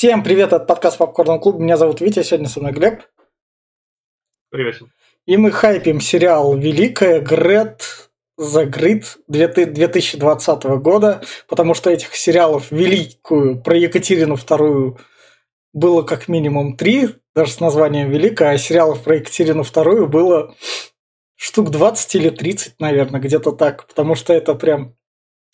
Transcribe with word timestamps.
Всем 0.00 0.22
привет 0.22 0.54
от 0.54 0.66
подкаста 0.66 1.00
Попкорн 1.00 1.38
Клуб. 1.38 1.58
Меня 1.58 1.76
зовут 1.76 2.00
Витя, 2.00 2.22
сегодня 2.22 2.48
со 2.48 2.58
мной 2.58 2.72
Глеб. 2.72 3.02
Привет. 4.48 4.80
И 5.26 5.36
мы 5.36 5.50
хайпим 5.50 6.00
сериал 6.00 6.56
«Великая 6.56 7.20
Грет 7.20 8.10
The 8.40 8.64
Grid 8.64 9.04
2020 9.28 10.62
года, 10.80 11.20
потому 11.46 11.74
что 11.74 11.90
этих 11.90 12.16
сериалов 12.16 12.70
«Великую» 12.70 13.60
про 13.60 13.76
Екатерину 13.76 14.36
вторую 14.36 14.98
было 15.74 16.00
как 16.00 16.28
минимум 16.28 16.78
три, 16.78 17.10
даже 17.34 17.52
с 17.52 17.60
названием 17.60 18.10
«Великая», 18.10 18.52
а 18.52 18.56
сериалов 18.56 19.04
про 19.04 19.16
Екатерину 19.16 19.64
вторую 19.64 20.08
было 20.08 20.54
штук 21.36 21.68
20 21.68 22.14
или 22.14 22.30
30, 22.30 22.80
наверное, 22.80 23.20
где-то 23.20 23.52
так, 23.52 23.86
потому 23.86 24.14
что 24.14 24.32
это 24.32 24.54
прям 24.54 24.96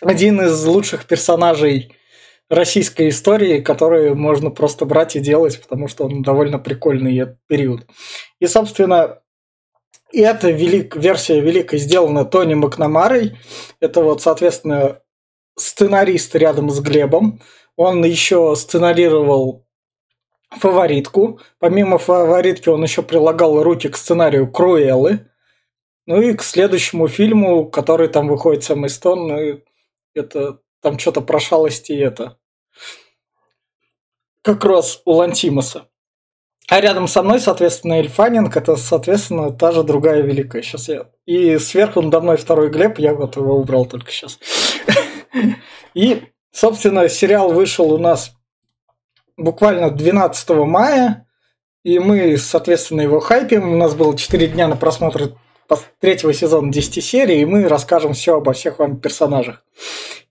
один 0.01 0.41
из 0.41 0.65
лучших 0.65 1.07
персонажей 1.07 1.97
российской 2.49 3.09
истории, 3.09 3.61
которые 3.61 4.15
можно 4.15 4.51
просто 4.51 4.85
брать 4.85 5.17
и 5.17 5.21
делать, 5.21 5.61
потому 5.61 5.89
что 5.89 6.05
он 6.05 6.23
довольно 6.23 6.59
прикольный 6.59 7.37
период. 7.49 7.87
И, 8.41 8.47
собственно, 8.47 9.21
эта 10.13 10.51
велик, 10.51 10.97
версия 10.97 11.41
великой 11.41 11.79
сделана 11.79 12.25
Тони 12.25 12.55
Макнамарой. 12.55 13.39
Это 13.81 14.03
вот, 14.03 14.23
соответственно, 14.23 15.01
сценарист 15.59 16.35
рядом 16.37 16.71
с 16.71 16.81
Глебом. 16.81 17.41
Он 17.77 18.05
еще 18.05 18.55
сценарировал 18.57 19.67
фаворитку. 20.51 21.41
Помимо 21.59 21.99
фаворитки 21.99 22.69
он 22.69 22.83
еще 22.83 23.03
прилагал 23.03 23.63
руки 23.63 23.89
к 23.89 23.97
сценарию 23.97 24.51
Круэллы. 24.51 25.29
Ну 26.07 26.23
и 26.23 26.35
к 26.35 26.43
следующему 26.43 27.09
фильму, 27.09 27.69
который 27.69 28.09
там 28.09 28.29
выходит 28.29 28.63
самый 28.63 28.91
стон, 28.91 29.27
ну, 29.27 29.61
это 30.15 30.61
там 30.81 30.99
что-то 30.99 31.21
про 31.21 31.41
шалости 31.41 31.93
это. 31.93 32.39
Как 34.43 34.65
раз 34.65 35.03
у 35.05 35.13
Лантимоса. 35.13 35.89
А 36.69 36.81
рядом 36.81 37.07
со 37.07 37.23
мной, 37.23 37.39
соответственно, 37.39 37.95
Эльфанинг, 37.95 38.57
это, 38.57 38.77
соответственно, 38.77 39.53
та 39.53 39.71
же 39.71 39.85
другая 39.85 40.23
великая. 40.23 40.63
Сейчас 40.63 40.89
я... 40.89 41.11
И 41.25 41.59
сверху 41.59 42.03
надо 42.03 42.21
мной 42.21 42.37
второй 42.37 42.71
Глеб, 42.71 42.99
я 42.99 43.15
вот 43.15 43.37
его 43.37 43.57
убрал 43.57 43.87
только 43.87 44.11
сейчас. 44.11 44.39
И, 45.95 46.25
собственно, 46.51 47.09
сериал 47.09 47.53
вышел 47.53 47.93
у 47.93 47.99
нас 47.99 48.33
буквально 49.37 49.91
12 49.91 50.51
мая, 50.67 51.27
и 51.85 51.99
мы, 52.01 52.37
соответственно, 52.37 53.03
его 53.03 53.21
хайпим. 53.21 53.73
У 53.73 53.77
нас 53.77 53.95
было 53.95 54.17
4 54.17 54.49
дня 54.49 54.67
на 54.67 54.77
просмотр 54.77 55.35
третьего 56.01 56.33
сезона 56.33 56.73
10 56.73 57.05
серий, 57.05 57.41
и 57.41 57.45
мы 57.45 57.69
расскажем 57.69 58.13
все 58.13 58.37
обо 58.37 58.53
всех 58.53 58.79
вам 58.79 58.99
персонажах. 58.99 59.65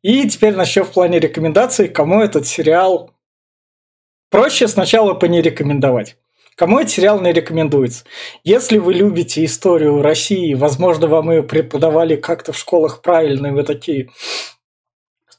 И 0.01 0.27
теперь 0.29 0.55
начнем 0.55 0.83
в 0.83 0.91
плане 0.91 1.19
рекомендаций, 1.19 1.87
кому 1.87 2.21
этот 2.21 2.45
сериал 2.47 3.11
проще 4.29 4.67
сначала 4.67 5.13
по 5.13 5.25
не 5.25 5.41
рекомендовать. 5.41 6.17
Кому 6.55 6.79
этот 6.79 6.93
сериал 6.93 7.19
не 7.19 7.33
рекомендуется? 7.33 8.05
Если 8.43 8.77
вы 8.77 8.93
любите 8.93 9.43
историю 9.43 10.01
России, 10.01 10.53
возможно, 10.53 11.07
вам 11.07 11.31
ее 11.31 11.43
преподавали 11.43 12.15
как-то 12.15 12.53
в 12.53 12.57
школах 12.57 13.01
правильно, 13.01 13.47
и 13.47 13.51
вы 13.51 13.63
такие, 13.63 14.09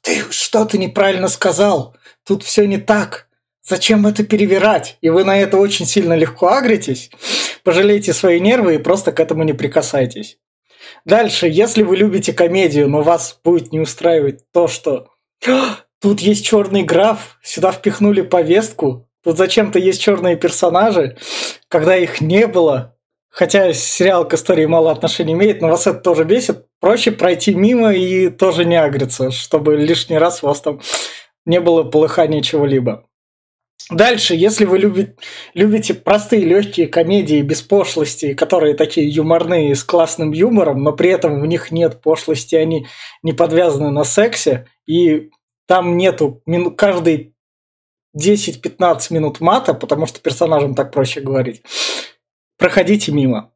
ты 0.02 0.20
что-то 0.30 0.76
неправильно 0.76 1.28
сказал, 1.28 1.96
тут 2.24 2.42
все 2.42 2.66
не 2.66 2.76
так, 2.76 3.28
зачем 3.62 4.06
это 4.06 4.24
перевирать? 4.24 4.98
И 5.00 5.08
вы 5.08 5.24
на 5.24 5.38
это 5.38 5.56
очень 5.56 5.86
сильно 5.86 6.12
легко 6.12 6.48
агритесь, 6.48 7.10
пожалейте 7.66 8.14
свои 8.14 8.40
нервы 8.40 8.76
и 8.76 8.78
просто 8.78 9.12
к 9.12 9.20
этому 9.20 9.42
не 9.42 9.52
прикасайтесь. 9.52 10.38
Дальше, 11.04 11.48
если 11.48 11.82
вы 11.82 11.96
любите 11.96 12.32
комедию, 12.32 12.88
но 12.88 13.02
вас 13.02 13.38
будет 13.44 13.72
не 13.72 13.80
устраивать 13.80 14.40
то, 14.52 14.68
что 14.68 15.08
«А, 15.46 15.80
тут 16.00 16.20
есть 16.20 16.46
черный 16.46 16.84
граф, 16.84 17.38
сюда 17.42 17.72
впихнули 17.72 18.22
повестку, 18.22 19.06
Тут 19.26 19.38
зачем-то 19.38 19.80
есть 19.80 20.00
черные 20.00 20.36
персонажи, 20.36 21.16
когда 21.66 21.96
их 21.96 22.20
не 22.20 22.46
было. 22.46 22.96
Хотя 23.28 23.72
сериал 23.72 24.26
к 24.28 24.34
истории 24.34 24.66
мало 24.66 24.92
отношения 24.92 25.32
имеет, 25.32 25.60
но 25.60 25.66
вас 25.66 25.88
это 25.88 25.98
тоже 25.98 26.22
бесит. 26.22 26.66
Проще 26.78 27.10
пройти 27.10 27.52
мимо 27.52 27.92
и 27.92 28.28
тоже 28.28 28.64
не 28.64 28.80
агриться, 28.80 29.32
чтобы 29.32 29.74
лишний 29.78 30.16
раз 30.16 30.44
у 30.44 30.46
вас 30.46 30.60
там 30.60 30.80
не 31.44 31.58
было 31.58 31.82
полыхания 31.82 32.40
чего-либо. 32.40 33.04
Дальше, 33.90 34.34
если 34.34 34.64
вы 34.64 34.78
любите, 34.78 35.16
любите 35.54 35.94
простые 35.94 36.44
легкие 36.44 36.88
комедии 36.88 37.40
без 37.42 37.62
пошлости, 37.62 38.34
которые 38.34 38.74
такие 38.74 39.08
юморные, 39.08 39.76
с 39.76 39.84
классным 39.84 40.32
юмором, 40.32 40.82
но 40.82 40.92
при 40.92 41.10
этом 41.10 41.40
в 41.40 41.46
них 41.46 41.70
нет 41.70 42.00
пошлости, 42.00 42.56
они 42.56 42.86
не 43.22 43.32
подвязаны 43.32 43.90
на 43.90 44.02
сексе, 44.02 44.66
и 44.86 45.30
там 45.66 45.96
нету 45.96 46.42
каждый 46.76 47.34
10-15 48.16 49.12
минут 49.12 49.40
мата, 49.40 49.72
потому 49.72 50.06
что 50.06 50.20
персонажам 50.20 50.74
так 50.74 50.90
проще 50.90 51.20
говорить, 51.20 51.62
проходите 52.58 53.12
мимо. 53.12 53.52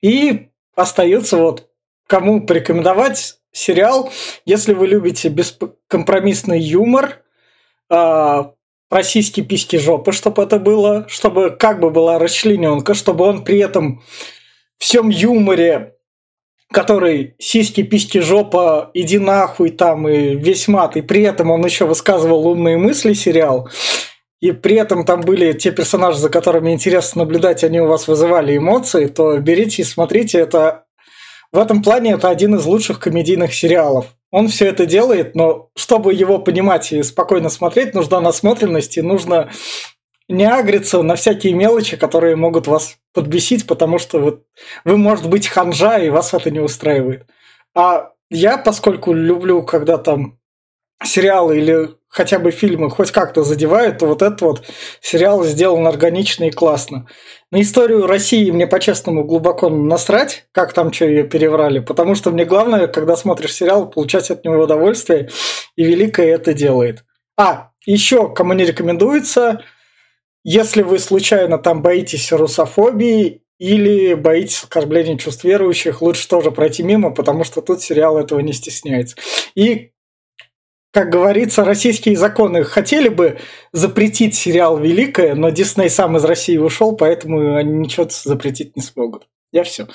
И 0.00 0.48
остается 0.74 1.36
вот 1.36 1.68
кому 2.06 2.46
порекомендовать 2.46 3.40
сериал, 3.52 4.10
если 4.46 4.72
вы 4.72 4.86
любите 4.86 5.28
бескомпромиссный 5.28 6.60
юмор, 6.60 7.24
э, 7.90 8.44
про 8.88 9.02
сиськи, 9.02 9.42
письки, 9.42 9.76
жопы, 9.76 10.12
чтобы 10.12 10.42
это 10.42 10.58
было, 10.58 11.06
чтобы 11.08 11.50
как 11.50 11.80
бы 11.80 11.90
была 11.90 12.18
расчлененка, 12.18 12.94
чтобы 12.94 13.24
он 13.24 13.44
при 13.44 13.58
этом 13.58 14.02
всем 14.78 15.08
юморе 15.08 15.94
который 16.70 17.34
сиськи, 17.38 17.82
письки, 17.82 18.18
жопа, 18.18 18.90
иди 18.94 19.18
нахуй 19.18 19.70
там 19.70 20.08
и 20.08 20.34
весь 20.36 20.68
мат, 20.68 20.96
и 20.96 21.02
при 21.02 21.22
этом 21.22 21.50
он 21.50 21.64
еще 21.64 21.86
высказывал 21.86 22.46
умные 22.46 22.76
мысли 22.76 23.14
сериал, 23.14 23.68
и 24.40 24.52
при 24.52 24.76
этом 24.76 25.04
там 25.04 25.22
были 25.22 25.52
те 25.52 25.72
персонажи, 25.72 26.18
за 26.18 26.28
которыми 26.28 26.72
интересно 26.72 27.22
наблюдать, 27.22 27.64
они 27.64 27.80
у 27.80 27.86
вас 27.86 28.06
вызывали 28.06 28.56
эмоции, 28.56 29.06
то 29.06 29.38
берите 29.38 29.82
и 29.82 29.84
смотрите, 29.84 30.38
это 30.38 30.84
в 31.52 31.58
этом 31.58 31.82
плане 31.82 32.12
это 32.12 32.28
один 32.28 32.54
из 32.54 32.66
лучших 32.66 33.00
комедийных 33.00 33.54
сериалов. 33.54 34.14
Он 34.30 34.48
все 34.48 34.66
это 34.66 34.84
делает, 34.86 35.34
но 35.34 35.70
чтобы 35.74 36.12
его 36.12 36.38
понимать 36.38 36.92
и 36.92 37.02
спокойно 37.02 37.48
смотреть, 37.48 37.94
нужна 37.94 38.20
насмотренность 38.20 38.98
и 38.98 39.02
нужно 39.02 39.50
не 40.28 40.44
агриться 40.44 41.02
на 41.02 41.16
всякие 41.16 41.54
мелочи, 41.54 41.96
которые 41.96 42.36
могут 42.36 42.66
вас 42.66 42.98
подбесить, 43.14 43.66
потому 43.66 43.98
что 43.98 44.18
вы, 44.18 44.42
вы, 44.84 44.96
может 44.98 45.28
быть, 45.28 45.48
ханжа, 45.48 45.98
и 45.98 46.10
вас 46.10 46.34
это 46.34 46.50
не 46.50 46.60
устраивает. 46.60 47.26
А 47.74 48.12
я, 48.30 48.58
поскольку 48.58 49.14
люблю, 49.14 49.62
когда 49.62 49.96
там 49.96 50.37
сериалы 51.02 51.58
или 51.58 51.90
хотя 52.08 52.38
бы 52.38 52.50
фильмы 52.50 52.90
хоть 52.90 53.12
как-то 53.12 53.44
задевают, 53.44 53.98
то 53.98 54.06
вот 54.06 54.22
этот 54.22 54.40
вот 54.40 54.64
сериал 55.00 55.44
сделан 55.44 55.86
органично 55.86 56.44
и 56.44 56.50
классно. 56.50 57.06
На 57.50 57.60
историю 57.60 58.06
России 58.06 58.50
мне 58.50 58.66
по-честному 58.66 59.24
глубоко 59.24 59.68
насрать, 59.68 60.46
как 60.52 60.72
там 60.72 60.92
что 60.92 61.04
ее 61.04 61.24
переврали, 61.24 61.80
потому 61.80 62.14
что 62.14 62.30
мне 62.30 62.44
главное, 62.44 62.86
когда 62.86 63.16
смотришь 63.16 63.54
сериал, 63.54 63.90
получать 63.90 64.30
от 64.30 64.44
него 64.44 64.62
удовольствие, 64.62 65.28
и 65.76 65.84
Великое 65.84 66.34
это 66.34 66.54
делает. 66.54 67.04
А, 67.36 67.70
еще 67.86 68.32
кому 68.32 68.54
не 68.54 68.64
рекомендуется– 68.64 69.62
если 70.50 70.80
вы 70.80 70.98
случайно 70.98 71.58
там 71.58 71.82
боитесь 71.82 72.32
русофобии 72.32 73.42
или 73.58 74.14
боитесь 74.14 74.62
оскорбления 74.62 75.18
чувств 75.18 75.44
верующих, 75.44 76.00
лучше 76.00 76.26
тоже 76.26 76.50
пройти 76.52 76.82
мимо, 76.82 77.10
потому 77.10 77.44
что 77.44 77.60
тут 77.60 77.82
сериал 77.82 78.16
этого 78.16 78.40
не 78.40 78.54
стесняется. 78.54 79.16
И 79.54 79.90
как 80.98 81.10
говорится, 81.10 81.64
российские 81.64 82.16
законы 82.16 82.64
хотели 82.64 83.08
бы 83.08 83.38
запретить 83.70 84.34
сериал 84.34 84.80
«Великое», 84.80 85.36
но 85.36 85.50
Дисней 85.50 85.90
сам 85.90 86.16
из 86.16 86.24
России 86.24 86.56
ушел, 86.56 86.96
поэтому 86.96 87.54
они 87.54 87.72
ничего 87.72 88.08
запретить 88.10 88.74
не 88.74 88.82
смогут. 88.82 89.28
Я 89.52 89.62
все. 89.62 89.86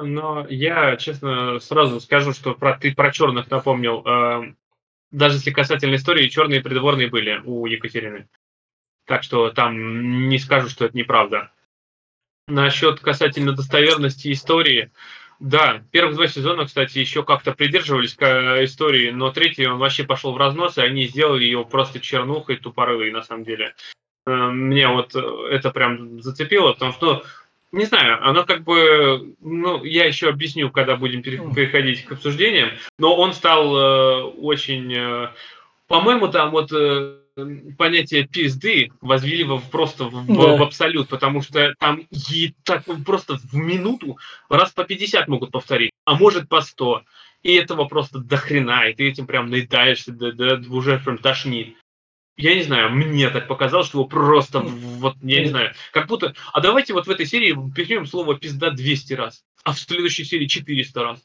Но 0.00 0.44
я, 0.50 0.96
честно, 0.96 1.60
сразу 1.60 2.00
скажу, 2.00 2.32
что 2.32 2.52
про, 2.52 2.76
ты 2.76 2.92
про 2.92 3.12
черных 3.12 3.48
напомнил. 3.48 4.04
Эм, 4.04 4.56
даже 5.12 5.36
если 5.36 5.52
касательно 5.52 5.94
истории, 5.94 6.26
черные 6.26 6.60
придворные 6.60 7.06
были 7.06 7.40
у 7.44 7.64
Екатерины. 7.64 8.28
Так 9.06 9.22
что 9.22 9.50
там 9.50 10.28
не 10.28 10.40
скажу, 10.40 10.68
что 10.68 10.86
это 10.86 10.96
неправда. 10.96 11.52
Насчет 12.48 12.98
касательно 12.98 13.52
достоверности 13.52 14.32
истории, 14.32 14.90
да, 15.40 15.82
первых 15.92 16.16
два 16.16 16.26
сезона, 16.26 16.66
кстати, 16.66 16.98
еще 16.98 17.22
как-то 17.22 17.52
придерживались 17.52 18.14
к 18.14 18.22
э, 18.22 18.64
истории, 18.64 19.10
но 19.10 19.30
третий 19.30 19.66
он 19.66 19.78
вообще 19.78 20.04
пошел 20.04 20.32
в 20.32 20.36
разнос, 20.36 20.78
и 20.78 20.82
они 20.82 21.06
сделали 21.06 21.44
его 21.44 21.64
просто 21.64 22.00
чернухой 22.00 22.56
тупорылой, 22.56 23.10
на 23.10 23.22
самом 23.22 23.44
деле. 23.44 23.74
Э, 24.26 24.48
мне 24.50 24.88
вот 24.88 25.14
это 25.14 25.70
прям 25.70 26.20
зацепило, 26.20 26.72
потому 26.72 26.92
что 26.92 27.24
не 27.70 27.84
знаю, 27.84 28.26
оно 28.26 28.44
как 28.44 28.64
бы, 28.64 29.34
ну, 29.40 29.84
я 29.84 30.06
еще 30.06 30.30
объясню, 30.30 30.70
когда 30.70 30.96
будем 30.96 31.22
переходить 31.22 32.04
к 32.04 32.12
обсуждениям, 32.12 32.70
но 32.98 33.14
он 33.14 33.34
стал 33.34 33.76
э, 33.76 34.22
очень, 34.22 34.92
э, 34.94 35.28
по-моему, 35.86 36.28
там 36.28 36.50
вот 36.50 36.72
э, 36.72 37.18
понятие 37.76 38.26
пизды 38.26 38.90
возвели 39.00 39.44
в, 39.44 39.60
просто 39.70 40.04
в, 40.04 40.26
да. 40.26 40.56
в 40.56 40.62
абсолют, 40.62 41.08
потому 41.08 41.42
что 41.42 41.74
там 41.78 42.06
и 42.10 42.54
так 42.64 42.84
просто 43.04 43.36
в 43.36 43.54
минуту 43.54 44.18
раз 44.48 44.72
по 44.72 44.84
50 44.84 45.28
могут 45.28 45.50
повторить, 45.50 45.92
а 46.04 46.14
может 46.14 46.48
по 46.48 46.60
100. 46.60 47.02
И 47.42 47.54
этого 47.54 47.84
просто 47.84 48.18
дохрена, 48.18 48.88
и 48.88 48.94
ты 48.94 49.08
этим 49.08 49.26
прям 49.26 49.48
наедаешься, 49.48 50.12
да, 50.12 50.32
да, 50.32 50.60
уже 50.70 50.98
прям 50.98 51.18
тошнит. 51.18 51.76
Я 52.36 52.54
не 52.54 52.62
знаю, 52.62 52.92
мне 52.92 53.30
так 53.30 53.48
показалось, 53.48 53.88
что 53.88 53.98
его 53.98 54.08
просто, 54.08 54.60
вот, 54.60 55.16
я 55.22 55.40
не 55.40 55.48
знаю, 55.48 55.74
как 55.92 56.06
будто... 56.06 56.34
А 56.52 56.60
давайте 56.60 56.94
вот 56.94 57.08
в 57.08 57.10
этой 57.10 57.26
серии 57.26 57.56
перейдем 57.74 58.06
слово 58.06 58.38
«пизда» 58.38 58.70
200 58.70 59.12
раз, 59.14 59.42
а 59.64 59.72
в 59.72 59.78
следующей 59.80 60.24
серии 60.24 60.46
400 60.46 61.02
раз. 61.02 61.22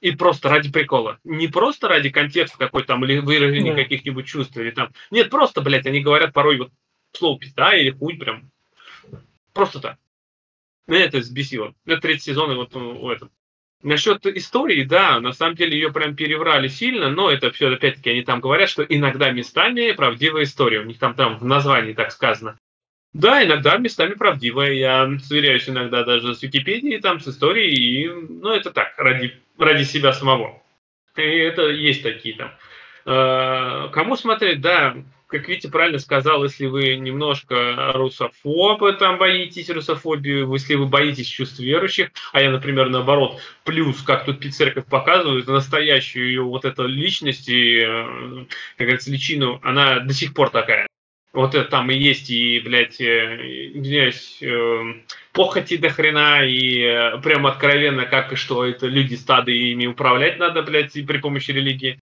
И 0.00 0.12
просто 0.12 0.48
ради 0.48 0.70
прикола. 0.70 1.18
Не 1.24 1.48
просто 1.48 1.88
ради 1.88 2.10
контекста 2.10 2.56
какой 2.56 2.84
там 2.84 3.04
или 3.04 3.18
выражения 3.18 3.74
да. 3.74 3.82
каких-нибудь 3.82 4.26
чувств 4.26 4.56
или 4.56 4.70
там. 4.70 4.92
Нет, 5.10 5.30
просто, 5.30 5.60
блядь, 5.60 5.86
они 5.86 6.00
говорят 6.00 6.32
порой 6.32 6.58
вот 6.58 6.70
слово 7.12 7.38
пизда 7.38 7.74
или 7.74 7.90
хуй 7.90 8.16
прям. 8.16 8.50
Просто 9.52 9.80
так. 9.80 9.98
Меня 10.86 11.04
это 11.04 11.18
взбесило. 11.18 11.74
Это 11.84 12.00
третий 12.00 12.30
сезон, 12.30 12.52
и 12.52 12.54
вот 12.54 12.72
ну, 12.74 13.10
этот. 13.10 13.30
Насчет 13.82 14.24
истории, 14.26 14.82
да, 14.84 15.20
на 15.20 15.32
самом 15.32 15.54
деле 15.54 15.78
ее 15.78 15.92
прям 15.92 16.16
переврали 16.16 16.68
сильно, 16.68 17.10
но 17.10 17.30
это 17.30 17.50
все, 17.52 17.72
опять-таки, 17.72 18.10
они 18.10 18.22
там 18.22 18.40
говорят, 18.40 18.68
что 18.68 18.82
иногда 18.82 19.30
местами 19.30 19.92
правдивая 19.92 20.44
история. 20.44 20.80
У 20.80 20.84
них 20.84 20.98
там, 20.98 21.14
там 21.14 21.38
в 21.38 21.44
названии 21.44 21.92
так 21.92 22.10
сказано. 22.10 22.58
Да, 23.18 23.44
иногда 23.44 23.76
местами 23.78 24.14
правдивая. 24.14 24.72
Я 24.72 25.10
сверяюсь 25.24 25.68
иногда 25.68 26.04
даже 26.04 26.36
с 26.36 26.42
Википедией, 26.42 27.00
там, 27.00 27.18
с 27.18 27.26
историей, 27.26 27.74
и, 27.74 28.08
ну, 28.08 28.50
это 28.52 28.70
так, 28.70 28.94
ради, 28.96 29.34
ради 29.58 29.82
себя 29.82 30.12
самого. 30.12 30.62
И 31.16 31.22
это 31.22 31.62
есть 31.62 32.04
такие 32.04 32.36
там. 32.36 32.52
Э, 33.06 33.88
кому 33.92 34.14
смотреть, 34.14 34.60
да, 34.60 34.94
как 35.26 35.48
Витя 35.48 35.66
правильно 35.66 35.98
сказал, 35.98 36.44
если 36.44 36.66
вы 36.66 36.94
немножко 36.94 37.90
русофобы, 37.92 38.92
там 38.92 39.18
боитесь 39.18 39.68
русофобию, 39.68 40.52
если 40.52 40.76
вы 40.76 40.86
боитесь 40.86 41.26
чувств 41.26 41.58
верующих, 41.58 42.10
а 42.32 42.40
я, 42.40 42.52
например, 42.52 42.88
наоборот, 42.88 43.40
плюс, 43.64 44.00
как 44.02 44.26
тут 44.26 44.44
церковь 44.54 44.86
показывает, 44.86 45.48
настоящую 45.48 46.28
ее 46.28 46.42
вот 46.42 46.64
эту 46.64 46.86
личность 46.86 47.48
и, 47.48 47.80
э, 47.80 48.44
как 48.76 48.86
говорится, 48.86 49.10
личину, 49.10 49.58
она 49.64 49.98
до 49.98 50.14
сих 50.14 50.34
пор 50.34 50.50
такая. 50.50 50.87
Вот 51.32 51.54
это 51.54 51.68
там 51.68 51.90
и 51.90 51.94
есть, 51.94 52.30
и, 52.30 52.58
блядь, 52.60 53.00
э, 53.00 53.70
извиняюсь, 53.74 54.38
э, 54.40 54.94
похоти 55.32 55.76
до 55.76 55.90
хрена, 55.90 56.44
и 56.44 56.80
э, 56.80 57.18
прям 57.18 57.46
откровенно, 57.46 58.06
как 58.06 58.32
и 58.32 58.36
что, 58.36 58.64
это 58.64 58.86
люди 58.86 59.14
стады, 59.14 59.52
и 59.54 59.72
ими 59.72 59.86
управлять 59.86 60.38
надо, 60.38 60.62
блядь, 60.62 60.92
при 60.92 61.18
помощи 61.18 61.50
религии. 61.50 62.00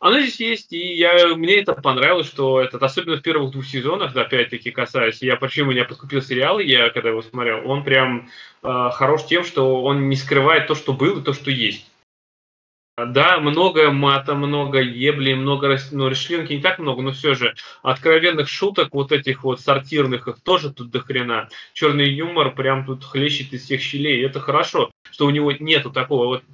Оно 0.00 0.20
здесь 0.20 0.40
есть, 0.40 0.72
и 0.72 0.96
я, 0.96 1.28
мне 1.34 1.60
это 1.60 1.72
понравилось, 1.72 2.26
что 2.26 2.60
этот, 2.60 2.82
особенно 2.82 3.16
в 3.16 3.22
первых 3.22 3.52
двух 3.52 3.64
сезонах, 3.64 4.14
опять-таки 4.14 4.70
касаясь, 4.70 5.22
я 5.22 5.36
почему 5.36 5.70
меня 5.70 5.84
подкупил 5.84 6.20
сериал, 6.20 6.58
я 6.58 6.90
когда 6.90 7.10
его 7.10 7.22
смотрел, 7.22 7.62
он 7.64 7.84
прям 7.84 8.28
э, 8.62 8.90
хорош 8.92 9.24
тем, 9.26 9.44
что 9.44 9.82
он 9.82 10.08
не 10.08 10.16
скрывает 10.16 10.66
то, 10.66 10.74
что 10.74 10.92
было, 10.92 11.20
и 11.20 11.24
то, 11.24 11.32
что 11.32 11.50
есть. 11.50 11.90
Да, 12.96 13.38
много 13.40 13.90
мата, 13.90 14.36
много 14.36 14.80
ебли, 14.80 15.34
много 15.34 15.76
ну, 15.90 16.08
расчленки 16.08 16.52
не 16.52 16.60
так 16.60 16.78
много, 16.78 17.02
но 17.02 17.10
все 17.10 17.34
же 17.34 17.54
откровенных 17.82 18.48
шуток, 18.48 18.90
вот 18.92 19.10
этих 19.10 19.42
вот 19.42 19.60
сортирных, 19.60 20.28
их 20.28 20.40
тоже 20.40 20.72
тут 20.72 20.90
до 20.90 21.00
хрена. 21.00 21.48
Черный 21.72 22.08
юмор 22.08 22.54
прям 22.54 22.86
тут 22.86 23.02
хлещет 23.04 23.52
из 23.52 23.64
всех 23.64 23.80
щелей. 23.80 24.20
И 24.20 24.24
это 24.24 24.38
хорошо, 24.38 24.92
что 25.10 25.26
у 25.26 25.30
него 25.30 25.50
нету 25.50 25.90
такого 25.90 26.26
вот 26.26 26.44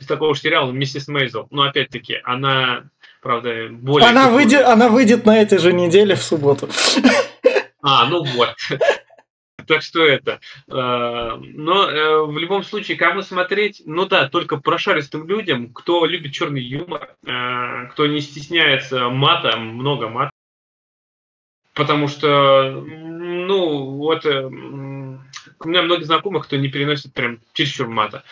из 0.00 0.06
такого 0.06 0.34
же 0.34 0.40
сериала 0.40 0.70
«Миссис 0.72 1.06
Мейзел». 1.06 1.46
Но 1.50 1.62
опять-таки, 1.62 2.18
она, 2.24 2.84
правда, 3.20 3.68
более... 3.70 4.08
Она, 4.08 4.30
выйдет, 4.30 4.64
она 4.64 4.88
выйдет 4.88 5.26
на 5.26 5.40
этой 5.40 5.58
же 5.58 5.72
неделе 5.72 6.16
в 6.16 6.22
субботу. 6.22 6.68
А, 7.82 8.06
ну 8.06 8.24
вот. 8.24 8.54
Так 9.68 9.82
что 9.82 10.02
это. 10.02 10.40
Э, 10.66 11.36
но 11.38 11.90
э, 11.90 12.24
в 12.24 12.38
любом 12.38 12.64
случае, 12.64 12.96
кому 12.96 13.20
смотреть, 13.20 13.82
ну 13.84 14.06
да, 14.06 14.26
только 14.26 14.56
прошаристым 14.56 15.28
людям, 15.28 15.74
кто 15.74 16.06
любит 16.06 16.32
черный 16.32 16.62
юмор, 16.62 17.14
э, 17.22 17.88
кто 17.92 18.06
не 18.06 18.22
стесняется 18.22 19.10
мата, 19.10 19.58
много 19.58 20.08
мата. 20.08 20.30
Потому 21.74 22.08
что, 22.08 22.82
ну, 22.82 23.90
вот 23.96 24.24
у 24.24 24.40
меня 25.68 25.82
много 25.82 26.02
знакомых, 26.02 26.46
кто 26.46 26.56
не 26.56 26.68
переносит 26.68 27.12
прям 27.12 27.40
чересчур 27.52 27.86
мата. 27.86 28.24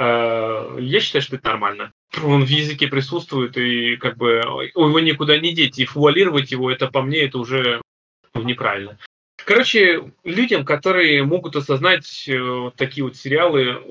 Я 0.00 1.00
считаю, 1.00 1.22
что 1.22 1.36
это 1.36 1.48
нормально. 1.48 1.92
Он 2.24 2.44
в 2.44 2.48
языке 2.48 2.88
присутствует, 2.88 3.56
и 3.56 3.96
как 3.96 4.16
бы 4.16 4.42
его 4.74 4.98
никуда 4.98 5.38
не 5.38 5.54
деть. 5.54 5.78
И 5.78 5.84
фуалировать 5.84 6.50
его, 6.50 6.72
это 6.72 6.88
по 6.88 7.02
мне, 7.02 7.18
это 7.18 7.38
уже 7.38 7.80
неправильно. 8.34 8.98
Короче, 9.48 10.12
людям, 10.24 10.62
которые 10.66 11.22
могут 11.22 11.56
осознать 11.56 12.28
э, 12.28 12.70
такие 12.76 13.02
вот 13.02 13.16
сериалы, 13.16 13.82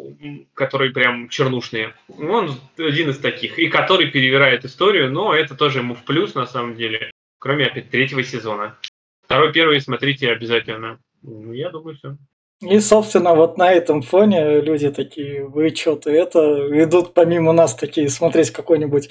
которые 0.53 0.91
прям 0.91 1.29
чернушные, 1.29 1.95
он 2.07 2.51
один 2.77 3.09
из 3.09 3.17
таких, 3.17 3.57
и 3.57 3.67
который 3.67 4.11
перевирает 4.11 4.65
историю, 4.65 5.11
но 5.11 5.33
это 5.33 5.55
тоже 5.55 5.79
ему 5.79 5.95
в 5.95 6.03
плюс 6.03 6.35
на 6.35 6.45
самом 6.45 6.75
деле, 6.75 7.09
кроме 7.39 7.65
опять 7.65 7.89
третьего 7.89 8.21
сезона. 8.21 8.77
Второй, 9.25 9.51
первый 9.51 9.81
смотрите 9.81 10.29
обязательно. 10.29 10.99
Ну, 11.23 11.51
я 11.53 11.71
думаю, 11.71 11.97
все. 11.97 12.17
И, 12.61 12.79
собственно, 12.79 13.33
вот 13.33 13.57
на 13.57 13.73
этом 13.73 14.03
фоне 14.03 14.61
люди 14.61 14.91
такие, 14.91 15.43
вы 15.43 15.73
что-то 15.73 16.11
это, 16.11 16.83
идут 16.83 17.15
помимо 17.15 17.51
нас 17.51 17.73
такие 17.73 18.09
смотреть 18.09 18.51
какой-нибудь 18.51 19.09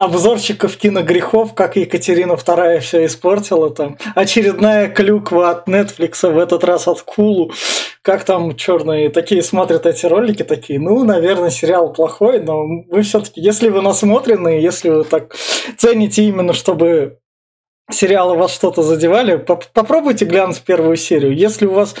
обзорчиков 0.00 0.78
киногрехов, 0.78 1.54
как 1.54 1.76
Екатерина 1.76 2.32
II 2.32 2.80
все 2.80 3.04
испортила 3.04 3.68
там. 3.70 3.98
Очередная 4.14 4.88
клюква 4.88 5.50
от 5.50 5.68
Netflix, 5.68 6.28
в 6.28 6.38
этот 6.38 6.64
раз 6.64 6.88
от 6.88 7.02
Кулу. 7.02 7.52
Как 8.02 8.24
там 8.24 8.56
черные 8.56 9.10
такие 9.10 9.42
смотрят 9.42 9.84
эти 9.84 10.06
ролики, 10.06 10.42
такие, 10.42 10.80
ну, 10.80 11.04
наверное, 11.04 11.50
сериал 11.50 11.92
плохой, 11.92 12.40
но 12.40 12.64
вы 12.88 13.02
все-таки, 13.02 13.42
если 13.42 13.68
вы 13.68 13.82
насмотрены, 13.82 14.48
если 14.48 14.88
вы 14.88 15.04
так 15.04 15.36
цените 15.76 16.24
именно, 16.24 16.54
чтобы 16.54 17.18
сериалы 17.90 18.36
вас 18.36 18.54
что-то 18.54 18.82
задевали, 18.82 19.36
попробуйте 19.36 20.24
глянуть 20.24 20.62
первую 20.62 20.96
серию. 20.96 21.36
Если 21.36 21.66
у 21.66 21.72
вас 21.72 21.94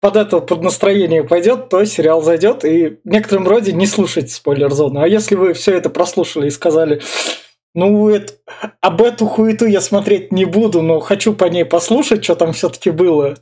под 0.00 0.16
это 0.16 0.40
под 0.40 0.62
настроение 0.62 1.24
пойдет, 1.24 1.68
то 1.68 1.84
сериал 1.84 2.22
зайдет, 2.22 2.64
и 2.64 2.88
в 2.88 2.98
некотором 3.04 3.48
роде 3.48 3.72
не 3.72 3.86
слушайте 3.86 4.32
спойлер-зону. 4.32 5.00
А 5.00 5.08
если 5.08 5.34
вы 5.34 5.52
все 5.54 5.76
это 5.76 5.90
прослушали 5.90 6.46
и 6.46 6.50
сказали, 6.50 7.02
ну, 7.74 8.08
это, 8.08 8.32
об 8.80 9.02
эту 9.02 9.26
хуету 9.26 9.66
я 9.66 9.80
смотреть 9.80 10.32
не 10.32 10.44
буду, 10.44 10.82
но 10.82 11.00
хочу 11.00 11.34
по 11.34 11.44
ней 11.46 11.64
послушать, 11.64 12.24
что 12.24 12.34
там 12.34 12.52
все-таки 12.52 12.90
было, 12.90 13.36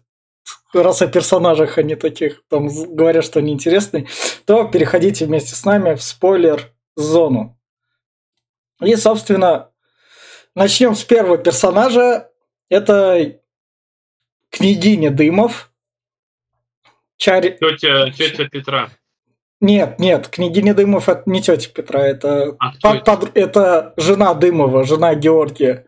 раз 0.72 1.02
о 1.02 1.06
персонажах 1.06 1.78
они 1.78 1.94
таких 1.94 2.42
там 2.48 2.68
говорят, 2.68 3.24
что 3.24 3.38
они 3.38 3.52
интересные, 3.52 4.06
то 4.44 4.64
переходите 4.64 5.26
вместе 5.26 5.54
с 5.54 5.64
нами 5.64 5.94
в 5.94 6.02
спойлер-зону. 6.02 7.58
И, 8.82 8.94
собственно, 8.96 9.70
начнем 10.54 10.94
с 10.94 11.04
первого 11.04 11.38
персонажа. 11.38 12.30
Это 12.68 13.38
княгиня 14.50 15.10
Дымов, 15.10 15.70
Чари... 17.16 17.56
Тетя, 17.60 18.10
тетя 18.10 18.48
Петра. 18.48 18.90
Нет, 19.60 19.98
нет, 19.98 20.28
княгиня 20.28 20.74
Дымов 20.74 21.08
это 21.08 21.22
не 21.26 21.40
тетя 21.40 21.70
Петра, 21.74 22.06
это, 22.06 22.56
а 22.58 22.72
под, 22.82 23.04
под, 23.04 23.36
это 23.36 23.94
жена 23.96 24.34
Дымова, 24.34 24.84
жена 24.84 25.14
Георгия. 25.14 25.86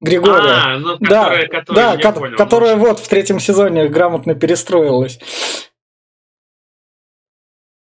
Григория. 0.00 0.74
А, 0.74 0.78
ну, 0.78 0.98
которая, 0.98 1.48
да, 1.48 1.60
которая, 1.60 1.96
да, 1.96 2.02
ко- 2.02 2.18
понял, 2.20 2.36
которая 2.36 2.76
вот 2.76 2.98
в 2.98 3.08
третьем 3.08 3.40
сезоне 3.40 3.88
грамотно 3.88 4.34
перестроилась. 4.34 5.18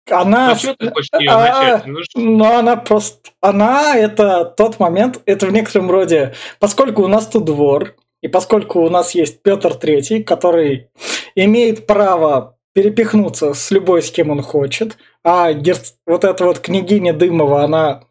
Она, 0.09 0.57
ну, 0.61 0.75
ты 0.75 0.91
хочешь 0.91 1.09
ее 1.17 1.29
а, 1.31 1.83
Ну, 1.85 2.01
ну, 2.15 2.57
она 2.57 2.75
просто, 2.75 3.29
она 3.39 3.95
это 3.95 4.43
тот 4.43 4.77
момент, 4.79 5.21
это 5.25 5.45
в 5.45 5.53
некотором 5.53 5.89
роде, 5.89 6.33
поскольку 6.59 7.03
у 7.03 7.07
нас 7.07 7.27
тут 7.27 7.45
двор, 7.45 7.95
и 8.21 8.27
поскольку 8.27 8.81
у 8.81 8.89
нас 8.89 9.15
есть 9.15 9.41
Петр 9.41 9.73
Третий, 9.75 10.21
который 10.21 10.89
имеет 11.35 11.87
право 11.87 12.57
перепихнуться 12.73 13.53
с 13.53 13.71
любой, 13.71 14.01
с 14.01 14.11
кем 14.11 14.29
он 14.29 14.41
хочет. 14.41 14.97
А 15.23 15.53
герц... 15.53 15.93
вот 16.05 16.23
эта 16.23 16.45
вот 16.45 16.59
княгиня 16.59 17.13
Дымова, 17.13 17.63
она 17.63 18.03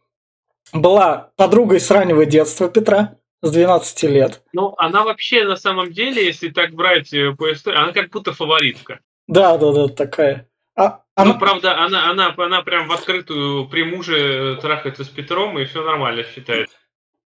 была 0.72 1.30
подругой 1.36 1.80
с 1.80 1.90
раннего 1.90 2.26
детства 2.26 2.68
Петра, 2.68 3.16
с 3.42 3.50
12 3.50 4.02
лет. 4.04 4.42
Ну, 4.52 4.74
она 4.76 5.04
вообще 5.04 5.44
на 5.44 5.56
самом 5.56 5.92
деле, 5.92 6.24
если 6.26 6.50
так 6.50 6.72
брать 6.72 7.12
э, 7.12 7.32
по 7.32 7.52
истории, 7.52 7.78
она 7.78 7.92
как 7.92 8.10
будто 8.10 8.32
фаворитка. 8.32 9.00
Да, 9.26 9.56
да, 9.56 9.72
да, 9.72 9.88
такая. 9.88 10.48
А, 10.76 11.02
она... 11.14 11.32
Ну, 11.32 11.38
правда, 11.38 11.78
она, 11.78 12.10
она, 12.10 12.34
она 12.36 12.62
прям 12.62 12.88
в 12.88 12.92
открытую 12.92 13.68
при 13.68 13.82
муже 13.82 14.58
трахается 14.60 15.04
с 15.04 15.08
Петром, 15.08 15.58
и 15.58 15.64
все 15.64 15.82
нормально 15.82 16.24
считает. 16.24 16.68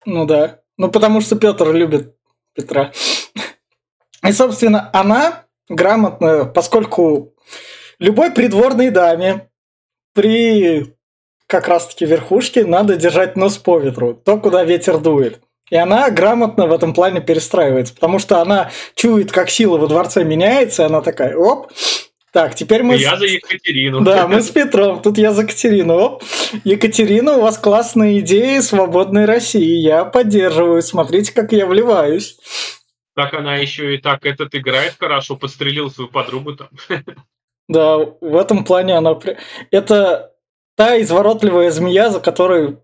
Ну 0.05 0.25
да. 0.25 0.62
Ну, 0.77 0.89
потому 0.89 1.21
что 1.21 1.36
Петр 1.36 1.71
любит 1.74 2.15
Петра. 2.55 2.91
И, 4.27 4.31
собственно, 4.31 4.89
она 4.93 5.45
грамотно, 5.69 6.45
поскольку 6.45 7.33
любой 7.99 8.31
придворной 8.31 8.89
даме 8.89 9.49
при 10.13 10.93
как 11.47 11.67
раз-таки 11.67 12.05
верхушке 12.05 12.65
надо 12.65 12.95
держать 12.95 13.35
нос 13.35 13.57
по 13.57 13.79
ветру, 13.79 14.13
то, 14.13 14.38
куда 14.38 14.63
ветер 14.63 14.99
дует. 14.99 15.39
И 15.71 15.75
она 15.75 16.09
грамотно 16.09 16.67
в 16.67 16.73
этом 16.73 16.93
плане 16.93 17.21
перестраивается, 17.21 17.93
потому 17.93 18.19
что 18.19 18.41
она 18.41 18.71
чует, 18.95 19.31
как 19.31 19.49
сила 19.49 19.77
во 19.77 19.88
дворце 19.88 20.23
меняется, 20.23 20.83
и 20.83 20.85
она 20.88 21.01
такая, 21.01 21.35
оп, 21.35 21.71
Так, 22.31 22.53
теперь 22.53 22.83
мы... 22.83 22.95
Я 22.95 23.17
за 23.17 23.25
Екатерину. 23.25 24.01
Да, 24.01 24.27
мы 24.27 24.41
с 24.41 24.49
Петром. 24.49 25.01
Тут 25.01 25.17
я 25.17 25.33
за 25.33 25.41
Екатерину. 25.41 25.97
Оп. 25.97 26.23
Екатерина, 26.63 27.38
у 27.38 27.41
вас 27.41 27.57
классные 27.57 28.19
идеи 28.19 28.59
свободной 28.59 29.25
России. 29.25 29.77
Я 29.81 30.05
поддерживаю. 30.05 30.81
Смотрите, 30.83 31.33
как 31.33 31.51
я 31.51 31.65
вливаюсь. 31.65 32.38
Так 33.19 33.33
она 33.33 33.57
еще 33.57 33.95
и 33.95 33.97
так 33.97 34.25
этот 34.25 34.55
играет 34.55 34.95
хорошо, 34.97 35.35
подстрелил 35.35 35.91
свою 35.91 36.09
подругу 36.09 36.55
там. 36.55 36.69
Да, 37.67 37.97
в 37.97 38.35
этом 38.35 38.63
плане 38.63 38.95
она... 38.97 39.19
Это 39.69 40.31
та 40.75 40.99
изворотливая 41.01 41.69
змея, 41.69 42.09
за 42.09 42.21
которой... 42.21 42.77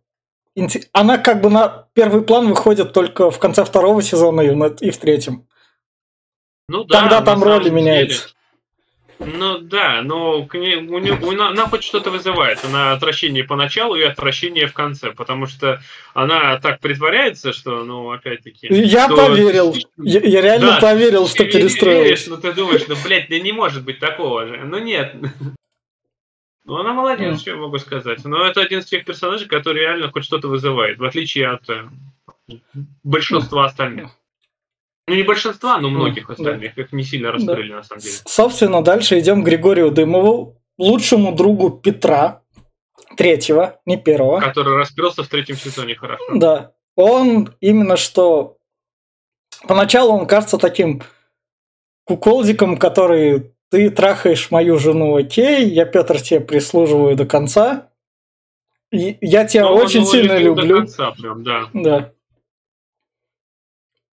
Она 0.91 1.17
как 1.17 1.41
бы 1.41 1.49
на 1.49 1.87
первый 1.93 2.21
план 2.21 2.49
выходит 2.49 2.91
только 2.93 3.31
в 3.31 3.39
конце 3.39 3.63
второго 3.63 4.03
сезона 4.03 4.41
и 4.41 4.91
в 4.91 4.97
третьем. 4.97 5.47
Ну 6.67 6.83
да, 6.83 6.99
Когда 6.99 7.21
там 7.21 7.41
роли 7.41 7.69
меняются. 7.69 8.34
Ну 9.19 9.59
да, 9.59 10.01
но 10.01 10.41
у 10.41 10.57
нее, 10.57 11.13
она, 11.13 11.49
она 11.49 11.67
хоть 11.67 11.83
что-то 11.83 12.11
вызывает. 12.11 12.63
Она 12.65 12.93
отвращение 12.93 13.43
поначалу 13.43 13.95
и 13.95 14.03
отвращение 14.03 14.67
в 14.67 14.73
конце, 14.73 15.11
потому 15.11 15.45
что 15.47 15.81
она 16.13 16.57
так 16.59 16.79
притворяется, 16.79 17.53
что, 17.53 17.83
ну, 17.83 18.11
опять-таки... 18.11 18.67
Я 18.69 19.05
что... 19.05 19.15
поверил. 19.15 19.75
Я, 19.97 20.19
я 20.21 20.41
реально 20.41 20.71
да, 20.71 20.79
поверил, 20.79 21.27
что 21.27 21.45
перестроилась. 21.45 22.27
Ну 22.27 22.37
ты 22.37 22.51
думаешь, 22.51 22.83
ну, 22.87 22.95
блядь, 23.03 23.29
да 23.29 23.39
не 23.39 23.51
может 23.51 23.83
быть 23.83 23.99
такого 23.99 24.45
же. 24.47 24.57
Ну 24.65 24.79
нет. 24.79 25.15
Ну, 26.65 26.77
она 26.77 26.93
молодец, 26.93 27.35
mm. 27.35 27.39
что 27.39 27.51
я 27.51 27.57
могу 27.57 27.77
сказать. 27.77 28.25
Но 28.25 28.43
это 28.43 28.61
один 28.61 28.79
из 28.79 28.85
тех 28.85 29.05
персонажей, 29.05 29.47
который 29.47 29.81
реально 29.81 30.11
хоть 30.11 30.25
что-то 30.25 30.47
вызывает, 30.47 30.97
в 30.97 31.03
отличие 31.03 31.47
от 31.47 31.69
э, 31.69 31.87
большинства 33.03 33.65
остальных. 33.65 34.09
Ну, 35.07 35.13
не 35.13 35.23
большинства, 35.23 35.77
но 35.77 35.89
многих 35.89 36.29
остальных. 36.29 36.75
Да. 36.75 36.81
Их 36.81 36.91
не 36.91 37.03
сильно 37.03 37.31
раскрыли, 37.31 37.69
да. 37.69 37.75
на 37.77 37.83
самом 37.83 38.01
деле. 38.01 38.15
Собственно, 38.25 38.83
дальше 38.83 39.19
идем 39.19 39.43
к 39.43 39.45
Григорию 39.45 39.91
Дымову, 39.91 40.59
лучшему 40.79 41.35
другу 41.35 41.69
Петра, 41.69 42.41
третьего, 43.15 43.79
не 43.85 43.97
первого. 43.97 44.39
Который 44.39 44.75
раскрылся 44.77 45.23
в 45.23 45.27
третьем 45.27 45.57
сезоне 45.57 45.95
хорошо. 45.95 46.23
Да. 46.33 46.71
Он 46.95 47.53
именно 47.59 47.97
что... 47.97 48.57
Поначалу 49.67 50.13
он 50.13 50.25
кажется 50.25 50.57
таким 50.57 51.03
куколдиком, 52.05 52.77
который 52.77 53.53
ты 53.69 53.89
трахаешь 53.89 54.49
мою 54.49 54.79
жену, 54.79 55.15
окей, 55.15 55.67
я, 55.67 55.85
Петр, 55.85 56.19
тебе 56.19 56.39
прислуживаю 56.39 57.15
до 57.15 57.25
конца. 57.25 57.89
Я 58.91 59.45
тебя 59.45 59.63
Но 59.63 59.75
очень 59.75 60.05
сильно 60.05 60.37
люблю. 60.37 60.67
До 60.67 60.81
конца 60.81 61.11
прям, 61.11 61.43
да. 61.43 61.69
Да 61.73 62.14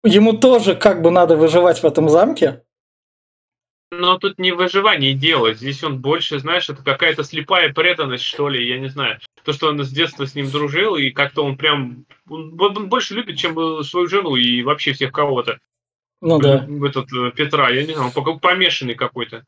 ему 0.05 0.33
тоже 0.33 0.75
как 0.75 1.03
бы 1.03 1.11
надо 1.11 1.37
выживать 1.37 1.81
в 1.83 1.85
этом 1.85 2.09
замке. 2.09 2.63
Но 3.93 4.17
тут 4.17 4.39
не 4.39 4.53
выживание 4.53 5.13
дело. 5.13 5.53
Здесь 5.53 5.85
он 5.85 6.01
больше, 6.01 6.39
знаешь, 6.39 6.71
это 6.71 6.83
какая-то 6.83 7.25
слепая 7.25 7.75
преданность, 7.75 8.25
что 8.25 8.49
ли, 8.49 8.67
я 8.67 8.79
не 8.79 8.89
знаю. 8.89 9.21
То, 9.45 9.53
что 9.53 9.69
он 9.69 9.85
с 9.85 9.91
детства 9.91 10.27
с 10.27 10.35
ним 10.35 10.51
дружил, 10.51 10.97
и 10.97 11.11
как-то 11.11 11.45
он 11.45 11.59
прям... 11.59 12.07
Он 12.27 12.89
больше 12.89 13.15
любит, 13.15 13.37
чем 13.37 13.85
свою 13.85 14.09
жену 14.09 14.37
и 14.37 14.63
вообще 14.63 14.95
всех 14.95 15.13
кого-то. 15.13 15.59
Ну 16.23 16.39
да. 16.39 16.67
Этот 16.87 17.13
э, 17.13 17.33
Петра, 17.33 17.69
я 17.69 17.85
не 17.85 17.93
знаю, 17.93 18.13
он 18.15 18.41
помешанный 18.41 18.95
какой-то. 18.95 19.45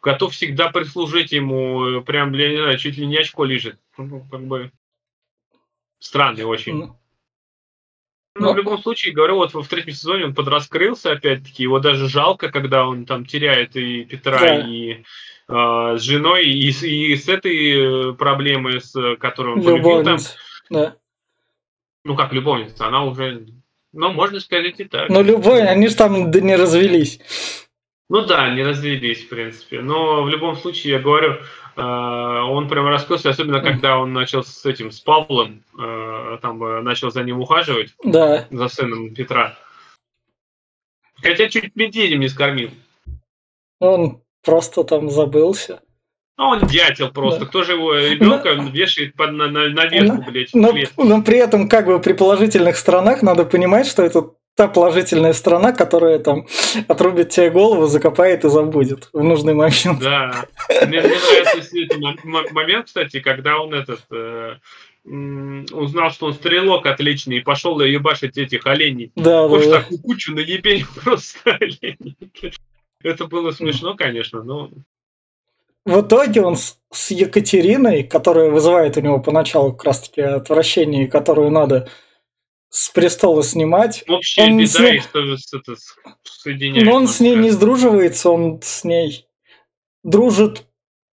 Готов 0.00 0.32
всегда 0.32 0.70
прислужить 0.70 1.32
ему, 1.32 1.98
э, 1.98 2.00
прям, 2.00 2.32
я 2.32 2.48
не 2.48 2.56
знаю, 2.56 2.78
чуть 2.78 2.96
ли 2.96 3.04
не 3.04 3.18
очко 3.18 3.44
лежит. 3.44 3.78
Ну, 3.98 4.24
как 4.30 4.40
бы... 4.46 4.70
Странный 5.98 6.44
очень. 6.44 6.94
Ну, 8.38 8.52
в 8.52 8.56
любом 8.56 8.82
случае, 8.82 9.14
говорю, 9.14 9.36
вот 9.36 9.54
в 9.54 9.68
третьем 9.68 9.94
сезоне 9.94 10.26
он 10.26 10.34
подраскрылся, 10.34 11.12
опять-таки, 11.12 11.62
его 11.62 11.78
даже 11.78 12.08
жалко, 12.08 12.50
когда 12.50 12.86
он 12.86 13.06
там 13.06 13.24
теряет 13.24 13.76
и 13.76 14.04
Петра, 14.04 14.38
да. 14.38 14.60
и 14.60 15.04
э, 15.48 15.96
с 15.98 16.02
женой, 16.02 16.44
и, 16.44 16.68
и 16.68 17.16
с 17.16 17.28
этой 17.28 18.14
проблемой, 18.14 18.80
с 18.80 19.16
которой 19.16 19.54
он 19.54 19.62
полюбил 19.62 20.04
там. 20.04 20.18
Да. 20.70 20.96
Ну, 22.04 22.14
как 22.14 22.32
любовница, 22.32 22.86
она 22.86 23.04
уже, 23.04 23.46
ну, 23.92 24.12
можно 24.12 24.38
сказать 24.40 24.78
и 24.78 24.84
так. 24.84 25.08
Ну, 25.08 25.22
любой, 25.22 25.66
они 25.66 25.88
же 25.88 25.96
там 25.96 26.30
не 26.30 26.56
развелись. 26.56 27.20
Ну 28.08 28.24
да, 28.24 28.48
не 28.54 28.62
развелись, 28.62 29.24
в 29.24 29.28
принципе. 29.28 29.80
Но 29.80 30.22
в 30.22 30.28
любом 30.28 30.56
случае, 30.56 30.94
я 30.94 30.98
говорю, 31.00 31.38
э, 31.76 31.80
он 31.80 32.68
прям 32.68 32.86
раскрылся, 32.86 33.30
особенно 33.30 33.60
когда 33.60 33.98
он 33.98 34.12
начал 34.12 34.44
с 34.44 34.64
этим, 34.64 34.92
с 34.92 35.00
Павлом, 35.00 35.64
э, 35.78 36.38
там 36.40 36.62
э, 36.62 36.82
начал 36.82 37.10
за 37.10 37.24
ним 37.24 37.40
ухаживать, 37.40 37.94
да. 38.04 38.46
за 38.50 38.68
сыном 38.68 39.12
Петра. 39.12 39.58
Хотя 41.20 41.48
чуть 41.48 41.74
медведем 41.74 42.20
не 42.20 42.28
скормил. 42.28 42.70
Он 43.80 44.20
просто 44.44 44.84
там 44.84 45.10
забылся. 45.10 45.80
Ну, 46.38 46.44
он 46.44 46.66
дятел 46.66 47.10
просто. 47.10 47.40
Да. 47.40 47.46
Кто 47.46 47.64
же 47.64 47.72
его 47.72 47.94
ребенка 47.94 48.54
но, 48.54 48.68
вешает 48.68 49.14
под, 49.14 49.32
на, 49.32 49.48
на, 49.48 49.68
на 49.70 49.86
ветку, 49.86 50.22
блядь, 50.30 50.54
но, 50.54 50.72
но 50.96 51.22
при 51.22 51.38
этом, 51.38 51.68
как 51.68 51.86
бы 51.86 51.98
при 51.98 52.12
положительных 52.12 52.76
сторонах, 52.76 53.22
надо 53.22 53.46
понимать, 53.46 53.86
что 53.86 54.02
это 54.02 54.30
та 54.56 54.68
положительная 54.68 55.34
сторона, 55.34 55.72
которая 55.72 56.18
там 56.18 56.46
отрубит 56.88 57.28
тебе 57.28 57.50
голову, 57.50 57.86
закопает 57.86 58.44
и 58.44 58.48
забудет 58.48 59.10
в 59.12 59.22
нужный 59.22 59.52
момент. 59.54 60.00
Да. 60.00 60.46
Мне, 60.86 61.00
мне 61.00 61.00
нравится 61.00 61.78
этот 61.78 62.24
момент, 62.52 62.86
кстати, 62.86 63.20
когда 63.20 63.60
он 63.60 63.74
этот 63.74 64.00
э, 64.10 64.54
узнал, 65.04 66.10
что 66.10 66.26
он 66.26 66.32
стрелок 66.32 66.86
отличный, 66.86 67.36
и 67.36 67.40
пошел 67.40 67.78
ебашить 67.80 68.38
этих 68.38 68.66
оленей. 68.66 69.12
Да, 69.14 69.46
Может, 69.46 69.70
да, 69.70 69.80
такую 69.80 70.00
кучу 70.00 70.34
наебень 70.34 70.86
просто 71.04 71.52
оленей. 71.52 72.16
Это 73.02 73.26
было 73.26 73.50
смешно, 73.50 73.94
конечно, 73.94 74.42
но... 74.42 74.70
В 75.84 76.00
итоге 76.00 76.40
он 76.42 76.56
с, 76.56 76.80
с 76.90 77.12
Екатериной, 77.12 78.02
которая 78.02 78.50
вызывает 78.50 78.96
у 78.96 79.00
него 79.00 79.20
поначалу 79.20 79.72
как 79.72 79.84
раз-таки 79.84 80.22
отвращение, 80.22 81.06
которую 81.06 81.50
надо 81.50 81.88
с 82.68 82.90
престола 82.90 83.42
снимать. 83.42 84.04
Общая 84.08 84.44
он 84.44 84.58
беда, 84.58 84.80
ней... 84.80 85.00
что 85.00 85.58
это 85.58 85.74
соединяет. 86.24 86.84
Но 86.84 86.94
он 86.94 87.08
с 87.08 87.20
ней 87.20 87.36
не 87.36 87.50
сдруживается, 87.50 88.30
он 88.30 88.60
с 88.62 88.84
ней 88.84 89.26
дружит 90.02 90.66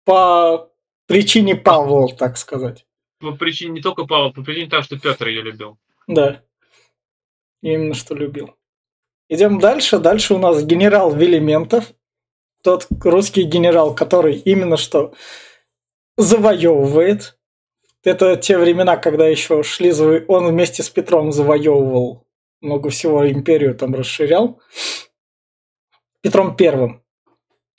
по 0.04 0.70
причине 1.06 1.54
Павла, 1.54 2.08
так 2.14 2.36
сказать. 2.36 2.86
По 3.20 3.32
причине 3.32 3.74
не 3.74 3.80
только 3.80 4.04
Павла, 4.04 4.30
по 4.30 4.42
причине 4.42 4.68
того, 4.68 4.82
что 4.82 4.98
Петр 4.98 5.28
ее 5.28 5.42
любил. 5.42 5.78
Да. 6.06 6.42
Именно 7.62 7.94
что 7.94 8.14
любил. 8.14 8.56
Идем 9.28 9.60
дальше. 9.60 9.98
Дальше 9.98 10.34
у 10.34 10.38
нас 10.38 10.64
генерал 10.64 11.14
Велиментов. 11.14 11.92
Тот 12.62 12.86
русский 13.02 13.42
генерал, 13.42 13.94
который 13.94 14.36
именно 14.36 14.76
что 14.76 15.14
завоевывает 16.16 17.38
это 18.04 18.36
те 18.36 18.58
времена, 18.58 18.96
когда 18.96 19.26
еще 19.26 19.62
шли, 19.62 19.92
он 20.28 20.48
вместе 20.48 20.82
с 20.82 20.90
Петром 20.90 21.32
завоевывал 21.32 22.24
много 22.60 22.90
всего, 22.90 23.28
империю 23.28 23.74
там 23.74 23.94
расширял. 23.94 24.60
Петром 26.20 26.56
Первым. 26.56 27.02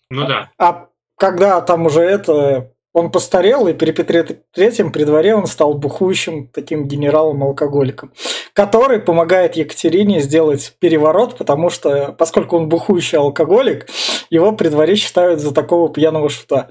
Ну 0.09 0.27
да. 0.27 0.51
А 0.57 0.89
когда 1.17 1.61
там 1.61 1.85
уже 1.85 2.01
это, 2.01 2.73
он 2.91 3.11
постарел, 3.11 3.67
и 3.67 3.73
при 3.73 3.91
Петре 3.91 4.23
Третьем 4.51 4.91
при 4.91 5.05
дворе 5.05 5.35
он 5.35 5.47
стал 5.47 5.73
бухующим 5.73 6.47
таким 6.47 6.87
генералом-алкоголиком, 6.87 8.11
который 8.53 8.99
помогает 8.99 9.55
Екатерине 9.55 10.19
сделать 10.19 10.75
переворот, 10.79 11.37
потому 11.37 11.69
что, 11.69 12.13
поскольку 12.13 12.57
он 12.57 12.69
бухующий 12.69 13.17
алкоголик, 13.17 13.87
его 14.29 14.51
при 14.51 14.67
дворе 14.67 14.95
считают 14.95 15.39
за 15.39 15.53
такого 15.53 15.91
пьяного 15.91 16.29
шута. 16.29 16.69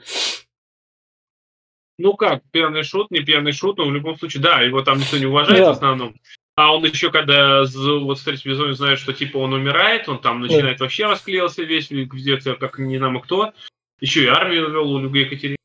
Ну 2.02 2.14
как, 2.14 2.42
пьяный 2.50 2.82
шут, 2.82 3.12
не 3.12 3.20
пьяный 3.20 3.52
шут, 3.52 3.78
но 3.78 3.84
в 3.84 3.92
любом 3.92 4.18
случае, 4.18 4.42
да, 4.42 4.60
его 4.60 4.82
там 4.82 4.98
никто 4.98 5.18
не 5.18 5.26
уважает 5.26 5.60
да. 5.60 5.68
в 5.68 5.76
основном. 5.76 6.16
А 6.56 6.74
он 6.74 6.84
еще, 6.84 7.12
когда 7.12 7.62
вот 7.62 8.18
в 8.18 8.24
третьем 8.24 8.52
сезоне 8.52 8.74
знает, 8.74 8.98
что 8.98 9.12
типа 9.12 9.36
он 9.36 9.52
умирает, 9.52 10.08
он 10.08 10.18
там 10.18 10.40
начинает 10.40 10.78
да. 10.78 10.84
вообще 10.84 11.06
расклеился 11.06 11.62
весь, 11.62 11.92
где-то 11.92 12.56
как 12.56 12.80
не 12.80 12.98
знамо 12.98 13.20
кто. 13.20 13.52
Еще 14.00 14.24
и 14.24 14.26
армию 14.26 14.68
вел 14.72 14.92
у 14.92 14.98
Люга 14.98 15.20
Екатерины. 15.20 15.56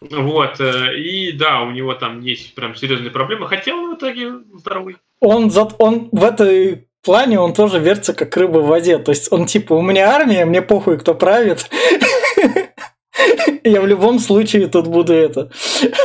Вот, 0.00 0.58
э, 0.58 0.98
и 0.98 1.30
да, 1.30 1.60
у 1.60 1.70
него 1.70 1.94
там 1.94 2.20
есть 2.20 2.56
прям 2.56 2.74
серьезные 2.74 3.12
проблемы, 3.12 3.46
хотя 3.46 3.76
он 3.76 3.94
в 3.94 3.96
итоге 3.96 4.32
здоровый. 4.54 4.96
Он, 5.20 5.52
он 5.78 6.08
в 6.10 6.24
этой 6.24 6.88
плане 7.04 7.38
он 7.38 7.54
тоже 7.54 7.78
вертится 7.78 8.12
как 8.12 8.36
рыба 8.36 8.58
в 8.58 8.66
воде. 8.66 8.98
То 8.98 9.12
есть 9.12 9.30
он 9.30 9.46
типа, 9.46 9.74
у 9.74 9.82
меня 9.82 10.10
армия, 10.10 10.44
мне 10.44 10.62
похуй, 10.62 10.98
кто 10.98 11.14
правит. 11.14 11.70
Я 13.64 13.80
в 13.80 13.86
любом 13.86 14.18
случае 14.18 14.68
тут 14.68 14.86
буду 14.86 15.12
это. 15.12 15.50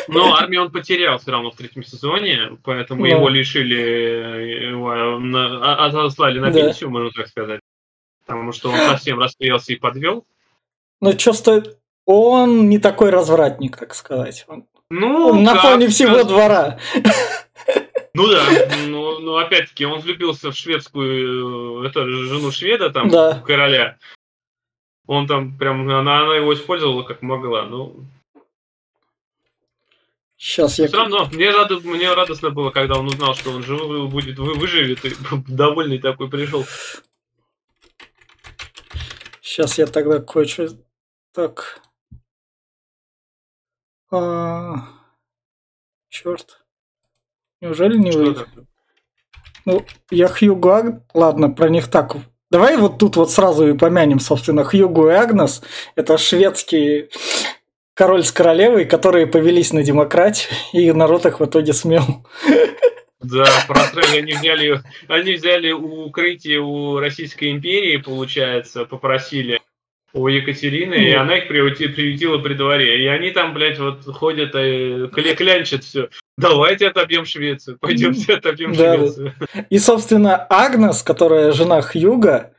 Но 0.07 0.35
армию 0.35 0.63
он 0.63 0.71
потерял 0.71 1.17
все 1.17 1.31
равно 1.31 1.51
в 1.51 1.55
третьем 1.55 1.83
сезоне, 1.83 2.57
поэтому 2.63 3.05
его 3.05 3.29
лишили, 3.29 4.69
его 4.71 4.91
а, 4.91 5.85
отослали 5.85 6.39
на 6.39 6.51
пенсию, 6.51 6.89
можно 6.89 7.11
так 7.11 7.27
сказать. 7.27 7.61
Потому 8.25 8.51
что 8.51 8.69
он 8.69 8.77
совсем 8.77 9.19
расклеился 9.19 9.73
и 9.73 9.77
подвел. 9.77 10.25
Ну, 11.01 11.17
что 11.17 11.33
стоит... 11.33 11.77
Он 12.05 12.69
не 12.69 12.79
такой 12.79 13.11
развратник, 13.11 13.77
так 13.77 13.93
сказать. 13.93 14.45
Он... 14.47 14.65
Ну, 14.89 15.27
он 15.27 15.43
на 15.43 15.55
фоне 15.55 15.87
всего 15.87 16.13
сказать. 16.13 16.27
двора. 16.27 16.79
Ну 18.15 18.27
да, 18.27 18.41
но, 18.87 19.19
но 19.19 19.37
опять-таки 19.37 19.85
он 19.85 19.99
влюбился 19.99 20.51
в 20.51 20.55
шведскую, 20.55 21.83
э, 21.83 21.87
это 21.87 22.05
жену 22.05 22.51
шведа, 22.51 22.89
там, 22.89 23.09
да. 23.09 23.43
короля. 23.45 23.97
Он 25.09 25.25
там 25.25 25.57
прям, 25.57 25.89
она, 25.89 26.21
она 26.21 26.35
его 26.35 26.53
использовала 26.53 27.01
как 27.01 27.23
могла. 27.23 27.65
Ну, 27.65 28.05
Сейчас 30.37 30.77
я... 30.77 30.87
Все 30.87 30.97
равно, 30.97 31.27
мне, 31.31 31.49
рад, 31.49 31.71
мне 31.83 32.13
радостно 32.13 32.51
было, 32.51 32.69
когда 32.69 32.99
он 32.99 33.07
узнал, 33.07 33.33
что 33.33 33.49
он 33.49 33.63
живой 33.63 34.07
будет, 34.07 34.37
вы, 34.37 34.53
выживет, 34.53 35.03
и 35.03 35.15
довольный 35.47 35.97
такой 35.97 36.29
пришел. 36.29 36.63
Сейчас 39.41 39.79
я 39.79 39.87
тогда 39.87 40.19
кое-что... 40.19 40.67
Так. 41.33 41.81
А... 44.11 44.89
Черт. 46.09 46.63
Неужели 47.61 47.97
не 47.97 48.11
выйдет? 48.11 48.47
Ну, 49.65 49.83
я 50.11 50.27
Аг... 50.27 51.03
Ладно, 51.15 51.49
про 51.49 51.67
них 51.67 51.87
так. 51.87 52.15
Давай 52.51 52.77
вот 52.77 52.97
тут 52.97 53.15
вот 53.15 53.31
сразу 53.31 53.67
и 53.67 53.77
помянем, 53.77 54.19
собственно, 54.19 54.63
Хьюго 54.63 55.09
и 55.11 55.13
Агнес. 55.13 55.61
Это 55.95 56.17
шведские 56.17 57.09
король 57.93 58.23
с 58.23 58.31
королевой, 58.31 58.85
которые 58.85 59.27
повелись 59.27 59.71
на 59.71 59.83
демократию, 59.83 60.51
и 60.73 60.91
народ 60.91 61.25
их 61.27 61.39
в 61.39 61.45
итоге 61.45 61.73
смел. 61.73 62.03
Да, 63.21 63.45
просрали, 63.67 64.19
они 64.19 64.31
взяли, 64.33 64.81
они 65.09 65.33
взяли 65.33 65.71
укрытие 65.71 66.61
у 66.61 66.99
Российской 66.99 67.51
империи, 67.51 67.97
получается, 67.97 68.85
попросили 68.85 69.59
у 70.13 70.27
Екатерины, 70.27 70.95
и 70.95 71.11
Мгм. 71.11 71.21
она 71.21 71.37
их 71.37 71.51
приюти- 71.51 71.89
приютила 71.89 72.37
при 72.39 72.53
дворе. 72.55 73.03
И 73.03 73.07
они 73.07 73.29
там, 73.31 73.53
блядь, 73.53 73.77
вот 73.77 74.05
ходят 74.05 74.55
и 74.55 75.07
кля- 75.11 75.35
клянчат 75.35 75.83
все. 75.83 76.07
Давайте 76.39 76.87
отобьем 76.87 77.25
Швецию, 77.25 77.77
пойдемте 77.79 78.33
отобьем 78.35 78.73
Да. 78.73 78.97
Швецию. 78.97 79.33
И, 79.69 79.77
собственно, 79.79 80.45
Агнес, 80.49 81.03
которая 81.03 81.51
жена 81.51 81.81
Хьюга, 81.81 82.51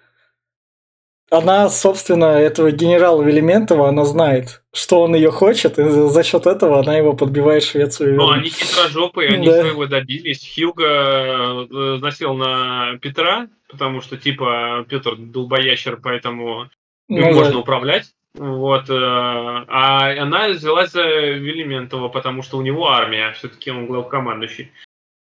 она, 1.31 1.69
собственно, 1.69 2.25
этого 2.25 2.73
генерала 2.73 3.23
Велиментова, 3.23 3.89
она 3.89 4.05
знает, 4.05 4.63
что 4.75 5.01
он 5.03 5.15
ее 5.15 5.31
хочет, 5.31 5.79
и 5.79 5.85
за 5.89 6.23
счет 6.25 6.47
этого 6.47 6.81
она 6.81 6.97
его 6.97 7.13
подбивает 7.13 7.63
в 7.63 7.71
Швецию. 7.71 8.15
вернет. 8.15 8.33
они 8.35 8.51
хитрожопые, 8.51 9.29
они 9.31 9.47
Да. 9.47 9.61
своего 9.61 9.87
добились. 9.87 10.53
Хьюго 10.55 10.85
э, 10.85 11.99
насел 12.01 12.35
на 12.35 12.99
Петра, 13.01 13.47
потому 13.69 14.01
что, 14.01 14.17
типа, 14.17 14.85
Петр 14.89 15.15
долбоящер, 15.17 15.99
поэтому 16.03 16.69
Ну 17.09 17.17
им 17.19 17.23
да. 17.33 17.33
можно 17.33 17.59
управлять. 17.61 18.07
Вот, 18.35 18.89
э, 18.89 18.95
а 18.95 20.11
она 20.23 20.49
взялась 20.49 20.93
за 20.93 21.03
Велиментова, 21.03 22.09
потому 22.09 22.43
что 22.43 22.59
у 22.59 22.63
него 22.63 22.89
армия, 22.89 23.33
все-таки 23.33 23.71
он 23.71 23.87
главкомандующий. 23.87 24.71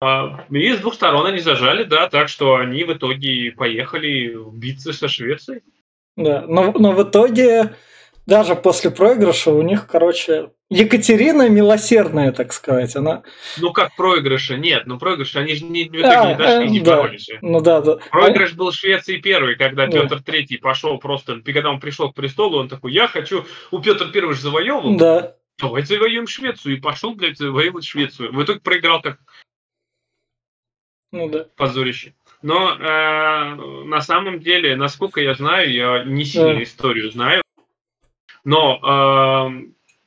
А, 0.01 0.47
И 0.51 0.73
с 0.73 0.79
двух 0.79 0.95
сторон 0.95 1.27
они 1.27 1.39
зажали, 1.39 1.85
да, 1.85 2.09
так 2.09 2.29
что 2.29 2.57
они 2.57 2.85
в 2.85 2.93
итоге 2.93 3.53
поехали 3.53 4.35
биться 4.53 4.93
со 4.93 5.09
Швецией. 5.09 5.63
Да, 6.17 6.45
но, 6.49 6.73
но 6.73 6.93
в 6.93 7.03
итоге, 7.03 7.75
даже 8.27 8.57
после 8.57 8.91
проигрыша, 8.91 9.53
у 9.53 9.63
них, 9.63 9.87
короче, 9.87 10.51
Екатерина 10.69 11.49
милосердная, 11.49 12.33
так 12.33 12.53
сказать, 12.53 12.97
она... 12.97 13.23
Ну 13.59 13.73
как 13.73 13.95
проигрыша? 13.95 14.57
Нет, 14.57 14.83
ну 14.87 14.99
проигрыша, 14.99 15.41
они 15.41 15.55
же 15.55 15.65
не, 15.65 15.85
в 15.85 15.95
итоге 15.95 16.09
А, 16.09 16.27
не 16.27 16.35
дошли, 16.35 16.67
э, 16.67 16.69
не 16.69 16.81
да. 16.81 16.97
боролись. 16.97 17.31
Ну 17.41 17.61
да, 17.61 17.81
да. 17.81 17.99
Проигрыш 18.11 18.55
был 18.55 18.73
Швеции 18.73 19.19
первый, 19.19 19.55
когда 19.55 19.87
Да. 19.87 20.03
Петр 20.03 20.23
Третий 20.23 20.57
пошел 20.57 20.99
просто, 20.99 21.41
когда 21.45 21.71
он 21.71 21.79
пришел 21.79 22.11
к 22.11 22.17
престолу, 22.17 22.59
он 22.59 22.69
такой, 22.69 22.93
я 22.93 23.07
хочу, 23.07 23.45
у 23.71 23.79
Петр 23.79 24.11
Первый 24.11 24.35
же 24.35 24.43
завоевывал, 24.43 24.97
Да, 24.97 25.37
давайте 25.61 25.95
завоюем 25.95 26.27
Швецию, 26.27 26.77
и 26.77 26.81
пошел, 26.81 27.15
блядь, 27.15 27.39
завоевывать 27.39 27.85
Швецию. 27.85 28.33
В 28.33 28.43
итоге 28.43 28.59
проиграл 28.59 29.01
как 29.01 29.19
ну 31.13 31.29
да. 31.29 31.47
позорище. 31.57 32.15
Но 32.43 32.73
э, 32.73 33.85
на 33.85 34.01
самом 34.01 34.41
деле, 34.41 34.75
насколько 34.75 35.21
я 35.21 35.35
знаю, 35.35 35.73
я 35.73 36.05
не 36.05 36.25
сильно 36.25 36.55
Да. 36.55 36.63
историю 36.65 37.11
знаю, 37.13 37.43
но 38.47 39.51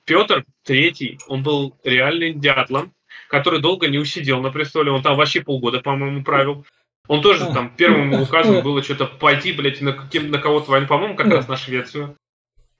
Петр 0.05 0.43
Третий, 0.63 1.19
он 1.27 1.43
был 1.43 1.77
реальным 1.83 2.39
дятлом, 2.39 2.93
который 3.27 3.59
долго 3.59 3.87
не 3.87 3.99
усидел 3.99 4.41
на 4.41 4.49
престоле, 4.49 4.91
он 4.91 5.03
там 5.03 5.15
вообще 5.15 5.41
полгода, 5.41 5.81
по-моему, 5.81 6.23
правил. 6.23 6.65
Он 7.07 7.21
тоже 7.21 7.45
там 7.53 7.75
первым 7.75 8.13
указом 8.13 8.63
было 8.63 8.81
что-то 8.81 9.05
пойти, 9.05 9.51
блядь, 9.51 9.81
на, 9.81 9.91
на 9.91 10.37
кого-то 10.39 10.71
войну, 10.71 10.87
по-моему, 10.87 11.15
как 11.15 11.27
раз 11.27 11.47
на 11.47 11.57
Швецию. 11.57 12.15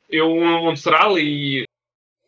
И 0.08 0.20
он, 0.20 0.44
он 0.44 0.76
срал, 0.76 1.18
и 1.18 1.66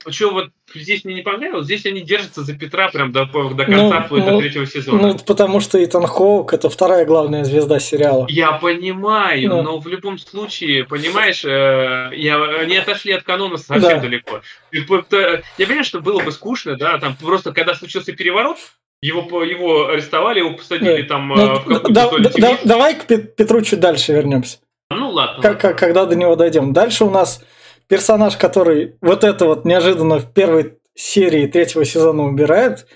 что 0.10 0.32
вот 0.32 0.50
здесь 0.74 1.04
мне 1.06 1.16
не 1.16 1.22
понравилось, 1.22 1.66
здесь 1.66 1.86
они 1.86 2.02
держатся 2.02 2.44
за 2.44 2.54
Петра 2.56 2.90
прям 2.90 3.12
до, 3.12 3.26
до 3.26 3.66
конца 3.66 4.00
Ну, 4.00 4.04
вплоть 4.06 4.24
ну, 4.26 4.32
до 4.32 4.40
третьего 4.40 4.66
сезона. 4.66 5.08
Ну, 5.10 5.18
потому 5.26 5.60
что 5.60 5.84
Итан 5.84 6.06
Хоук– 6.08 6.54
это 6.56 6.70
вторая 6.70 7.06
главная 7.06 7.44
звезда 7.44 7.80
сериала. 7.80 8.26
Я 8.30 8.54
понимаю, 8.54 9.50
Да. 9.50 9.62
но 9.64 9.80
в 9.80 9.88
любом 9.88 10.18
случае, 10.18 10.86
понимаешь, 10.86 11.44
э, 11.46 12.10
я, 12.16 12.42
они 12.62 12.78
отошли 12.78 13.14
от 13.14 13.24
канона 13.24 13.58
совсем 13.58 13.82
Да. 13.82 14.00
далеко. 14.00 14.42
Э, 14.74 15.42
Я 15.58 15.66
понимаю, 15.66 15.84
что 15.84 16.00
было 16.00 16.22
бы 16.22 16.32
скучно, 16.32 16.76
да, 16.78 16.98
там 17.00 17.16
просто 17.16 17.52
когда 17.52 17.76
случился 17.76 18.14
переворот, 18.14 18.58
его, 19.02 19.44
его 19.44 19.88
арестовали, 19.90 20.40
его 20.40 20.54
посадили 20.54 21.02
Да. 21.02 21.08
там 21.08 21.34
э, 21.34 21.36
Ну, 21.36 21.56
в 21.56 21.64
какую-то 21.64 21.90
да- 21.92 22.12
да- 22.38 22.60
давай 22.64 22.96
к 22.96 23.06
Пет- 23.08 23.36
Петру 23.36 23.62
чуть 23.62 23.80
дальше 23.80 24.14
вернемся. 24.14 24.60
Ну 24.92 25.10
ладно. 25.10 25.42
Как- 25.42 25.60
как- 25.60 25.78
когда 25.80 26.06
до 26.06 26.16
него 26.16 26.36
дойдем. 26.36 26.74
Дальше 26.74 27.06
у 27.06 27.10
нас 27.10 27.44
персонаж, 27.92 28.38
который 28.38 28.96
вот 29.02 29.26
это 29.26 29.46
вот 29.46 29.66
неожиданно 29.66 30.20
в 30.20 30.34
первой 30.34 30.78
серии 30.96 31.46
третьего 31.46 31.84
сезона 31.84 32.24
убирает. 32.24 32.88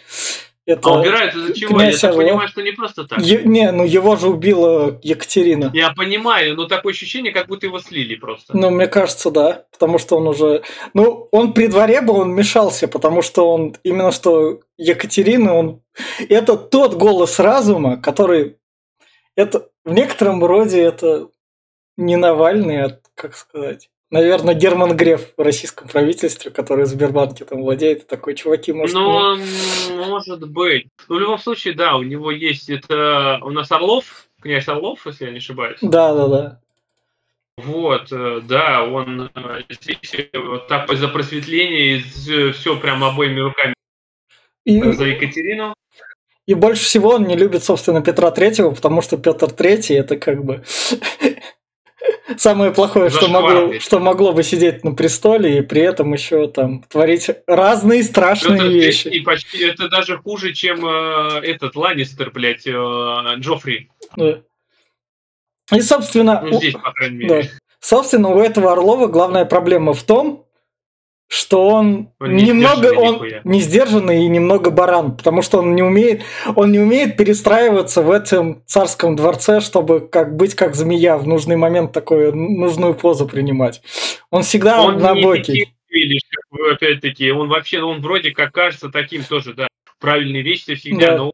Это... 0.65 0.89
А 0.89 1.01
убирают 1.01 1.35
из-за 1.35 1.53
чего? 1.53 1.81
Я 1.81 1.97
так 1.97 2.15
понимаю, 2.15 2.47
что 2.47 2.61
не 2.61 2.71
просто 2.71 3.03
так. 3.03 3.19
Е- 3.19 3.43
не, 3.43 3.73
ну 3.73 3.83
его 3.83 4.15
же 4.15 4.29
убила 4.29 4.97
Екатерина. 5.03 5.69
Я 5.73 5.91
понимаю, 5.91 6.55
но 6.55 6.65
такое 6.65 6.93
ощущение, 6.93 7.33
как 7.33 7.47
будто 7.47 7.65
его 7.65 7.79
слили 7.79 8.15
просто. 8.15 8.55
Ну, 8.55 8.69
мне 8.69 8.87
кажется, 8.87 9.31
да. 9.31 9.65
Потому 9.69 9.97
что 9.97 10.15
он 10.15 10.29
уже... 10.29 10.63
Ну, 10.93 11.27
он 11.31 11.53
при 11.53 11.67
дворе 11.67 11.99
был, 11.99 12.19
он 12.19 12.33
мешался, 12.33 12.87
потому 12.87 13.21
что 13.21 13.51
он... 13.51 13.75
Именно 13.83 14.13
что 14.13 14.61
Екатерина, 14.77 15.55
он... 15.55 15.81
Это 16.29 16.55
тот 16.55 16.95
голос 16.95 17.37
разума, 17.37 18.01
который... 18.01 18.55
Это 19.35 19.67
в 19.83 19.91
некотором 19.91 20.41
роде 20.43 20.81
это 20.81 21.27
не 21.97 22.15
Навальный, 22.15 22.81
а, 22.81 22.99
как 23.13 23.35
сказать... 23.35 23.89
Наверное, 24.11 24.53
Герман 24.53 24.95
Греф 24.95 25.33
в 25.35 25.41
российском 25.41 25.87
правительстве, 25.87 26.51
который 26.51 26.85
в 26.85 26.89
Сбербанке 26.89 27.43
там 27.43 27.63
владеет, 27.63 28.07
такой, 28.07 28.35
чуваки, 28.35 28.71
может... 28.71 28.93
Ну, 28.95 29.35
м, 29.35 29.41
может 30.09 30.47
быть. 30.49 30.87
Ну, 31.09 31.15
в 31.15 31.19
любом 31.19 31.39
случае, 31.39 31.73
да, 31.73 31.95
у 31.97 32.03
него 32.03 32.29
есть 32.31 32.69
это 32.69 33.39
у 33.41 33.49
нас 33.49 33.71
Орлов, 33.71 34.27
князь 34.41 34.67
Орлов, 34.67 35.05
если 35.07 35.25
я 35.25 35.31
не 35.31 35.37
ошибаюсь. 35.39 35.79
Да, 35.81 36.13
да, 36.13 36.27
да. 36.27 36.61
Вот, 37.57 38.11
э, 38.11 38.41
да, 38.43 38.83
он 38.83 39.31
э, 39.33 39.61
здесь 39.69 40.13
э, 40.13 40.37
вот 40.37 40.67
так 40.67 40.93
за 40.93 41.07
просветление 41.07 41.97
и 41.97 42.51
все 42.51 42.77
прям 42.77 43.01
обоими 43.03 43.39
руками 43.39 43.73
И, 44.65 44.81
за 44.91 45.05
Екатерину. 45.05 45.73
и 46.47 46.53
больше 46.53 46.83
всего 46.83 47.11
он 47.11 47.23
не 47.23 47.35
любит, 47.37 47.63
собственно, 47.63 48.01
Петра 48.01 48.29
Третьего, 48.31 48.71
потому 48.71 49.01
что 49.01 49.17
Петр 49.17 49.49
Третий 49.51 49.93
это 49.93 50.17
как 50.17 50.43
бы 50.43 50.63
самое 52.37 52.71
плохое, 52.71 53.09
что 53.09 53.27
могло, 53.27 53.79
что 53.79 53.99
могло 53.99 54.33
бы 54.33 54.43
сидеть 54.43 54.83
на 54.83 54.93
престоле 54.93 55.59
и 55.59 55.61
при 55.61 55.81
этом 55.81 56.13
еще 56.13 56.47
там 56.47 56.83
творить 56.83 57.29
разные 57.47 58.03
страшные 58.03 58.57
Петр 58.57 58.69
вещи. 58.69 59.03
Третий 59.03 59.19
почти 59.21 59.63
это 59.63 59.89
даже 59.89 60.17
хуже, 60.17 60.53
чем 60.53 60.85
э, 60.85 61.39
этот 61.43 61.75
Ланнистер, 61.75 62.31
блядь, 62.31 62.65
э, 62.67 62.71
Джоффри. 63.39 63.89
Да. 64.15 64.41
И, 65.71 65.81
собственно, 65.81 66.41
Ну, 66.41 66.57
здесь, 66.59 66.73
по 66.73 66.91
крайней 66.91 67.27
да. 67.27 67.35
мере. 67.37 67.51
собственно, 67.79 68.29
у 68.29 68.39
этого 68.39 68.71
Орлова 68.71 69.07
главная 69.07 69.45
проблема 69.45 69.93
в 69.93 70.03
том, 70.03 70.44
что 71.27 71.67
он, 71.67 72.09
Он 72.19 72.35
не 72.35 72.43
немного 72.43 72.87
он 72.93 73.13
нихуя. 73.15 73.41
не 73.43 73.59
сдержанный 73.61 74.23
и 74.23 74.27
немного 74.27 74.69
баран, 74.69 75.17
потому 75.17 75.41
что 75.41 75.57
он 75.59 75.73
не 75.75 75.81
умеет 75.81 76.21
он 76.55 76.71
не 76.71 76.79
умеет 76.79 77.17
перестраиваться 77.17 78.01
в 78.03 78.11
этом 78.11 78.63
царском 78.65 79.15
дворце, 79.15 79.59
чтобы 79.59 80.01
как 80.07 80.35
быть 80.35 80.53
как 80.55 80.75
змея 80.75 81.17
в 81.17 81.27
нужный 81.27 81.55
момент 81.55 81.91
такую 81.93 82.35
нужную 82.35 82.93
позу 82.93 83.27
принимать. 83.27 83.81
Он 84.29 84.43
всегда 84.43 84.81
Он 84.81 84.91
не 84.97 84.97
однобокий. 84.97 85.43
таким, 85.61 85.75
видишь, 85.89 86.21
опять-таки, 86.71 87.31
он 87.31 87.49
вообще, 87.49 87.81
он 87.81 88.01
вроде 88.01 88.31
как 88.31 88.51
кажется 88.53 88.89
таким 88.89 89.23
тоже, 89.23 89.53
да, 89.53 89.67
правильные 89.99 90.43
вещи 90.43 90.75
всегда, 90.75 91.07
Да. 91.11 91.17
но 91.17 91.33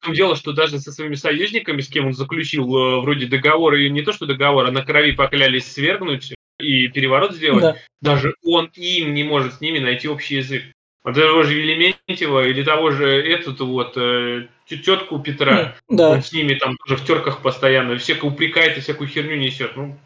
в 0.00 0.04
том 0.06 0.14
дело, 0.14 0.36
что 0.36 0.52
даже 0.52 0.80
со 0.80 0.90
своими 0.92 1.14
союзниками, 1.14 1.80
с 1.80 1.88
кем 1.88 2.06
он 2.08 2.12
заключил 2.14 2.64
э, 2.76 3.00
вроде 3.00 3.26
договор, 3.26 3.74
и 3.74 3.88
не 3.88 4.02
то 4.02 4.12
что 4.12 4.26
договор, 4.26 4.66
а 4.66 4.70
на 4.72 4.82
крови 4.84 5.12
поклялись 5.12 5.70
свергнуть 5.72 6.34
и 6.58 6.88
переворот 6.88 7.32
сделать, 7.32 7.62
Да. 7.62 7.76
даже 8.00 8.34
он 8.44 8.70
им 8.74 9.14
не 9.14 9.24
может 9.24 9.54
с 9.54 9.60
ними 9.60 9.78
найти 9.78 10.08
общий 10.08 10.36
язык. 10.36 10.62
Вот 11.04 11.14
того 11.14 11.42
же 11.42 11.54
Елементьева 11.54 12.46
или 12.46 12.62
того 12.62 12.90
же 12.90 13.06
эту 13.08 13.66
вот 13.66 13.92
э, 13.96 14.46
тетку 14.66 15.18
Петра, 15.18 15.74
Да. 15.88 16.10
он 16.10 16.22
с 16.22 16.32
ними 16.32 16.54
там 16.54 16.76
тоже 16.78 16.96
в 17.00 17.04
терках 17.06 17.42
постоянно, 17.42 17.98
всякое 17.98 18.30
упрекает 18.30 18.78
и 18.78 18.80
всякую 18.80 19.08
херню 19.08 19.36
несет. 19.36 19.76
Ну, 19.76 19.98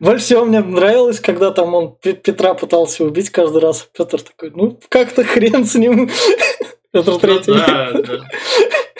Больше 0.00 0.24
всего 0.24 0.44
мне 0.44 0.60
нравилось, 0.60 1.20
когда 1.20 1.50
там 1.50 1.74
он 1.74 1.96
Пе- 2.02 2.12
Петра 2.12 2.54
пытался 2.54 3.04
убить 3.04 3.30
каждый 3.30 3.62
раз. 3.62 3.88
Петр 3.96 4.20
такой, 4.20 4.50
ну 4.50 4.78
как-то 4.90 5.24
хрен 5.24 5.64
с 5.64 5.74
ним. 5.76 6.10
Петр 6.92 7.10
ну 7.12 7.18
Третий. 7.18 7.52
да, 7.52 7.90
да. 7.92 8.20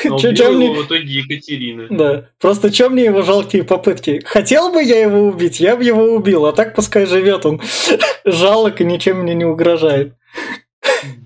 Но 0.09 0.19
Чё- 0.19 0.29
убил 0.31 0.37
чё 0.45 0.53
мне- 0.53 0.71
в 0.71 0.87
итоге 0.87 1.05
Екатерина. 1.05 1.87
Да. 1.91 2.29
Просто 2.41 2.71
чем 2.73 2.93
мне 2.93 3.05
его 3.05 3.23
жалкие 3.23 3.65
попытки? 3.65 4.23
Хотел 4.25 4.73
бы 4.73 4.83
я 4.83 5.01
его 5.01 5.21
убить, 5.27 5.61
я 5.61 5.77
бы 5.77 5.85
его 5.85 6.03
убил, 6.15 6.47
а 6.47 6.53
так 6.53 6.75
пускай 6.75 7.07
живет 7.07 7.47
он 7.47 7.61
жалок 8.25 8.81
и 8.81 8.85
ничем 8.85 9.19
мне 9.21 9.35
не 9.35 9.45
угрожает. 9.45 10.15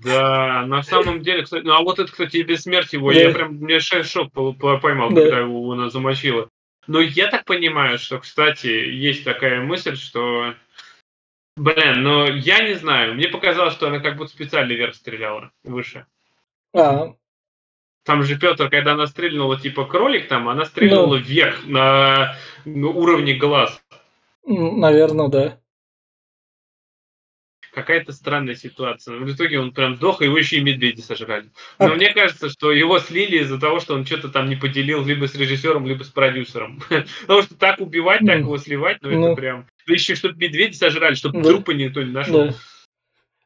Да, 0.03 0.65
на 0.65 0.83
самом 0.83 1.21
деле, 1.21 1.43
кстати, 1.43 1.63
ну 1.65 1.73
а 1.73 1.81
вот 1.81 1.99
это, 1.99 2.09
кстати, 2.11 2.37
и 2.37 2.43
бессмертие 2.43 2.99
его, 2.99 3.11
Да. 3.11 3.19
я 3.19 3.29
прям, 3.31 3.55
мне 3.55 3.79
шок 3.79 4.31
по- 4.31 4.53
по- 4.53 4.77
поймал, 4.77 5.09
Да. 5.11 5.21
когда 5.21 5.39
его 5.39 5.71
она 5.71 5.89
замочила. 5.89 6.47
Но 6.87 7.01
я 7.01 7.27
так 7.27 7.45
понимаю, 7.45 7.97
что, 7.99 8.19
кстати, 8.19 8.67
есть 8.67 9.23
такая 9.25 9.61
мысль, 9.61 9.95
что, 9.95 10.53
блин, 11.57 12.01
ну 12.03 12.25
я 12.27 12.63
не 12.63 12.73
знаю, 12.75 13.15
мне 13.15 13.27
показалось, 13.27 13.73
что 13.73 13.87
она 13.87 13.99
как 13.99 14.15
будто 14.17 14.31
специально 14.31 14.71
вверх 14.71 14.95
стреляла, 14.95 15.51
выше. 15.63 16.05
А, 16.73 17.13
Там 18.09 18.23
же 18.23 18.39
Петр, 18.39 18.71
когда 18.71 18.93
она 18.93 19.05
стрельнула 19.05 19.59
типа 19.59 19.85
кролик 19.85 20.27
там, 20.27 20.49
она 20.49 20.65
стрельнула 20.65 21.17
Ну. 21.17 21.21
вверх 21.21 21.67
на 21.67 22.35
уровне 22.65 23.35
глаз. 23.35 23.79
наверное, 24.47 25.27
да. 25.27 25.59
Какая-то 27.71 28.11
странная 28.13 28.55
ситуация. 28.55 29.15
В 29.19 29.31
итоге 29.31 29.59
он 29.59 29.71
прям 29.73 29.95
сдох, 29.97 30.23
и 30.23 30.25
его 30.25 30.39
еще 30.39 30.57
и 30.57 30.61
медведи 30.61 31.01
сожрали. 31.01 31.51
Но 31.77 31.85
А- 31.85 31.95
мне 31.95 32.11
кажется, 32.11 32.49
что 32.49 32.71
его 32.71 32.97
слили 32.97 33.43
из-за 33.43 33.59
того, 33.59 33.79
что 33.79 33.93
он 33.93 34.07
что-то 34.07 34.29
там 34.29 34.49
не 34.49 34.55
поделил 34.55 35.05
либо 35.05 35.27
с 35.27 35.35
режиссером, 35.35 35.85
либо 35.85 36.01
с 36.03 36.09
продюсером. 36.09 36.81
Потому 37.21 37.43
что 37.43 37.53
так 37.53 37.79
убивать, 37.79 38.21
так 38.25 38.37
Ну, 38.39 38.45
его 38.45 38.57
сливать, 38.57 38.97
ну 39.01 39.11
ну. 39.11 39.27
это 39.27 39.35
прям... 39.35 39.67
Да 39.85 39.93
еще, 39.93 40.15
чтобы 40.15 40.35
медведи 40.39 40.73
сожрали, 40.73 41.13
чтобы 41.13 41.43
трупы 41.43 41.75
никто 41.75 42.01
не 42.01 42.11
нашел. 42.11 42.55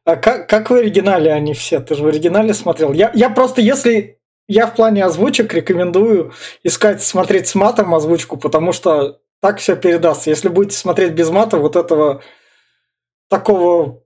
А 0.06 0.16
как, 0.16 0.48
как 0.48 0.70
в 0.70 0.74
оригинале 0.74 1.34
они 1.34 1.54
все? 1.54 1.82
Ты 1.82 1.96
же 1.96 2.04
в 2.04 2.08
оригинале 2.08 2.54
смотрел. 2.54 2.94
Я, 2.94 3.12
я 3.14 3.30
просто, 3.30 3.60
если 3.60 4.20
я 4.48 4.68
в 4.68 4.76
плане 4.76 5.06
озвучек 5.06 5.54
рекомендую 5.54 6.34
искать, 6.64 7.04
смотреть 7.04 7.48
с 7.48 7.56
матом 7.56 7.94
озвучку, 7.96 8.38
потому 8.38 8.74
что 8.74 9.20
так 9.42 9.60
все 9.60 9.76
передастся. 9.76 10.30
Если 10.30 10.50
будете 10.50 10.78
смотреть 10.78 11.14
без 11.14 11.30
мата, 11.30 11.58
вот 11.58 11.76
этого 11.76 12.24
такого 13.30 14.04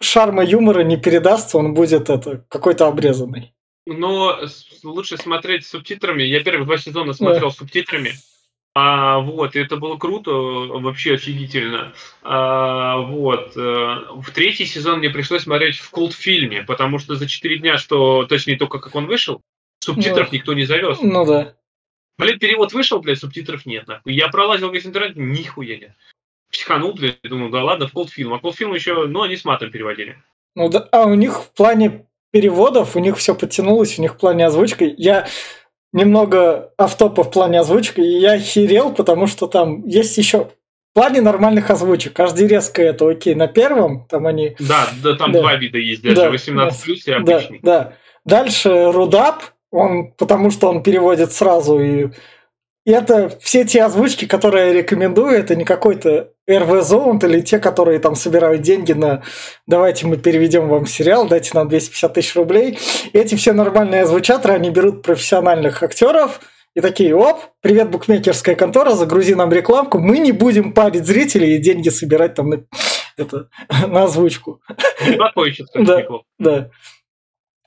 шарма 0.00 0.44
юмора 0.44 0.80
не 0.80 0.96
передастся, 0.96 1.58
он 1.58 1.74
будет 1.74 2.10
это 2.10 2.44
какой-то 2.48 2.86
обрезанный. 2.86 3.54
Но 3.86 4.38
лучше 4.82 5.16
смотреть 5.16 5.66
с 5.66 5.70
субтитрами. 5.70 6.22
Я 6.22 6.42
первые 6.42 6.64
два 6.64 6.78
сезона 6.78 7.12
смотрел 7.12 7.50
с 7.50 7.56
субтитрами. 7.56 8.12
А, 8.76 9.20
вот, 9.20 9.54
и 9.54 9.60
это 9.60 9.76
было 9.76 9.96
круто, 9.96 10.32
вообще 10.32 11.14
офигительно. 11.14 11.94
А, 12.22 12.98
вот. 12.98 13.56
э, 13.56 13.60
В 13.60 14.30
третий 14.34 14.66
сезон 14.66 14.98
мне 14.98 15.10
пришлось 15.10 15.42
смотреть 15.42 15.76
в 15.76 15.90
култ-фильме, 15.90 16.64
потому 16.64 16.98
что 16.98 17.14
за 17.14 17.28
четыре 17.28 17.58
дня, 17.58 17.78
что, 17.78 18.26
точнее, 18.26 18.56
только 18.56 18.80
как 18.80 18.96
он 18.96 19.06
вышел, 19.06 19.42
субтитров 19.84 20.30
Ну. 20.32 20.36
никто 20.38 20.52
не 20.54 20.64
завез. 20.64 20.98
Ну 21.00 21.24
да. 21.24 21.54
Блин, 22.18 22.38
перевод 22.38 22.72
вышел, 22.72 23.00
блядь, 23.00 23.18
субтитров 23.18 23.66
нет, 23.66 23.86
нахуй. 23.86 24.12
Я 24.14 24.28
пролазил 24.28 24.70
весь 24.70 24.86
интернет, 24.86 25.16
нихуя 25.16 25.76
нет. 25.76 25.92
Психанул, 26.52 26.92
блядь, 26.94 27.18
думаю, 27.24 27.50
да 27.50 27.64
ладно, 27.64 27.88
в 27.88 27.92
колдфильм. 27.92 28.32
А 28.34 28.38
колдфильм 28.38 28.72
еще, 28.74 29.06
ну, 29.06 29.22
они 29.22 29.36
с 29.36 29.44
матом 29.44 29.70
переводили. 29.70 30.16
Ну 30.54 30.68
да, 30.68 30.88
а 30.92 31.06
у 31.06 31.14
них 31.14 31.42
в 31.42 31.50
плане 31.52 32.06
переводов, 32.30 32.94
у 32.94 33.00
них 33.00 33.16
все 33.18 33.34
подтянулось, 33.34 33.98
у 33.98 34.02
них 34.02 34.14
в 34.14 34.18
плане 34.18 34.46
озвучки. 34.46 34.94
Я 34.96 35.26
немного 35.92 36.72
автопа 36.78 37.24
в 37.24 37.30
плане 37.30 37.60
озвучки, 37.60 38.00
и 38.00 38.18
я 38.20 38.38
херел, 38.38 38.92
потому 38.94 39.26
что 39.26 39.46
там 39.46 39.86
есть 39.86 40.16
еще 40.18 40.44
в 40.92 40.94
плане 40.94 41.20
нормальных 41.20 41.70
озвучек. 41.70 42.12
Каждый 42.12 42.46
резко 42.46 42.82
это 42.82 43.08
окей. 43.08 43.34
На 43.34 43.48
первом 43.48 44.06
там 44.06 44.26
они... 44.26 44.54
Да, 44.60 44.88
да, 45.02 45.16
там 45.16 45.32
Да. 45.32 45.40
два 45.40 45.56
вида 45.56 45.78
есть, 45.78 46.02
даже 46.02 46.14
Да, 46.16 46.30
18 46.30 46.82
плюс 46.84 47.06
и 47.06 47.10
Да, 47.10 47.16
обычный. 47.16 47.60
да. 47.62 47.96
Дальше 48.24 48.90
Рудап, 48.92 49.42
он, 49.74 50.12
потому 50.12 50.50
что 50.50 50.68
он 50.68 50.82
переводит 50.82 51.32
сразу 51.32 51.80
и 51.80 52.08
и 52.86 52.90
это 52.90 53.30
все 53.40 53.64
те 53.64 53.82
озвучки, 53.82 54.26
которые 54.26 54.66
я 54.66 54.72
рекомендую, 54.74 55.38
это 55.38 55.56
не 55.56 55.64
какой-то 55.64 56.32
RV 56.46 56.80
Zone 56.80 57.26
или 57.26 57.40
те, 57.40 57.58
которые 57.58 57.98
там 57.98 58.14
собирают 58.14 58.60
деньги 58.60 58.92
на 58.92 59.22
давайте 59.66 60.06
мы 60.06 60.18
переведем 60.18 60.68
вам 60.68 60.84
сериал, 60.84 61.26
дайте 61.26 61.52
нам 61.54 61.68
250 61.70 62.12
тысяч 62.12 62.36
рублей. 62.36 62.78
Эти 63.14 63.36
все 63.36 63.54
нормальные 63.54 64.02
озвучаторы, 64.02 64.52
они 64.52 64.68
берут 64.68 65.02
профессиональных 65.02 65.82
актеров 65.82 66.40
и 66.74 66.82
такие, 66.82 67.16
оп, 67.16 67.40
привет, 67.62 67.90
букмекерская 67.90 68.54
контора, 68.54 68.90
загрузи 68.90 69.34
нам 69.34 69.50
рекламку, 69.50 69.98
мы 69.98 70.18
не 70.18 70.32
будем 70.32 70.74
парить 70.74 71.06
зрителей 71.06 71.54
и 71.54 71.58
деньги 71.58 71.88
собирать 71.88 72.34
там 72.34 72.50
на, 72.50 72.64
это, 73.16 73.48
на 73.88 74.02
озвучку. 74.02 74.60
Да. 75.74 76.02
Да. 76.38 76.70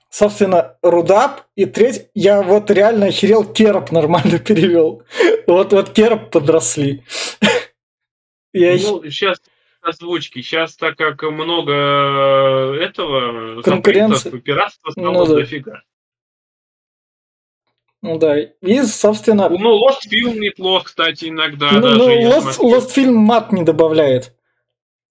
Собственно, 0.09 0.77
Рудап 0.81 1.41
и 1.55 1.65
треть. 1.65 2.09
Я 2.13 2.41
вот 2.41 2.71
реально 2.71 3.07
охерел, 3.07 3.43
Кероп 3.43 3.91
нормально 3.91 4.39
перевел. 4.47 5.03
Вот, 5.47 5.73
вот 5.73 5.89
Кероп 5.91 6.29
подросли. 6.31 7.03
Я 8.53 8.73
Ну, 8.77 9.03
сейчас 9.09 9.39
озвучки. 9.81 10.41
Сейчас, 10.41 10.75
так 10.75 10.97
как 10.97 11.21
много 11.23 11.71
этого 12.81 13.61
Конкуренции. 13.61 14.29
пиратства 14.39 14.91
стало 14.91 15.11
Ну 15.11 15.25
да. 15.25 15.35
дофига. 15.35 15.81
Ну 18.01 18.17
да. 18.17 18.39
И, 18.39 18.81
собственно, 18.83 19.49
Ну, 19.49 19.77
Lost 19.87 20.07
Film 20.11 20.37
неплох, 20.39 20.85
кстати, 20.85 21.25
иногда 21.29 21.71
ну, 21.71 21.81
даже. 21.81 21.97
ну, 21.97 22.29
Lost. 22.29 22.59
Lost 22.59 22.89
фильм 22.91 23.15
мат 23.15 23.51
не 23.51 23.63
добавляет. 23.63 24.33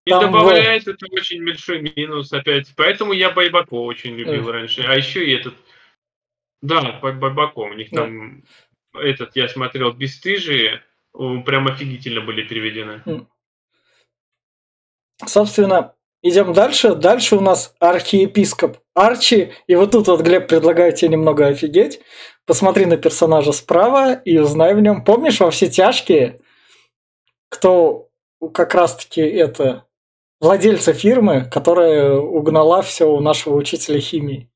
И 0.06 0.10
там 0.10 0.20
добавляет 0.32 0.86
это 0.86 1.04
очень 1.10 1.44
большой 1.44 1.80
минус 1.96 2.32
опять. 2.32 2.72
Поэтому 2.76 3.12
я 3.12 3.30
Байбако 3.30 3.74
очень 3.74 4.14
любил 4.14 4.50
раньше. 4.50 4.82
А 4.82 4.94
еще 4.94 5.26
и 5.26 5.34
этот... 5.34 5.54
Да, 6.62 6.98
Бай- 7.02 7.12
Байбако. 7.12 7.58
У 7.60 7.74
них 7.74 7.88
Да. 7.90 8.02
там 8.02 8.44
этот, 8.94 9.34
я 9.34 9.48
смотрел, 9.48 9.92
«Бесстыжие». 9.92 10.82
о, 11.12 11.40
Прям 11.42 11.66
офигительно 11.66 12.20
были 12.20 12.42
переведены. 12.46 13.02
Собственно, 15.26 15.94
идем 16.22 16.52
дальше. 16.52 16.94
Дальше 16.94 17.36
у 17.36 17.40
нас 17.40 17.74
архиепископ 17.80 18.78
Арчи. 18.94 19.52
И 19.66 19.74
вот 19.74 19.90
тут 19.90 20.06
вот 20.06 20.20
Глеб 20.20 20.48
предлагает 20.48 20.96
тебе 20.96 21.10
немного 21.10 21.48
офигеть. 21.48 22.00
Посмотри 22.46 22.86
на 22.86 22.96
персонажа 22.96 23.50
справа 23.52 24.14
и 24.14 24.38
узнай 24.38 24.74
в 24.74 24.80
нем. 24.80 25.04
Помнишь 25.04 25.40
во 25.40 25.50
все 25.50 25.68
тяжкие, 25.68 26.38
кто 27.48 28.08
как 28.54 28.74
раз-таки 28.74 29.20
это 29.20 29.84
владельца 30.40 30.92
фирмы, 30.92 31.44
которая 31.50 32.14
угнала 32.14 32.82
все 32.82 33.04
у 33.06 33.20
нашего 33.20 33.56
учителя 33.56 34.00
химии. 34.00 34.50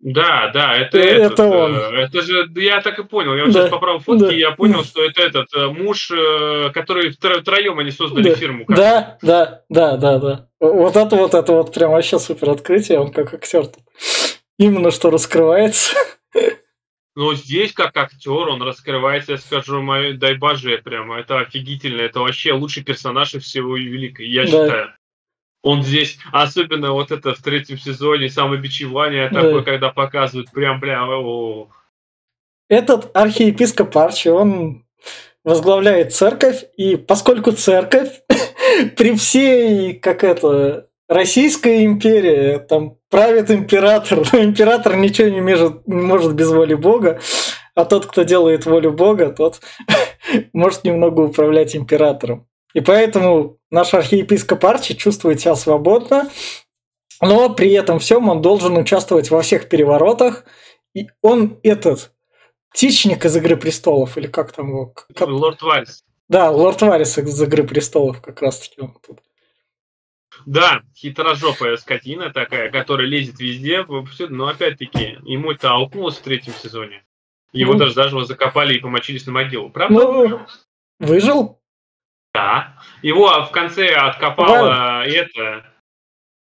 Да, 0.00 0.50
да, 0.52 0.76
это, 0.76 0.98
Э, 0.98 1.02
этот, 1.02 1.32
это 1.32 1.48
он. 1.48 1.76
э, 1.76 2.02
Это 2.02 2.20
же, 2.20 2.46
я 2.56 2.82
так 2.82 2.98
и 2.98 3.04
понял. 3.04 3.34
Я 3.36 3.44
вот 3.44 3.54
Да, 3.54 3.60
сейчас 3.62 3.70
поправил 3.70 4.00
фотки, 4.00 4.20
да. 4.24 4.34
и 4.34 4.38
я 4.38 4.50
понял, 4.50 4.84
что 4.84 5.02
это 5.02 5.22
этот 5.22 5.46
э, 5.54 5.68
муж, 5.68 6.10
э, 6.10 6.70
который 6.74 7.08
втро- 7.10 7.40
втроем 7.40 7.78
они 7.78 7.90
создали 7.90 8.28
Да, 8.28 8.34
фирму. 8.36 8.66
как- 8.66 8.76
Да, 8.76 9.18
да, 9.22 9.62
да, 9.70 9.96
да, 9.96 10.18
да. 10.18 10.48
Вот 10.60 10.96
это 10.96 11.16
вот, 11.16 11.32
это 11.32 11.52
вот 11.54 11.72
прям 11.72 11.92
вообще 11.92 12.18
супер 12.18 12.50
открытие, 12.50 13.00
он 13.00 13.12
как 13.12 13.32
актер. 13.32 13.64
Именно 14.58 14.90
что 14.90 15.08
раскрывается. 15.10 15.96
Но 17.16 17.34
здесь, 17.34 17.72
как 17.72 17.96
актер, 17.96 18.48
он 18.48 18.60
раскрывается, 18.62 19.32
я 19.32 19.38
скажу, 19.38 19.80
мой, 19.80 20.14
дай 20.14 20.34
боже, 20.36 20.78
прямо. 20.78 21.18
Это 21.20 21.38
офигительно. 21.38 22.00
Это 22.00 22.20
вообще 22.20 22.52
лучший 22.52 22.82
персонаж 22.82 23.34
из 23.34 23.44
всего 23.44 23.76
Великой, 23.76 24.28
я 24.28 24.42
Да. 24.42 24.48
считаю. 24.48 24.94
Он 25.62 25.82
здесь, 25.82 26.18
особенно 26.32 26.92
вот 26.92 27.10
это 27.10 27.34
в 27.34 27.40
третьем 27.40 27.78
сезоне, 27.78 28.28
самобичевание 28.28 29.30
Да. 29.30 29.42
такое, 29.42 29.62
когда 29.62 29.90
показывают, 29.90 30.50
прям, 30.50 30.80
прям, 30.80 31.08
о, 31.08 31.70
Этот 32.68 33.14
архиепископ 33.14 33.96
Арчи, 33.96 34.30
он 34.30 34.84
возглавляет 35.44 36.12
церковь, 36.14 36.64
и 36.76 36.96
поскольку 36.96 37.52
церковь 37.52 38.22
при 38.96 39.14
всей, 39.16 39.94
как 39.94 40.24
это, 40.24 40.88
Российская 41.08 41.84
империя, 41.84 42.58
там 42.58 42.96
правит 43.10 43.50
император, 43.50 44.22
но 44.32 44.42
император 44.42 44.96
ничего 44.96 45.28
не 45.28 45.40
может, 45.40 45.86
не 45.86 46.00
может 46.00 46.34
без 46.34 46.50
воли 46.50 46.74
Бога, 46.74 47.20
а 47.74 47.84
тот, 47.84 48.06
кто 48.06 48.22
делает 48.22 48.64
волю 48.66 48.92
Бога, 48.92 49.30
тот 49.30 49.60
может 50.52 50.84
немного 50.84 51.20
управлять 51.20 51.76
императором. 51.76 52.48
И 52.72 52.80
поэтому 52.80 53.58
наш 53.70 53.94
архиепископ 53.94 54.64
Арчи 54.64 54.96
чувствует 54.96 55.40
себя 55.40 55.54
свободно, 55.56 56.30
но 57.20 57.50
при 57.50 57.70
этом 57.72 57.98
всем 57.98 58.28
он 58.28 58.42
должен 58.42 58.76
участвовать 58.76 59.30
во 59.30 59.42
всех 59.42 59.68
переворотах, 59.68 60.44
и 60.94 61.08
он 61.22 61.60
этот 61.62 62.12
птичник 62.70 63.24
из 63.24 63.36
«Игры 63.36 63.56
престолов», 63.56 64.16
или 64.16 64.26
как 64.26 64.52
там 64.52 64.70
его? 64.70 64.94
Как- 65.14 65.28
Лорд 65.28 65.62
Варис. 65.62 66.02
Да, 66.28 66.50
лорд 66.50 66.80
Варис 66.82 67.18
из 67.18 67.40
«Игры 67.40 67.64
престолов» 67.64 68.20
как 68.20 68.40
раз-таки 68.42 68.80
он 68.80 68.96
тут. 69.06 69.20
Да, 70.46 70.82
хитрожопая 70.94 71.76
скотина 71.76 72.30
такая, 72.30 72.70
которая 72.70 73.06
лезет 73.06 73.40
везде, 73.40 73.84
но 74.28 74.48
опять-таки, 74.48 75.18
ему 75.24 75.52
это 75.52 75.70
аукнулось 75.72 76.18
в 76.18 76.22
третьем 76.22 76.52
сезоне. 76.54 77.04
Его 77.52 77.74
Ну. 77.74 77.78
даже 77.78 77.94
заживо 77.94 78.24
закопали 78.24 78.74
и 78.74 78.80
помочились 78.80 79.26
на 79.26 79.32
могилу. 79.32 79.70
Правда? 79.70 79.94
Ну, 79.94 80.40
выжил? 80.98 81.60
Да. 82.34 82.76
Его 83.02 83.44
в 83.44 83.50
конце 83.50 83.94
откопала 83.94 85.04
это... 85.04 85.64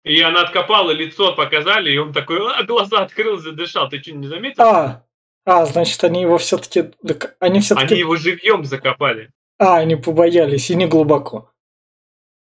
И 0.05 0.21
она 0.21 0.43
откопала, 0.43 0.93
лицо 0.93 1.35
показали, 1.35 1.91
и 1.91 1.99
он 1.99 2.13
такой, 2.13 2.39
а, 2.39 2.63
глаза 2.63 3.01
открыл, 3.01 3.39
задышал. 3.39 3.89
Ты 3.89 4.01
что, 4.01 4.13
не 4.13 4.29
заметил? 4.29 4.63
А, 4.63 5.05
А, 5.45 5.67
значит, 5.67 6.03
они 6.05 6.23
его 6.23 6.39
все-таки... 6.39 6.93
Они 7.41 7.61
все-таки... 7.61 7.95
Они 7.95 8.01
его 8.01 8.17
живьем 8.17 8.65
закопали. 8.65 9.31
А, 9.59 9.79
они 9.79 9.97
побоялись, 9.97 10.71
и 10.71 10.77
не 10.77 10.87
глубоко. 10.87 11.51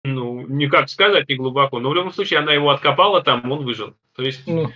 Ну, 0.07 0.47
не 0.47 0.69
как 0.69 0.89
сказать, 0.89 1.29
не 1.29 1.37
глубоко. 1.37 1.81
Но 1.81 1.91
в 1.91 1.95
любом 1.95 2.13
случае, 2.13 2.39
она 2.39 2.53
его 2.53 2.71
откопала 2.71 3.23
там, 3.23 3.51
он 3.51 3.65
выжил. 3.65 3.95
То 4.15 4.23
есть, 4.23 4.47
Ну, 4.47 4.71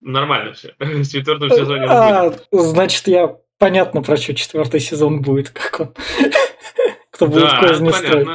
нормально 0.00 0.54
все. 0.54 0.74
В 0.78 1.04
четвертом 1.04 1.50
сезоне 1.50 1.84
он 1.84 1.90
а, 1.90 2.32
значит, 2.52 3.06
я 3.06 3.36
понятно, 3.58 4.02
про 4.02 4.16
что 4.16 4.34
четвертый 4.34 4.80
сезон 4.80 5.20
будет, 5.20 5.50
как 5.50 5.80
он. 5.80 5.94
Кто 7.10 7.26
будет 7.26 7.42
Да, 7.42 7.60
козни 7.60 7.90
строить. 7.90 8.28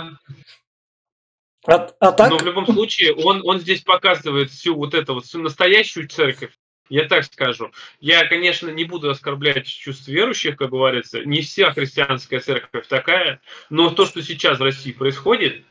А, 1.66 1.90
а 2.00 2.12
так, 2.14 2.30
Но 2.30 2.38
в 2.38 2.46
любом 2.46 2.66
случае, 2.66 3.14
он, 3.14 3.42
он 3.44 3.60
здесь 3.60 3.82
показывает 3.82 4.52
всю 4.52 4.76
вот 4.76 4.94
эту 4.94 5.16
вот 5.16 5.26
всю 5.26 5.40
настоящую 5.40 6.08
церковь. 6.08 6.58
Я 6.90 7.06
так 7.06 7.26
скажу. 7.26 7.72
Я, 8.00 8.26
конечно, 8.26 8.70
не 8.70 8.84
буду 8.86 9.10
оскорблять 9.10 9.68
чувств 9.68 10.08
верующих, 10.08 10.56
как 10.56 10.70
говорится. 10.70 11.24
Не 11.24 11.42
вся 11.42 11.72
христианская 11.72 12.40
церковь 12.40 12.88
такая. 12.88 13.42
Но 13.70 13.90
то, 13.90 14.06
что 14.06 14.22
сейчас 14.22 14.60
в 14.60 14.64
России 14.64 14.92
происходит, 14.92 15.64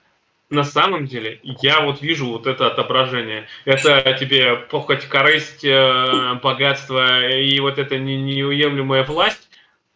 на 0.48 0.62
самом 0.62 1.06
деле, 1.06 1.40
я 1.42 1.80
вот 1.80 2.02
вижу 2.02 2.26
вот 2.26 2.46
это 2.46 2.68
отображение. 2.68 3.48
Это 3.64 4.16
тебе 4.18 4.56
похоть, 4.56 5.06
корысть, 5.06 5.64
э, 5.64 6.34
богатство 6.42 7.28
и 7.28 7.58
вот 7.58 7.78
эта 7.78 7.98
не- 7.98 8.16
неуемлемая 8.16 9.02
власть. 9.02 9.48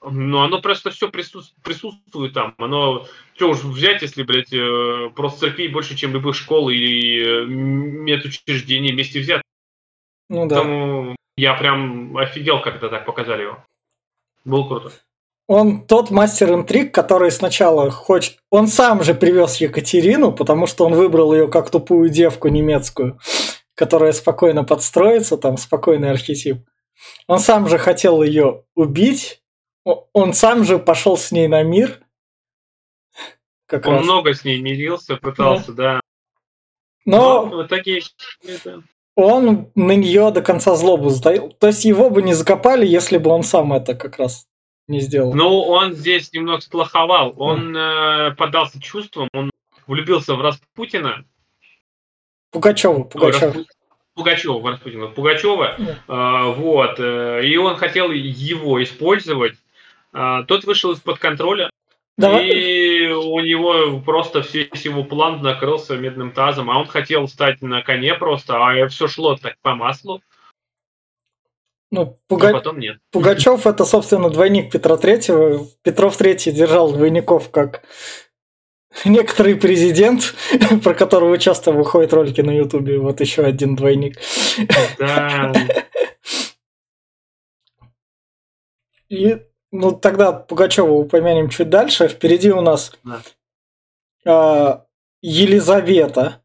Но 0.03 0.43
оно 0.43 0.61
просто 0.61 0.91
все 0.91 1.09
присутствует 1.11 2.33
там. 2.33 2.55
Оно, 2.57 3.07
что 3.37 3.51
уж 3.51 3.59
взять, 3.59 4.03
если, 4.03 4.23
блядь, 4.23 4.53
э, 4.53 5.11
просто 5.15 5.41
церквей 5.41 5.69
больше, 5.69 5.95
чем 5.95 6.15
любых 6.15 6.35
школ 6.35 6.71
и 6.71 7.19
э, 7.23 7.45
медучреждений 7.45 8.93
вместе 8.93 9.21
взят. 9.21 9.43
Ну 10.31 10.47
да. 10.47 10.57
Поэтому 10.57 11.17
я 11.37 11.55
прям 11.55 12.17
офигел, 12.17 12.63
когда 12.63 12.89
так 12.89 13.05
показали 13.05 13.43
его. 13.43 13.65
Было 14.45 14.67
круто. 14.67 14.93
Он 15.49 15.85
тот 15.85 16.11
мастер 16.11 16.55
интриг, 16.55 16.95
который 16.95 17.33
сначала 17.33 17.91
хочет... 17.91 18.39
Он 18.51 18.69
сам 18.69 19.03
же 19.03 19.15
привез 19.15 19.57
Екатерину, 19.57 20.33
потому 20.33 20.69
что 20.69 20.87
он 20.87 20.95
выбрал 20.95 21.35
ее 21.35 21.49
как 21.49 21.71
тупую 21.71 22.09
девку 22.09 22.47
немецкую, 22.47 23.19
которая 23.75 24.13
спокойно 24.13 24.63
подстроится, 24.63 25.37
там 25.37 25.57
спокойный 25.57 26.13
архетип. 26.13 26.59
Он 27.27 27.41
сам 27.41 27.69
же 27.69 27.79
хотел 27.79 28.23
ее 28.23 28.65
убить, 28.77 29.43
он 29.85 30.35
сам 30.35 30.63
же 30.63 30.79
пошел 30.79 31.17
с 31.17 31.33
ней 31.33 31.49
на 31.49 31.65
мир. 31.65 32.01
Как 33.67 33.87
Он 33.87 33.95
раз. 33.95 34.05
много 34.05 34.35
с 34.35 34.45
ней 34.45 34.61
мирился, 34.61 35.17
пытался, 35.17 35.73
да. 35.73 36.01
Но 37.05 37.47
в 37.47 37.67
итоге 37.67 38.03
он 39.17 39.71
на 39.75 39.93
нее 39.97 40.31
до 40.31 40.43
конца 40.43 40.75
злобу 40.75 41.11
затаил. 41.11 41.51
То 41.59 41.69
есть 41.69 41.85
его 41.85 42.11
бы 42.11 42.23
не 42.23 42.35
закопали, 42.35 42.87
если 42.87 43.19
бы 43.19 43.31
он 43.31 43.43
сам 43.43 43.73
это 43.73 43.95
как 43.95 44.19
раз 44.19 44.47
не 44.89 45.01
сделал. 45.01 45.35
Ну, 45.35 45.61
он 45.61 45.93
здесь 45.95 46.33
немного 46.33 46.61
сплоховал. 46.61 47.35
Он 47.37 47.77
э, 47.77 48.35
поддался 48.37 48.81
чувствам, 48.81 49.29
он 49.33 49.51
влюбился 49.87 50.35
в 50.35 50.41
Распутина. 50.41 51.25
Пугачева, 52.51 53.05
Пугачева. 53.05 53.53
Распу- 53.53 53.65
Пугачева, 54.15 54.59
в 54.59 54.67
Распутина, 54.67 55.07
Пугачева. 55.09 55.77
Э, 56.09 56.55
вот. 56.55 56.99
э, 56.99 57.43
и 57.45 57.57
он 57.57 57.77
хотел 57.77 58.11
его 58.11 58.83
использовать. 58.83 59.55
Э, 60.13 60.43
тот 60.49 60.65
вышел 60.65 60.93
из-под 60.93 61.19
контроля. 61.19 61.71
Давай, 62.21 62.49
И 62.49 63.07
у 63.09 63.41
него 63.41 64.01
просто 64.01 64.43
все, 64.43 64.69
весь 64.73 64.85
его 64.85 65.05
план 65.05 65.41
накрылся 65.43 65.97
медным 65.97 66.33
тазом, 66.33 66.71
а 66.71 66.79
он 66.79 66.87
хотел 66.87 67.27
стать 67.29 67.63
на 67.63 67.83
коне 67.83 68.15
просто, 68.15 68.57
а 68.57 68.89
все 68.89 69.09
шло 69.09 69.37
так 69.37 69.57
по 69.63 69.75
маслу, 69.75 70.21
ну, 71.91 72.03
а 72.03 72.17
Пуга- 72.29 72.53
потом 72.53 72.79
нет. 72.79 72.99
Пугачев 73.11 73.67
это, 73.67 73.85
собственно, 73.85 74.31
двойник 74.31 74.71
Петра 74.71 74.97
Третьего. 74.97 75.67
Петров 75.83 76.17
Третий 76.17 76.53
держал 76.53 76.93
двойников 76.93 77.51
как 77.51 77.83
некоторый 79.05 79.57
президент, 79.57 80.35
про 80.85 80.95
которого 80.95 81.37
часто 81.39 81.73
выходят 81.73 82.13
ролики 82.13 82.43
на 82.43 82.53
Ютубе. 82.53 82.99
Вот 82.99 83.21
еще 83.21 83.43
один 83.43 83.75
двойник. 83.75 84.19
Да, 84.99 85.53
И 89.09 89.43
ну 89.73 89.93
тогда 89.93 90.33
Пугачева 90.33 90.91
упомянем 90.91 91.49
чуть 91.49 91.71
дальше. 91.71 92.09
Впереди 92.09 92.51
у 92.51 92.61
нас 92.61 92.93
Да. 93.05 93.23
а, 94.27 94.87
Елизавета, 95.23 96.43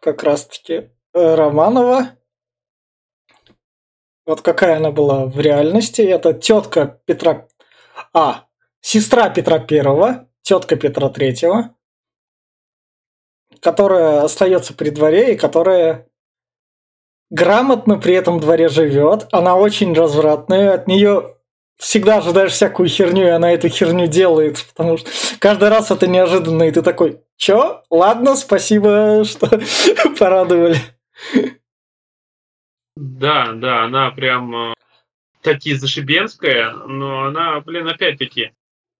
как 0.00 0.22
раз-таки 0.22 0.90
э, 1.14 1.34
Романова. 1.34 2.10
Вот 4.26 4.40
какая 4.42 4.76
она 4.76 4.90
была 4.90 5.26
в 5.26 5.38
реальности. 5.40 6.02
Это 6.02 6.32
тетка 6.32 7.00
Петра... 7.06 7.48
А, 8.12 8.46
сестра 8.80 9.30
Петра 9.30 9.58
Первого, 9.58 10.28
тетка 10.42 10.76
Петра 10.76 11.08
Третьего, 11.08 11.74
которая 13.60 14.22
остается 14.22 14.74
при 14.74 14.90
дворе 14.90 15.34
и 15.34 15.38
которая 15.38 16.08
грамотно 17.30 17.98
при 17.98 18.14
этом 18.14 18.40
дворе 18.40 18.68
живет. 18.68 19.28
Она 19.32 19.56
очень 19.56 19.94
развратная, 19.94 20.74
от 20.74 20.86
нее 20.86 21.36
всегда 21.82 22.18
ожидаешь 22.18 22.52
всякую 22.52 22.88
херню, 22.88 23.26
и 23.26 23.30
она 23.30 23.52
эту 23.52 23.68
херню 23.68 24.06
делает, 24.06 24.64
потому 24.72 24.98
что 24.98 25.10
каждый 25.38 25.68
раз 25.68 25.90
это 25.90 26.06
неожиданно, 26.06 26.62
и 26.62 26.70
ты 26.70 26.80
такой, 26.80 27.20
чё? 27.36 27.82
Ладно, 27.90 28.36
спасибо, 28.36 29.24
что 29.24 29.48
порадовали. 30.18 30.76
да, 32.96 33.52
да, 33.52 33.84
она 33.84 34.10
прям 34.12 34.54
э, 34.54 34.74
таки 35.42 35.74
зашибенская, 35.74 36.72
но 36.72 37.24
она, 37.24 37.60
блин, 37.60 37.88
опять-таки, 37.88 38.52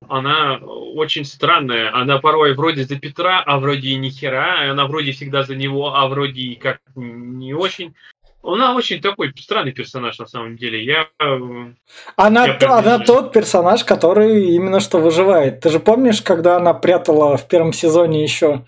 она 0.09 0.57
очень 0.57 1.25
странная. 1.25 1.95
Она 1.95 2.19
порой 2.19 2.55
вроде 2.55 2.83
за 2.83 2.99
Петра, 2.99 3.41
а 3.41 3.61
вроде 3.61 3.91
и 3.91 3.97
ни 3.97 4.09
хера. 4.09 4.69
Она 4.69 4.87
вроде 4.87 5.13
всегда 5.13 5.45
за 5.45 5.55
него, 5.55 5.95
а 5.95 6.09
вроде 6.09 6.41
и 6.41 6.55
как 6.57 6.81
не 6.97 7.55
очень. 7.55 7.95
Она 8.43 8.75
очень 8.75 9.01
такой 9.01 9.33
странный 9.39 9.73
персонаж 9.73 10.19
на 10.19 10.27
самом 10.27 10.57
деле. 10.57 10.85
Я 10.85 11.09
э, 11.21 11.73
Она, 12.17 12.47
Я 12.47 12.55
прям 12.55 12.73
она 12.73 12.99
тот 12.99 13.33
персонаж, 13.33 13.85
который 13.85 14.55
именно 14.55 14.81
что 14.81 14.99
выживает. 14.99 15.61
Ты 15.61 15.71
же 15.71 15.79
помнишь, 15.79 16.23
когда 16.23 16.57
она 16.57 16.75
прятала 16.75 17.37
в 17.37 17.47
первом 17.47 17.73
сезоне 17.73 18.23
еще 18.23 18.67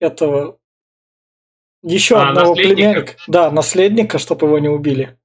этого 0.00 0.58
еще 1.82 2.16
А, 2.16 2.30
одного 2.30 2.54
племянника, 2.54 3.16
да, 3.26 3.50
наследника, 3.50 4.18
чтобы 4.18 4.46
его 4.46 4.58
не 4.58 4.68
убили. 4.70 5.18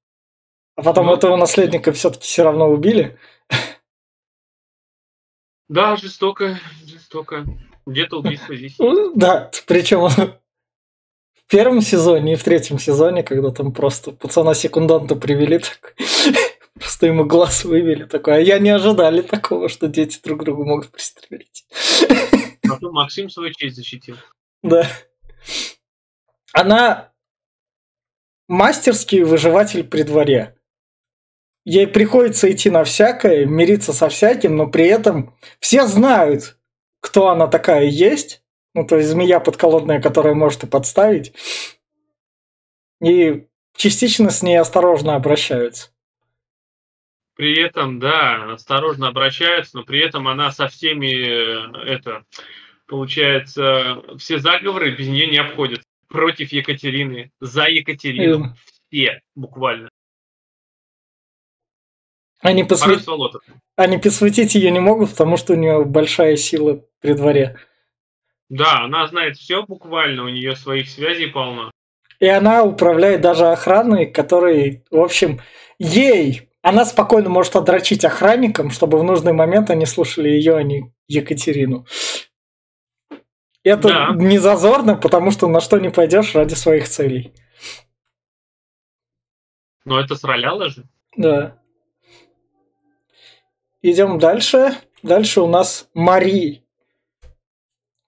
А 0.75 0.83
потом 0.83 1.07
Ну. 1.07 1.15
этого 1.15 1.37
наследника 1.37 1.93
все-таки 1.93 2.23
все 2.23 2.43
равно 2.43 2.67
убили. 2.69 3.17
Да, 5.69 5.95
жестоко, 5.95 6.59
жестоко. 6.85 7.45
Где-то 7.85 8.19
убийство 8.19 8.55
здесь. 8.55 8.75
Ну, 8.79 9.13
Да, 9.15 9.49
причем 9.67 10.09
в 11.49 11.51
первом 11.51 11.81
сезоне 11.81 12.33
и 12.33 12.35
в 12.35 12.43
третьем 12.43 12.77
сезоне, 12.77 13.23
когда 13.23 13.49
там 13.49 13.73
просто 13.73 14.11
пацана-секунданта 14.11 15.15
привели, 15.15 15.57
так, 15.57 15.95
просто 16.75 17.07
ему 17.07 17.25
глаз 17.25 17.65
вывели 17.65 18.03
такой, 18.03 18.35
а 18.35 18.39
я 18.39 18.59
не 18.59 18.69
ожидали 18.69 19.23
такого, 19.23 19.67
что 19.67 19.87
дети 19.87 20.19
друг 20.23 20.43
друга 20.43 20.63
могут 20.63 20.91
пристрелить. 20.91 21.65
А 22.69 22.77
то 22.79 22.91
Максим 22.91 23.31
свою 23.31 23.51
честь 23.51 23.77
защитил. 23.77 24.15
Да. 24.61 24.87
Она 26.53 27.13
мастерский 28.47 29.23
выживатель 29.23 29.83
при 29.83 30.03
дворе. 30.03 30.55
Ей 31.65 31.87
приходится 31.87 32.51
идти 32.51 32.69
на 32.69 32.83
всякое, 32.83 33.47
мириться 33.47 33.91
со 33.91 34.09
всяким, 34.09 34.55
но 34.55 34.67
при 34.67 34.85
этом 34.85 35.35
все 35.59 35.87
знают, 35.87 36.59
кто 36.99 37.29
она 37.29 37.47
такая 37.47 37.85
есть. 37.85 38.43
Ну, 38.79 38.87
то 38.87 38.95
есть 38.95 39.09
змея 39.09 39.41
подколодная, 39.41 39.99
которая 39.99 40.33
может 40.33 40.63
и 40.63 40.67
подставить. 40.67 41.33
И 43.03 43.45
частично 43.75 44.29
с 44.29 44.41
ней 44.41 44.57
осторожно 44.57 45.15
обращаются. 45.15 45.89
При 47.35 47.59
этом, 47.59 47.99
да, 47.99 48.53
осторожно 48.53 49.09
обращаются, 49.09 49.75
но 49.75 49.83
при 49.83 49.99
этом 49.99 50.29
она 50.29 50.53
со 50.53 50.69
всеми, 50.69 51.07
э, 51.07 51.93
это, 51.93 52.23
получается, 52.87 54.01
все 54.17 54.39
заговоры 54.39 54.95
без 54.95 55.09
нее 55.09 55.27
не 55.27 55.39
обходят. 55.39 55.81
Против 56.07 56.53
Екатерины, 56.53 57.33
за 57.41 57.65
Екатерину, 57.65 58.55
все 58.87 59.19
буквально. 59.35 59.89
Они, 62.39 62.63
посвя-. 62.63 63.01
Они 63.75 63.97
посвятить 63.97 64.55
ее 64.55 64.71
не 64.71 64.79
могут, 64.79 65.09
потому 65.09 65.35
что 65.35 65.51
у 65.51 65.57
нее 65.57 65.83
большая 65.83 66.37
сила 66.37 66.81
при 67.01 67.11
дворе. 67.11 67.59
Да, 68.49 68.81
она 68.81 69.07
знает 69.07 69.37
все 69.37 69.63
буквально, 69.63 70.23
у 70.23 70.29
нее 70.29 70.55
своих 70.55 70.89
связей 70.89 71.27
полно. 71.27 71.71
И 72.19 72.27
она 72.27 72.63
управляет 72.63 73.21
даже 73.21 73.47
охраной, 73.47 74.07
который, 74.07 74.83
в 74.91 74.99
общем, 74.99 75.39
ей, 75.77 76.49
она 76.61 76.83
спокойно 76.85 77.29
может 77.29 77.55
отдрочить 77.55 78.03
охранникам, 78.03 78.71
чтобы 78.71 78.99
в 78.99 79.03
нужный 79.03 79.33
момент 79.33 79.69
они 79.69 79.85
слушали 79.85 80.29
ее, 80.29 80.57
а 80.57 80.63
не 80.63 80.91
Екатерину. 81.07 81.85
Это 83.63 83.87
Да. 83.87 84.09
не 84.15 84.37
зазорно, 84.39 84.95
потому 84.95 85.31
что 85.31 85.47
на 85.47 85.61
что 85.61 85.77
не 85.79 85.89
пойдешь 85.89 86.33
ради 86.35 86.55
своих 86.55 86.89
целей. 86.89 87.33
Но 89.85 89.99
это 89.99 90.15
сраляло 90.15 90.69
же. 90.69 90.83
Да. 91.15 91.57
Идем 93.81 94.19
дальше. 94.19 94.75
Дальше 95.03 95.41
у 95.41 95.47
нас 95.47 95.89
Мари. 95.93 96.63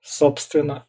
Собственно. 0.02 0.88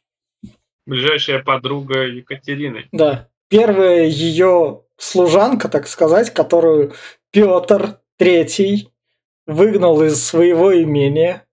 Ближайшая 0.86 1.42
подруга 1.42 2.06
Екатерины. 2.06 2.88
Да. 2.92 3.28
Первая 3.48 4.06
ее 4.06 4.82
служанка, 4.96 5.68
так 5.68 5.86
сказать, 5.86 6.32
которую 6.32 6.94
Петр 7.30 7.98
Третий 8.16 8.90
выгнал 9.46 10.02
из 10.02 10.24
своего 10.24 10.80
имения. 10.80 11.46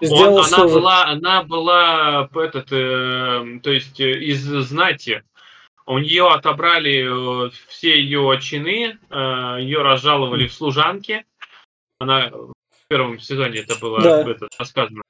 Он, 0.00 0.44
она, 0.44 0.64
была, 0.64 1.04
она 1.04 1.42
была 1.42 2.28
этот, 2.34 2.72
э, 2.72 3.60
то 3.62 3.70
есть 3.70 4.00
э, 4.00 4.12
из 4.20 4.42
знати. 4.42 5.22
У 5.86 5.98
нее 5.98 6.28
отобрали 6.28 7.46
э, 7.46 7.50
все 7.68 8.00
ее 8.00 8.38
чины, 8.42 8.98
э, 9.08 9.56
ее 9.60 9.82
разжаловали 9.82 10.46
в 10.46 10.52
служанки. 10.52 11.24
Она 11.98 12.30
в 12.30 12.54
первом 12.88 13.18
сезоне 13.18 13.60
это 13.60 13.78
было 13.78 14.00
да. 14.00 14.30
это, 14.30 14.48
рассказано. 14.58 15.02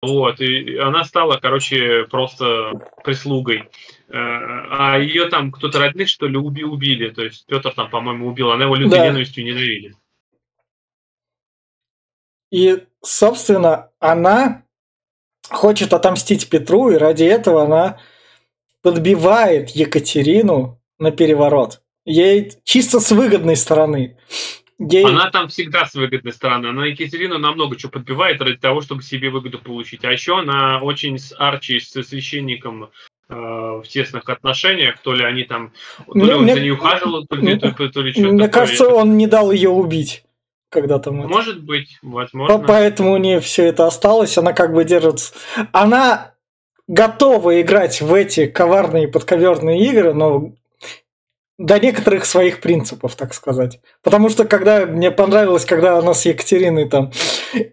Вот, 0.00 0.40
и 0.40 0.76
она 0.76 1.04
стала, 1.04 1.38
короче, 1.38 2.04
просто 2.04 2.72
прислугой. 3.02 3.68
Э, 4.08 4.12
а 4.12 4.98
ее 4.98 5.28
там 5.28 5.50
кто-то 5.50 5.80
родных, 5.80 6.08
что 6.08 6.28
ли, 6.28 6.36
уби 6.36 6.62
убили. 6.62 7.10
То 7.10 7.24
есть 7.24 7.46
Петр 7.46 7.72
там, 7.72 7.90
по-моему, 7.90 8.28
убил. 8.28 8.52
Она 8.52 8.64
его 8.64 8.76
лютой 8.76 8.98
да. 8.98 9.06
ненавистью 9.06 9.44
ненавидит. 9.44 9.96
И, 12.50 12.84
собственно, 13.02 13.90
она 13.98 14.62
хочет 15.50 15.92
отомстить 15.92 16.48
Петру, 16.48 16.90
и 16.90 16.96
ради 16.96 17.24
этого 17.24 17.64
она 17.64 18.00
подбивает 18.82 19.70
Екатерину 19.70 20.80
на 20.98 21.10
переворот. 21.10 21.82
Ей 22.04 22.52
чисто 22.64 23.00
с 23.00 23.10
выгодной 23.10 23.56
стороны. 23.56 24.16
Ей... 24.78 25.04
Она 25.04 25.30
там 25.30 25.48
всегда 25.48 25.86
с 25.86 25.94
выгодной 25.94 26.32
стороны. 26.32 26.68
Она 26.68 26.86
Екатерину 26.86 27.38
намного 27.38 27.76
чего 27.76 27.90
подбивает 27.90 28.40
ради 28.40 28.56
того, 28.56 28.80
чтобы 28.80 29.02
себе 29.02 29.28
выгоду 29.30 29.58
получить. 29.58 30.04
А 30.04 30.12
еще 30.12 30.38
она 30.38 30.80
очень 30.80 31.18
с 31.18 31.34
Арчи, 31.36 31.80
с 31.80 31.90
священником 31.90 32.90
э, 33.28 33.34
в 33.34 33.84
тесных 33.88 34.28
отношениях. 34.28 34.98
То 35.02 35.14
ли 35.14 35.24
они 35.24 35.42
там, 35.42 35.72
то 36.06 36.14
ли 36.14 36.32
он 36.32 36.44
мне... 36.44 36.54
за 36.54 36.60
ней 36.60 36.70
ухаживал, 36.70 37.26
то 37.26 37.34
ли, 37.34 37.58
то, 37.58 37.72
то, 37.72 37.88
то 37.88 38.02
ли 38.02 38.12
что-то. 38.12 38.28
Мне 38.28 38.48
кажется, 38.48 38.88
он 38.88 39.16
не 39.16 39.26
дал 39.26 39.50
ее 39.52 39.70
убить 39.70 40.24
когда 40.70 40.98
там. 40.98 41.16
Может 41.16 41.62
быть, 41.62 41.98
возможно. 42.02 42.58
Поэтому 42.58 43.12
у 43.12 43.16
нее 43.16 43.40
все 43.40 43.64
это 43.64 43.86
осталось, 43.86 44.36
она 44.36 44.52
как 44.52 44.74
бы 44.74 44.84
держится. 44.84 45.32
Она 45.72 46.34
готова 46.86 47.60
играть 47.60 48.00
в 48.00 48.12
эти 48.12 48.46
коварные 48.46 49.08
подковерные 49.08 49.86
игры, 49.86 50.12
но 50.12 50.52
до 51.58 51.80
некоторых 51.80 52.24
своих 52.24 52.60
принципов, 52.60 53.16
так 53.16 53.34
сказать. 53.34 53.80
Потому 54.02 54.28
что 54.28 54.44
когда 54.44 54.86
мне 54.86 55.10
понравилось, 55.10 55.64
когда 55.64 55.98
она 55.98 56.14
с 56.14 56.24
Екатериной 56.24 56.88
там, 56.88 57.10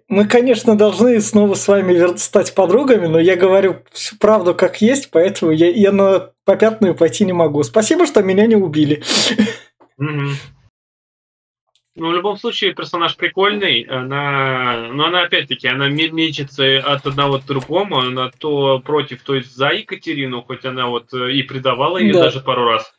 мы, 0.07 0.25
конечно, 0.25 0.75
должны 0.75 1.21
снова 1.21 1.53
с 1.53 1.67
вами 1.67 2.17
стать 2.17 2.55
подругами, 2.55 3.05
но 3.05 3.19
я 3.19 3.35
говорю 3.35 3.83
всю 3.91 4.17
правду 4.17 4.55
как 4.55 4.81
есть, 4.81 5.11
поэтому 5.11 5.51
я, 5.51 5.69
я 5.69 5.91
на 5.91 6.31
попятную 6.45 6.95
пойти 6.95 7.25
не 7.25 7.33
могу. 7.33 7.61
Спасибо, 7.63 8.07
что 8.07 8.23
меня 8.23 8.47
не 8.47 8.55
убили. 8.55 9.03
Mm-hmm. 10.01 10.31
Ну, 11.97 12.09
в 12.09 12.13
любом 12.13 12.35
случае, 12.35 12.73
персонаж 12.73 13.15
прикольный. 13.15 13.83
Она, 13.83 14.89
но 14.91 15.05
она 15.05 15.21
опять-таки, 15.21 15.69
она 15.69 15.87
мечется 15.87 16.79
от 16.79 17.05
одного 17.05 17.39
к 17.39 17.45
другому. 17.45 17.99
Она 17.99 18.31
то 18.37 18.79
против, 18.79 19.23
то 19.23 19.33
есть 19.33 19.55
за 19.55 19.69
Екатерину, 19.69 20.41
хоть 20.41 20.65
она 20.65 20.87
вот 20.87 21.13
э, 21.13 21.31
и 21.31 21.43
предавала 21.43 21.97
ее 21.97 22.11
да. 22.13 22.23
даже 22.23 22.41
пару 22.41 22.65
раз. 22.65 22.93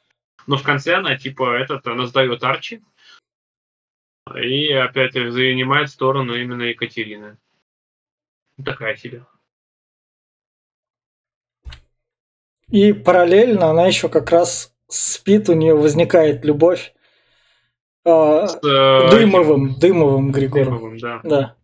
Но 0.46 0.56
в 0.56 0.62
конце 0.62 0.94
она 0.94 1.16
типа 1.16 1.56
этот, 1.58 1.86
она 1.86 2.06
сдает 2.06 2.42
Арчи. 2.42 2.82
И 4.34 4.72
опять 4.72 5.14
занимает 5.14 5.90
сторону 5.90 6.34
именно 6.34 6.62
Екатерины. 6.62 7.38
Такая 8.64 8.96
себе. 8.96 9.24
И 12.68 12.92
параллельно 12.92 13.70
она 13.70 13.86
еще 13.86 14.08
как 14.08 14.30
раз 14.30 14.74
спит, 14.88 15.48
у 15.48 15.54
нее 15.54 15.74
возникает 15.74 16.44
любовь 16.44 16.94
а, 18.04 18.46
с, 18.46 18.56
э, 18.56 19.10
Дымовым, 19.10 19.78
Дымовым 19.78 20.32
Григором. 20.32 20.64
Дымовым, 20.64 20.98
да. 20.98 21.20
да. 21.22 21.56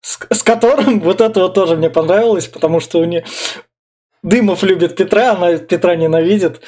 С, 0.00 0.18
с 0.30 0.42
которым 0.42 1.00
вот 1.00 1.20
это 1.20 1.40
вот 1.40 1.54
тоже 1.54 1.76
мне 1.76 1.90
понравилось, 1.90 2.48
потому 2.48 2.80
что 2.80 2.98
у 2.98 3.04
нее 3.04 3.24
Дымов 4.22 4.62
любит 4.62 4.96
Петра, 4.96 5.32
она 5.32 5.58
Петра 5.58 5.96
ненавидит. 5.96 6.62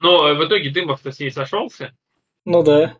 Но 0.00 0.34
в 0.34 0.46
итоге 0.46 0.70
Дымов-то 0.70 1.12
с 1.12 1.18
ней 1.18 1.30
сошелся. 1.30 1.92
Ну 2.44 2.62
да. 2.62 2.96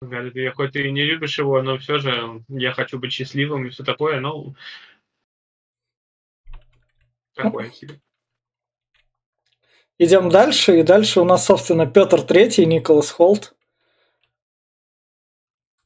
Говорит, 0.00 0.34
я 0.36 0.52
хоть 0.52 0.76
и 0.76 0.90
не 0.90 1.04
любишь 1.04 1.38
его, 1.38 1.62
но 1.62 1.78
все 1.78 1.98
же 1.98 2.42
я 2.48 2.72
хочу 2.72 2.98
быть 2.98 3.12
счастливым 3.12 3.66
и 3.66 3.70
все 3.70 3.82
такое, 3.82 4.20
но 4.20 4.54
такое 7.34 7.70
себе. 7.70 8.00
Идем 9.98 10.28
дальше, 10.28 10.80
и 10.80 10.82
дальше 10.82 11.20
у 11.20 11.24
нас, 11.24 11.46
собственно, 11.46 11.86
Петр 11.86 12.20
Третий, 12.20 12.66
Николас 12.66 13.10
Холт. 13.10 13.54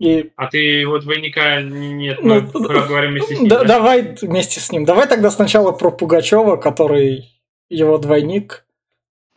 И... 0.01 0.33
А 0.35 0.47
ты 0.49 0.59
его 0.59 0.99
двойника 0.99 1.61
нет, 1.61 2.21
мы 2.23 2.41
ну, 2.41 2.51
проговорим 2.51 3.11
вместе 3.11 3.37
с 3.37 3.39
ним. 3.39 3.49
Да, 3.49 3.59
да? 3.59 3.65
Давай 3.65 4.17
вместе 4.21 4.59
с 4.59 4.73
ним. 4.73 4.85
Давай 4.85 5.07
тогда 5.07 5.31
сначала 5.31 5.73
про 5.73 5.93
Пугачева, 5.93 6.57
который 6.57 7.31
его 7.69 7.99
двойник. 7.99 8.67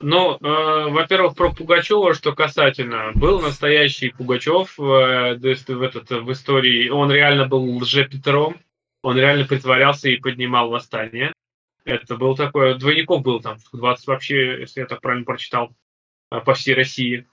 Ну, 0.06 0.36
э, 0.36 0.90
во-первых, 0.90 1.34
про 1.34 1.54
Пугачева, 1.54 2.14
что 2.14 2.34
касательно, 2.34 3.14
был 3.16 3.40
настоящий 3.40 4.10
Пугачев 4.10 4.78
э, 4.78 5.36
в, 5.38 5.82
этот, 5.82 6.10
в 6.10 6.30
истории. 6.34 6.90
Он 6.90 7.10
реально 7.10 7.48
был 7.48 7.78
лже-Петром, 7.78 8.58
он 9.02 9.18
реально 9.18 9.46
притворялся 9.46 10.10
и 10.10 10.18
поднимал 10.18 10.70
восстание. 10.70 11.32
Это 11.86 12.18
был 12.18 12.36
такой, 12.36 12.78
двойников 12.78 13.22
был 13.22 13.40
там 13.40 13.58
20 13.72 14.08
вообще, 14.08 14.60
если 14.60 14.82
я 14.82 14.88
так 14.88 15.00
правильно 15.00 15.24
прочитал, 15.24 15.72
а, 16.30 16.42
по 16.42 16.54
всей 16.54 16.74
России, 16.74 17.26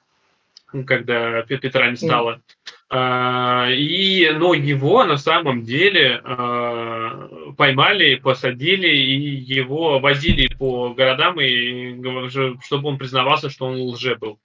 когда 0.86 1.42
Петра 1.42 1.90
не 1.90 1.96
стало. 1.96 2.34
Mm. 2.34 2.40
И, 2.92 4.30
но 4.32 4.52
его 4.52 5.04
на 5.04 5.16
самом 5.16 5.62
деле 5.62 6.20
а, 6.24 7.28
поймали, 7.56 8.16
посадили 8.16 8.88
и 8.88 9.14
его 9.36 10.00
возили 10.00 10.52
по 10.56 10.92
городам, 10.92 11.40
и, 11.40 12.02
чтобы 12.64 12.88
он 12.88 12.98
признавался, 12.98 13.48
что 13.48 13.66
он 13.66 13.80
лже 13.82 14.16
был. 14.16 14.40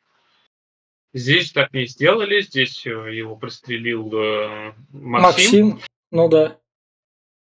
Здесь 1.16 1.52
так 1.54 1.74
не 1.74 1.86
сделали, 1.86 2.42
здесь 2.42 2.86
э, 2.86 2.90
его 2.90 3.38
пристрелил 3.38 4.12
э, 4.14 4.74
Максим. 4.92 5.70
Максим, 5.70 5.80
ну 6.12 6.28
да. 6.28 6.58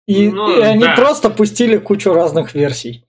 И, 0.05 0.29
ну, 0.29 0.59
и 0.59 0.61
они 0.61 0.83
да. 0.83 0.95
просто 0.95 1.29
пустили 1.29 1.77
кучу 1.77 2.13
разных 2.13 2.53
версий. 2.55 3.05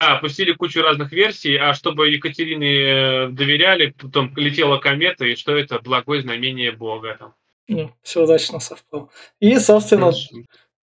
Да, 0.00 0.16
пустили 0.16 0.52
кучу 0.52 0.82
разных 0.82 1.12
версий, 1.12 1.56
а 1.56 1.72
чтобы 1.72 2.10
Екатерине 2.10 2.68
э, 2.68 3.28
доверяли, 3.28 3.94
потом 3.98 4.32
летела 4.36 4.78
комета, 4.78 5.24
и 5.24 5.36
что 5.36 5.56
это 5.56 5.78
благое 5.78 6.20
знамение 6.20 6.72
Бога 6.72 7.16
там. 7.18 7.34
Ну, 7.68 7.92
все 8.02 8.24
удачно 8.24 8.60
совпало. 8.60 9.08
И, 9.40 9.58
собственно, 9.58 10.06
Хорошо. 10.06 10.28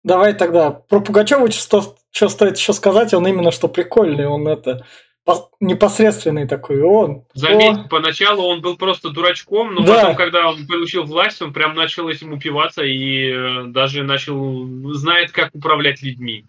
давай 0.04 0.34
тогда 0.34 0.70
про 0.70 1.00
Пугачева 1.00 1.50
что, 1.50 1.96
что 2.10 2.28
стоит 2.28 2.58
еще 2.58 2.72
сказать, 2.72 3.14
он 3.14 3.26
именно 3.26 3.50
что 3.50 3.68
прикольный, 3.68 4.26
он 4.26 4.46
это 4.46 4.84
непосредственный 5.60 6.46
такой 6.46 6.80
он. 6.80 7.24
Заметь, 7.34 7.78
о... 7.78 7.88
поначалу 7.88 8.44
он 8.44 8.60
был 8.60 8.76
просто 8.76 9.10
дурачком, 9.10 9.74
но 9.74 9.82
да. 9.82 9.96
потом, 9.96 10.16
когда 10.16 10.48
он 10.48 10.66
получил 10.66 11.04
власть, 11.04 11.42
он 11.42 11.52
прям 11.52 11.74
начал 11.74 12.08
этим 12.08 12.32
упиваться 12.32 12.82
и 12.82 13.30
э, 13.30 13.64
даже 13.66 14.04
начал 14.04 14.66
знает, 14.94 15.32
как 15.32 15.54
управлять 15.54 16.02
людьми. 16.02 16.46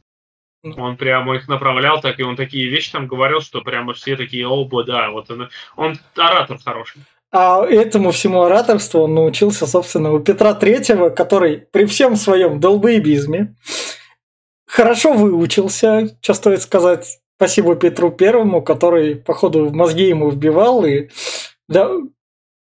Он 0.63 0.98
прямо 0.98 1.36
их 1.36 1.48
направлял 1.48 2.02
так, 2.02 2.19
и 2.19 2.24
он 2.24 2.36
такие 2.36 2.69
вещи 2.69 2.91
там 2.91 3.08
говорил, 3.08 3.39
что 3.41 3.62
прямо 3.62 3.93
все 3.93 4.17
такие, 4.17 4.48
оба, 4.48 4.84
да, 4.84 5.10
вот 5.12 5.32
он, 5.32 5.50
он 5.76 6.00
оратор 6.17 6.58
хороший. 6.63 7.02
А 7.32 7.63
этому 7.65 8.12
всему 8.12 8.41
ораторству 8.41 9.02
он 9.02 9.13
научился, 9.15 9.67
собственно, 9.67 10.12
у 10.12 10.19
Петра 10.19 10.54
Третьего, 10.54 11.10
который 11.10 11.58
при 11.72 11.86
всем 11.86 12.15
своем 12.15 12.60
долбоебизме 12.60 13.56
хорошо 14.67 15.13
выучился, 15.13 16.17
что 16.22 16.34
стоит 16.34 16.62
сказать, 16.62 17.19
Спасибо 17.40 17.77
Петру 17.77 18.12
Первому, 18.12 18.62
который, 18.62 19.15
походу, 19.15 19.65
в 19.67 19.73
мозги 19.73 20.10
ему 20.10 20.29
вбивал 20.29 20.84
и 20.84 21.08
да, 21.69 21.90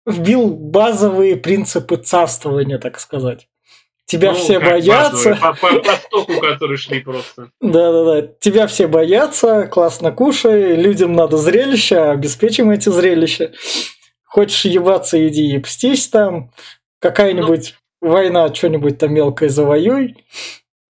вбил 0.07 0.55
базовые 0.55 1.35
принципы 1.35 1.97
царствования, 1.97 2.79
так 2.79 3.01
сказать. 3.01 3.49
Тебя 4.13 4.33
ну, 4.33 4.39
все 4.39 4.61
боятся. 4.61 5.39
По, 5.41 5.55
по, 5.55 5.81
по 5.81 5.93
стоку, 5.93 6.41
которые 6.41 6.77
шли 6.77 7.01
просто. 7.01 7.51
Да-да-да. 7.61 8.29
Тебя 8.41 8.67
все 8.67 8.87
боятся, 8.87 9.67
классно 9.67 10.13
кушай, 10.13 10.77
людям 10.77 11.15
надо 11.15 11.37
зрелище, 11.37 11.97
обеспечим 11.97 12.71
эти 12.71 12.89
зрелища. 12.89 13.53
Хочешь 14.25 14.65
ебаться, 14.65 15.27
иди 15.27 15.55
и 15.55 15.59
пстись 15.59 16.09
там. 16.09 16.51
Какая-нибудь 17.01 17.75
ну, 18.01 18.11
война, 18.11 18.55
что-нибудь 18.55 18.99
там 18.99 19.13
мелкое 19.13 19.49
завоюй 19.49 20.17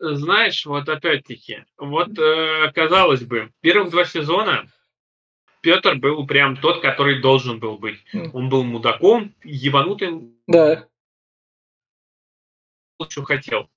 знаешь, 0.02 0.66
вот 0.66 0.88
опять-таки, 0.88 1.64
вот 1.78 2.18
э, 2.18 2.72
казалось 2.74 3.22
бы, 3.22 3.50
первых 3.60 3.90
два 3.90 4.04
сезона 4.04 4.66
Петр 5.62 5.94
был 5.94 6.26
прям 6.26 6.56
тот, 6.56 6.80
который 6.80 7.20
должен 7.20 7.60
был 7.60 7.78
быть. 7.78 8.00
Он 8.32 8.48
был 8.48 8.64
мудаком, 8.64 9.32
ебанутым, 9.44 10.34
Да. 10.48 10.86
Что 13.10 13.24
хотел. 13.24 13.68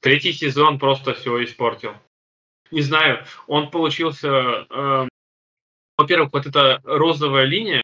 Третий 0.00 0.32
сезон 0.32 0.78
просто 0.78 1.14
все 1.14 1.42
испортил. 1.44 1.94
Не 2.70 2.82
знаю, 2.82 3.24
он 3.46 3.70
получился... 3.70 4.28
эм, 4.70 5.08
во-первых, 5.96 6.32
вот 6.32 6.46
эта 6.46 6.80
розовая 6.84 7.44
линия, 7.44 7.82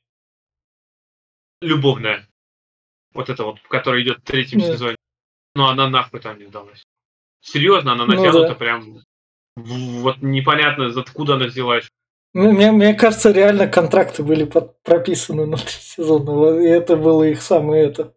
любовная, 1.61 2.29
вот 3.12 3.31
эта 3.31 3.45
вот, 3.45 3.61
которая 3.69 4.03
идет 4.03 4.19
в 4.19 4.23
третьем 4.23 4.61
Да. 4.61 4.67
сезоне, 4.67 4.97
но 5.55 5.69
она 5.69 5.89
нахуй 5.89 6.21
там 6.21 6.39
не 6.39 6.47
сдалась. 6.47 6.83
Серьезно, 7.41 7.93
она 7.93 8.07
Ну 8.07 8.15
натянута 8.15 8.49
да. 8.49 8.55
прям... 8.55 8.99
Вот 9.57 10.21
непонятно, 10.21 10.87
откуда 10.99 11.35
она 11.35 11.47
взялась. 11.47 11.89
Ну, 12.33 12.51
Мне, 12.51 12.73
мне 12.73 12.95
кажется, 12.95 13.31
реально 13.31 13.69
контракты 13.69 14.25
были 14.25 14.45
под- 14.45 14.83
прописаны 14.83 15.47
на 15.47 15.57
три 15.57 15.69
сезона. 15.69 16.59
И 16.61 16.67
это 16.67 16.97
было 16.97 17.23
их 17.23 17.41
самое 17.41 17.85
это 17.85 18.12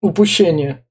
упущение. 0.00 0.84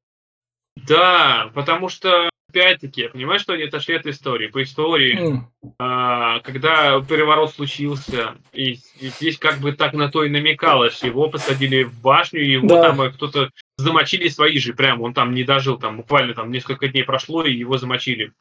Да, 0.88 1.52
потому 1.54 1.90
что, 1.90 2.30
опять-таки, 2.50 3.02
я 3.02 3.10
понимаю, 3.10 3.40
что 3.40 3.54
они 3.54 3.64
отошли 3.64 3.96
от 3.96 4.06
истории. 4.06 4.48
По 4.48 4.64
истории, 4.64 5.18
М, 5.20 5.52
а, 5.78 6.40
когда 6.40 7.02
переворот 7.02 7.54
случился, 7.54 8.36
и, 8.54 8.74
и 9.00 9.08
здесь 9.10 9.38
как 9.38 9.60
бы 9.60 9.74
так 9.74 9.94
на 9.94 10.10
то 10.10 10.24
и 10.24 10.30
намекалось, 10.30 11.04
его 11.04 11.30
посадили 11.30 11.84
в 11.84 12.00
башню, 12.02 12.42
и 12.42 12.52
его 12.52 12.68
Да. 12.68 12.82
там 12.90 13.02
э, 13.02 13.12
кто-то 13.12 13.52
замочили 13.78 14.28
свои 14.30 14.58
же, 14.58 14.74
прям 14.74 15.02
он 15.02 15.14
там 15.14 15.34
не 15.34 15.44
дожил, 15.44 15.78
там 15.78 15.98
буквально 15.98 16.34
там 16.34 16.52
несколько 16.52 16.88
дней 16.88 17.04
прошло, 17.04 17.44
и 17.44 17.54
его 17.54 17.78
замочили. 17.78 18.32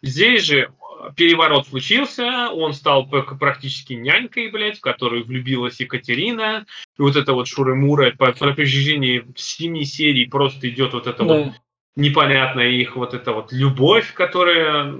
Здесь 0.00 0.44
же 0.44 0.72
переворот 1.16 1.66
случился, 1.68 2.50
он 2.50 2.72
стал 2.72 3.06
практически 3.06 3.94
нянькой, 3.94 4.48
блядь, 4.50 4.78
в 4.78 4.80
которую 4.80 5.24
влюбилась 5.24 5.80
Екатерина, 5.80 6.66
и 6.98 7.02
вот 7.02 7.16
это 7.16 7.32
вот 7.32 7.46
Шуры-Мура 7.46 8.12
по, 8.16 8.32
протяжении 8.32 9.24
семи 9.36 9.84
серий 9.84 10.26
просто 10.26 10.68
идет 10.68 10.92
вот 10.92 11.06
это 11.06 11.24
вот 11.24 11.44
да. 11.44 11.54
непонятная 11.96 12.70
их 12.70 12.96
вот 12.96 13.14
эта 13.14 13.32
вот 13.32 13.52
любовь, 13.52 14.12
которая, 14.14 14.94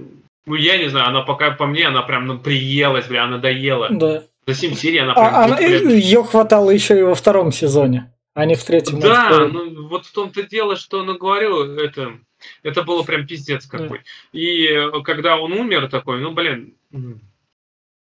ну, 0.47 0.55
я 0.55 0.79
не 0.79 0.89
знаю, 0.89 1.09
она 1.09 1.23
пока 1.23 1.51
по 1.51 1.67
мне, 1.67 1.87
она 1.87 2.03
прям 2.03 2.27
ну, 2.27 2.39
приелась, 2.39 3.07
бля, 3.07 3.25
она 3.25 3.39
доела. 3.39 3.89
да. 3.91 4.23
За 4.47 4.55
7 4.55 4.75
серий 4.75 4.99
она 4.99 5.13
прям... 5.13 5.27
А, 5.27 5.49
вот, 5.49 5.59
бля, 5.59 5.67
ее 5.69 6.25
хватало 6.25 6.71
еще 6.71 6.99
и 6.99 7.03
во 7.03 7.15
втором 7.15 7.53
сезоне, 7.53 8.15
а 8.35 8.47
не 8.47 8.55
в 8.55 8.65
третьем. 8.65 8.99
да, 8.99 9.29
открыли. 9.29 9.51
ну 9.51 9.89
вот 9.89 10.07
в 10.07 10.13
том-то 10.13 10.43
дело, 10.45 10.77
что, 10.77 11.03
ну, 11.03 11.19
говорю, 11.19 11.75
это, 11.77 12.19
это 12.63 12.83
было 12.83 13.03
прям 13.03 13.27
пиздец 13.27 13.67
какой. 13.67 14.03
И 14.33 14.67
э, 14.67 14.91
когда 15.05 15.39
он 15.39 15.53
умер 15.53 15.89
такой, 15.89 16.21
ну, 16.21 16.33
блин, 16.33 16.75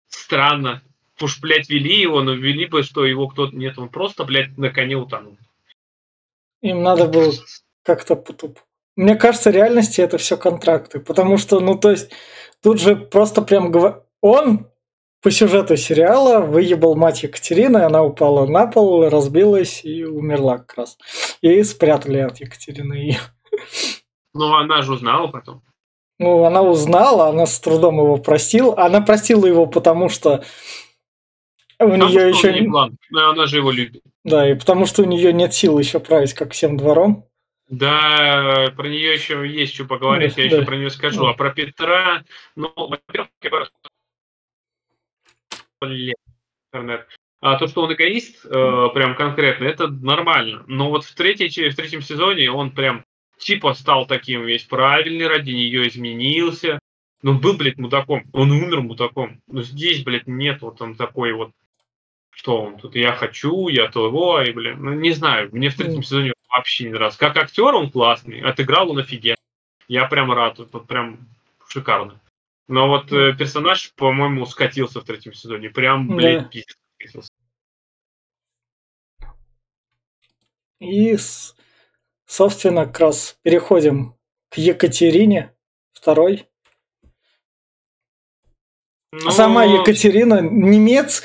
странно. 0.08 0.82
Уж, 1.20 1.40
блядь, 1.40 1.68
вели 1.68 2.00
его, 2.00 2.22
но 2.22 2.32
вели 2.32 2.66
бы, 2.66 2.82
что 2.82 3.04
его 3.04 3.28
кто-то... 3.28 3.54
Нет, 3.54 3.78
он 3.78 3.88
просто, 3.88 4.24
блядь, 4.24 4.56
на 4.58 4.70
коне 4.70 4.96
утонул. 4.96 5.36
Им 6.62 6.82
надо 6.82 7.06
было 7.06 7.32
как-то 7.82 8.16
потуп. 8.16 8.58
Мне 8.96 9.14
кажется, 9.16 9.50
в 9.50 9.54
реальности 9.54 10.00
это 10.00 10.18
все 10.18 10.36
контракты. 10.36 11.00
Потому 11.00 11.38
что, 11.38 11.60
ну, 11.60 11.76
то 11.76 11.90
есть, 11.90 12.10
тут 12.62 12.80
же 12.80 12.96
просто 12.96 13.42
прям 13.42 13.72
он 14.20 14.66
по 15.22 15.30
сюжету 15.30 15.76
сериала 15.76 16.40
выебал 16.40 16.96
мать 16.96 17.22
Екатерины, 17.22 17.78
она 17.78 18.02
упала 18.02 18.44
на 18.44 18.66
пол, 18.66 19.08
разбилась 19.08 19.84
и 19.84 20.04
умерла 20.04 20.58
как 20.58 20.74
раз. 20.76 20.98
И 21.40 21.62
спрятали 21.62 22.18
от 22.18 22.38
Екатерины 22.38 22.94
ее. 22.94 23.20
Но 24.34 24.56
она 24.56 24.82
же 24.82 24.94
узнала 24.94 25.28
потом. 25.28 25.62
Ну, 26.18 26.44
она 26.44 26.62
узнала, 26.62 27.28
она 27.28 27.46
с 27.46 27.58
трудом 27.60 27.96
его 27.96 28.16
простила. 28.16 28.78
Она 28.78 29.00
простила 29.00 29.46
его, 29.46 29.66
потому 29.66 30.08
что 30.08 30.44
у 31.78 31.88
Потому 31.88 32.08
нее 32.08 32.32
что 32.34 32.48
еще... 32.48 32.58
еблан. 32.62 32.96
Но 33.10 33.30
она 33.30 33.46
же 33.46 33.56
его 33.56 33.70
любит. 33.70 34.02
Да, 34.24 34.48
и 34.48 34.54
потому 34.54 34.86
что 34.86 35.02
у 35.02 35.04
нее 35.04 35.32
нет 35.32 35.52
сил 35.52 35.78
еще 35.78 35.98
править 35.98 36.34
как 36.34 36.52
всем 36.52 36.76
двором. 36.76 37.26
Да, 37.68 38.72
про 38.76 38.88
нее 38.88 39.14
еще 39.14 39.48
есть 39.48 39.74
что 39.74 39.84
поговорить, 39.84 40.36
Да, 40.36 40.42
я 40.42 40.46
еще 40.46 40.60
да. 40.60 40.66
про 40.66 40.76
нее 40.76 40.90
скажу. 40.90 41.22
Да. 41.22 41.30
А 41.30 41.34
про 41.34 41.50
Петра, 41.50 42.22
ну, 42.54 42.72
во-первых, 42.76 43.30
интернет. 46.72 47.08
А 47.40 47.56
то, 47.56 47.66
что 47.66 47.82
он 47.82 47.92
эгоист, 47.92 48.44
э, 48.44 48.88
прям 48.94 49.16
конкретно, 49.16 49.64
это 49.64 49.88
нормально. 49.88 50.64
Но 50.68 50.90
вот 50.90 51.04
в, 51.04 51.14
третьей, 51.14 51.70
в 51.70 51.74
третьем 51.74 52.02
сезоне 52.02 52.50
он 52.52 52.70
прям 52.70 53.04
типа 53.42 53.74
стал 53.74 54.06
таким 54.06 54.44
весь 54.44 54.64
правильный, 54.64 55.26
ради 55.26 55.50
нее 55.50 55.88
изменился. 55.88 56.78
Но 57.22 57.32
он 57.32 57.38
был, 57.40 57.54
блядь, 57.56 57.78
мудаком. 57.78 58.24
Он 58.32 58.50
умер 58.50 58.80
мудаком. 58.82 59.40
Но 59.46 59.62
здесь, 59.62 60.02
блядь, 60.02 60.26
нет 60.26 60.60
вот 60.62 60.80
он 60.82 60.96
такой 60.96 61.32
вот, 61.32 61.52
что 62.30 62.60
он 62.62 62.78
тут, 62.78 62.96
я 62.96 63.12
хочу, 63.12 63.68
я 63.68 63.88
того, 63.88 64.40
и, 64.42 64.52
блин, 64.52 64.82
ну, 64.82 64.92
не 64.94 65.12
знаю, 65.12 65.48
мне 65.52 65.68
в 65.68 65.76
третьем 65.76 66.02
сезоне 66.02 66.30
он 66.30 66.56
вообще 66.56 66.84
не 66.84 66.90
нравится. 66.90 67.18
Как 67.18 67.36
актер 67.36 67.74
он 67.74 67.90
классный, 67.90 68.40
отыграл 68.40 68.90
он 68.90 68.98
офигенно. 68.98 69.36
Я 69.88 70.06
прям 70.06 70.32
рад, 70.32 70.58
вот 70.58 70.86
прям 70.86 71.18
шикарно. 71.68 72.18
Но 72.68 72.88
вот 72.88 73.12
э, 73.12 73.34
персонаж, 73.36 73.92
по-моему, 73.94 74.46
скатился 74.46 75.00
в 75.00 75.04
третьем 75.04 75.34
сезоне. 75.34 75.68
Прям, 75.70 76.08
Да. 76.08 76.14
блядь, 76.14 76.48
пиздец. 76.50 76.76
скатился. 76.98 77.30
И, 80.80 81.16
с- 81.16 81.54
собственно, 82.32 82.86
как 82.86 83.00
раз 83.00 83.36
переходим 83.42 84.16
к 84.48 84.56
Екатерине 84.56 85.54
второй. 85.92 86.48
Ну, 89.12 89.30
Сама 89.30 89.64
Екатерина 89.64 90.40
немец, 90.40 91.24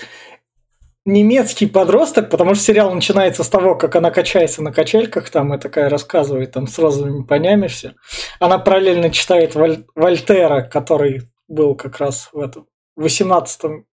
немецкий 1.05 1.67
подросток, 1.67 2.29
потому 2.29 2.55
что 2.55 2.65
сериал 2.65 2.93
начинается 2.93 3.45
с 3.45 3.49
того, 3.49 3.75
как 3.75 3.95
она 3.95 4.11
качается 4.11 4.61
на 4.61 4.73
качельках, 4.73 5.29
там 5.29 5.53
и 5.53 5.57
такая 5.57 5.89
рассказывает 5.89 6.51
там 6.51 6.67
с 6.67 6.77
розовыми 6.77 7.23
понями 7.23 7.67
все. 7.67 7.95
Она 8.41 8.59
параллельно 8.59 9.09
читает 9.09 9.55
Валь- 9.55 9.85
Вольтера, 9.95 10.63
который 10.63 11.21
был 11.47 11.75
как 11.75 11.99
раз 11.99 12.29
в 12.33 12.39
этом 12.39 12.67
в 12.97 13.03
18 13.03 13.85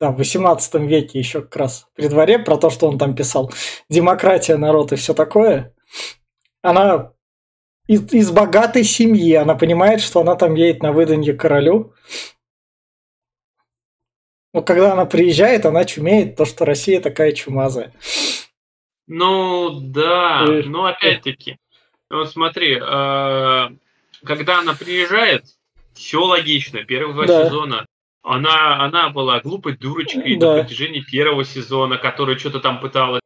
да, 0.00 0.10
в 0.10 0.16
18 0.16 0.74
веке 0.86 1.18
еще 1.18 1.42
как 1.42 1.54
раз 1.56 1.86
при 1.94 2.08
дворе, 2.08 2.40
про 2.40 2.56
то, 2.56 2.70
что 2.70 2.88
он 2.88 2.98
там 2.98 3.14
писал. 3.14 3.52
Демократия, 3.88 4.56
народ 4.56 4.90
и 4.92 4.96
все 4.96 5.14
такое. 5.14 5.74
Она 6.62 7.12
из, 7.88 8.12
из 8.12 8.30
богатой 8.30 8.84
семьи, 8.84 9.34
она 9.34 9.54
понимает, 9.54 10.00
что 10.00 10.20
она 10.20 10.36
там 10.36 10.54
едет 10.54 10.82
на 10.82 10.92
выданье 10.92 11.34
королю. 11.34 11.92
Но 14.54 14.62
когда 14.62 14.92
она 14.92 15.04
приезжает, 15.06 15.66
она 15.66 15.84
чумеет 15.84 16.36
то, 16.36 16.44
что 16.44 16.64
Россия 16.64 17.00
такая 17.00 17.32
чумазая. 17.32 17.92
Ну, 19.08 19.80
да, 19.80 20.44
Э, 20.46 20.62
но 20.62 20.84
опять-таки, 20.84 21.58
вот 22.08 22.30
смотри, 22.30 22.74
э, 22.76 22.80
когда 24.24 24.58
она 24.60 24.74
приезжает, 24.74 25.44
все 25.94 26.22
логично, 26.22 26.84
два 26.84 27.26
Да. 27.26 27.46
сезона, 27.46 27.86
она, 28.22 28.84
она 28.84 29.08
была 29.10 29.40
глупой 29.40 29.76
дурочкой 29.76 30.36
Да. 30.36 30.56
на 30.56 30.62
протяжении 30.62 31.00
первого 31.00 31.44
сезона, 31.44 31.98
которая 31.98 32.38
что-то 32.38 32.60
там 32.60 32.80
пыталась. 32.80 33.21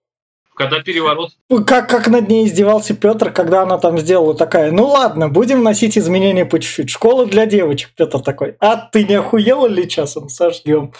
Когда 0.56 0.80
переворот 0.80 1.32
Как, 1.66 1.88
как 1.88 2.08
над 2.08 2.28
ней 2.28 2.46
издевался 2.46 2.96
Петр, 2.96 3.30
когда 3.30 3.62
она 3.62 3.76
там 3.76 3.98
сделала 3.98 4.34
такая, 4.34 4.72
ну 4.72 4.86
ладно, 4.86 5.28
будем 5.28 5.62
носить 5.62 5.98
изменения 5.98 6.46
по 6.46 6.58
чуть-чуть. 6.58 6.88
Школа 6.88 7.26
для 7.26 7.44
девочек. 7.44 7.90
Петр 7.94 8.20
такой, 8.20 8.56
а 8.58 8.76
ты 8.76 9.04
не 9.04 9.14
охуела 9.14 9.66
ли 9.66 9.86
часом? 9.86 10.30
Сожгем. 10.30 10.94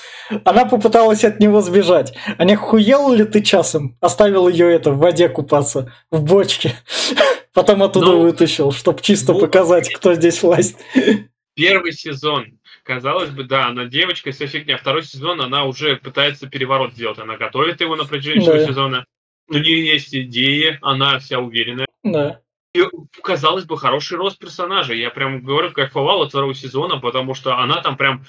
Она 0.44 0.66
попыталась 0.66 1.24
от 1.24 1.40
него 1.40 1.62
сбежать. 1.62 2.12
А 2.36 2.44
не 2.44 2.52
охуела 2.52 3.14
ли 3.14 3.24
ты 3.24 3.40
часом? 3.42 3.96
Оставил 4.00 4.46
ее 4.48 4.70
это 4.74 4.90
в 4.90 4.98
воде 4.98 5.28
купаться, 5.30 5.90
в 6.10 6.22
бочке. 6.22 6.74
Потом 7.54 7.82
оттуда 7.82 8.08
Ну, 8.08 8.20
вытащил, 8.20 8.72
чтобы 8.72 9.00
чисто 9.00 9.32
ну, 9.32 9.40
показать, 9.40 9.90
кто 9.90 10.12
здесь 10.12 10.42
власть. 10.42 10.76
первый 11.54 11.92
сезон, 11.92 12.58
казалось 12.84 13.30
бы, 13.30 13.44
да, 13.44 13.68
она 13.68 13.86
девочка, 13.86 14.30
вся 14.30 14.46
фигня. 14.46 14.76
Второй 14.76 15.02
сезон 15.02 15.40
она 15.40 15.64
уже 15.64 15.96
пытается 15.96 16.46
переворот 16.46 16.92
сделать. 16.92 17.18
Она 17.18 17.38
готовит 17.38 17.80
его 17.80 17.96
на 17.96 18.04
протяжении 18.04 18.44
Да. 18.44 18.52
всего 18.52 18.66
сезона. 18.66 19.06
У 19.48 19.54
нее 19.54 19.86
есть 19.86 20.14
идеи, 20.14 20.78
она 20.82 21.18
вся 21.18 21.38
уверенная. 21.38 21.86
Да. 22.02 22.40
И, 22.74 22.82
казалось 23.22 23.64
бы, 23.64 23.78
хороший 23.78 24.18
рост 24.18 24.38
персонажа. 24.38 24.92
Я 24.94 25.10
прям 25.10 25.40
говорю, 25.42 25.72
кайфовал 25.72 26.22
от 26.22 26.30
второго 26.30 26.54
сезона, 26.54 26.98
потому 26.98 27.34
что 27.34 27.56
она 27.58 27.80
там 27.80 27.96
прям 27.96 28.24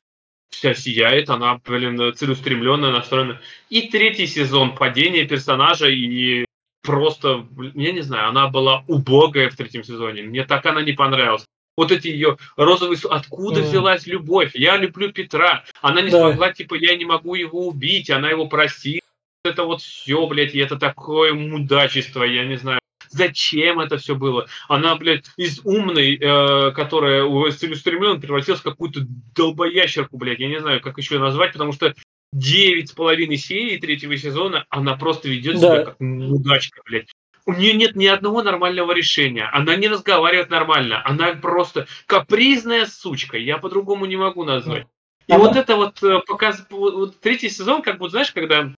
вся 0.50 0.74
сияет, 0.74 1.30
она, 1.30 1.60
блин, 1.66 2.14
целеустремленная, 2.16 2.92
настроена. 2.92 3.42
И 3.70 3.90
третий 3.90 4.28
сезон 4.28 4.76
падение 4.76 5.26
персонажа 5.26 5.88
и 5.90 6.46
просто, 6.84 7.46
я 7.76 7.92
не 7.92 8.02
знаю, 8.02 8.30
она 8.30 8.48
была 8.48 8.84
убогая 8.88 9.50
в 9.50 9.56
третьем 9.58 9.84
сезоне. 9.84 10.24
Мне 10.24 10.46
так 10.46 10.66
она 10.66 10.82
не 10.82 10.94
понравилась. 10.94 11.46
Вот 11.76 11.92
эти 11.92 12.08
ее 12.08 12.38
розовые... 12.56 12.98
Откуда 13.10 13.60
Мгм. 13.60 13.70
взялась 13.70 14.08
любовь? 14.08 14.52
Я 14.56 14.78
люблю 14.78 15.12
Петра. 15.12 15.64
Она 15.82 16.02
не 16.02 16.10
Да. 16.10 16.22
смогла, 16.22 16.52
типа, 16.54 16.76
я 16.76 16.96
не 16.96 17.06
могу 17.06 17.36
его 17.36 17.68
убить. 17.68 18.10
Она 18.10 18.30
его 18.30 18.48
простила. 18.48 19.02
Это 19.48 19.64
вот 19.64 19.82
все, 19.82 20.26
блядь, 20.28 20.56
и 20.56 20.60
это 20.60 20.78
такое 20.78 21.34
мудачество, 21.34 22.24
я 22.24 22.46
не 22.46 22.58
знаю. 22.58 22.80
Зачем 23.10 23.80
это 23.80 23.98
все 23.98 24.16
было? 24.16 24.48
Она, 24.68 24.96
блядь, 24.96 25.26
из 25.38 25.62
умной, 25.64 26.16
э, 26.16 26.72
которая 26.72 27.24
целеустремленно 27.52 28.20
превратилась 28.20 28.60
в 28.60 28.64
какую-то 28.64 29.02
долбоящерку, 29.36 30.18
блядь, 30.18 30.40
я 30.40 30.48
не 30.48 30.60
знаю, 30.60 30.82
как 30.82 30.98
еще 30.98 31.18
назвать, 31.20 31.54
потому 31.54 31.72
что 31.72 31.94
девять 32.34 32.90
с 32.90 32.92
половиной 32.92 33.38
серий 33.38 33.78
третьего 33.78 34.18
сезона 34.18 34.66
она 34.70 34.96
просто 34.98 35.30
ведет 35.30 35.60
да. 35.60 35.60
себя 35.60 35.86
как 35.86 35.96
удачка, 36.00 36.82
блядь. 36.86 37.08
У 37.46 37.54
нее 37.54 37.74
нет 37.74 37.96
ни 37.96 38.06
одного 38.06 38.44
нормального 38.44 38.92
решения. 38.92 39.50
Она 39.54 39.78
не 39.78 39.88
разговаривает 39.88 40.50
нормально. 40.50 41.02
Она 41.06 41.34
просто 41.34 41.88
капризная 42.06 42.86
сучка. 42.86 43.38
Я 43.38 43.58
по-другому 43.58 44.06
не 44.06 44.18
могу 44.18 44.44
назвать. 44.44 44.86
И 45.28 45.32
ага. 45.32 45.44
вот 45.44 45.56
это 45.56 45.76
вот 45.78 46.04
э, 46.04 46.20
показ... 46.28 46.66
Вот 46.70 47.20
третий 47.22 47.50
сезон, 47.50 47.82
как 47.82 48.00
бы, 48.00 48.10
знаешь, 48.10 48.34
когда 48.34 48.74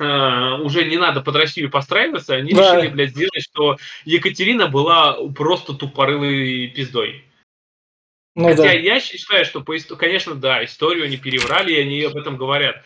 уже 0.00 0.84
не 0.86 0.96
надо 0.96 1.20
под 1.20 1.36
Россию 1.36 1.70
постраиваться, 1.70 2.34
они 2.34 2.52
да. 2.52 2.76
решили, 2.76 2.92
блядь, 2.92 3.10
сделать, 3.10 3.42
что 3.42 3.76
Екатерина 4.04 4.66
была 4.66 5.14
просто 5.30 5.74
тупорылой 5.74 6.68
пиздой. 6.68 7.24
Ну, 8.34 8.48
Хотя 8.48 8.62
да. 8.62 8.72
я 8.72 9.00
считаю, 9.00 9.44
что, 9.44 9.60
по, 9.60 9.76
конечно, 9.96 10.34
да, 10.34 10.64
историю 10.64 11.04
они 11.04 11.16
переврали, 11.16 11.72
и 11.72 11.80
они 11.80 12.02
об 12.02 12.16
этом 12.16 12.36
говорят. 12.36 12.84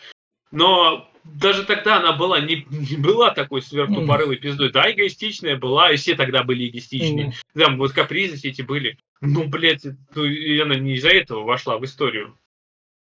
Но 0.51 1.09
даже 1.23 1.63
тогда 1.63 1.97
она 1.97 2.13
была 2.13 2.39
не, 2.39 2.65
не 2.69 2.97
была 2.97 3.31
такой 3.31 3.61
сверхтупорылой 3.61 4.37
пиздой. 4.37 4.71
Да, 4.71 4.91
эгоистичная 4.91 5.55
была, 5.55 5.91
и 5.91 5.97
все 5.97 6.15
тогда 6.15 6.43
были 6.43 6.67
эгоистичные. 6.67 7.27
Mm. 7.27 7.59
Там 7.59 7.77
вот 7.77 7.93
капризы 7.93 8.47
эти 8.47 8.61
были. 8.61 8.97
Ну, 9.21 9.47
блядь, 9.47 9.85
ну, 10.13 10.25
и 10.25 10.59
она 10.59 10.75
не 10.75 10.95
из-за 10.95 11.09
этого 11.09 11.43
вошла 11.43 11.77
в 11.77 11.85
историю. 11.85 12.37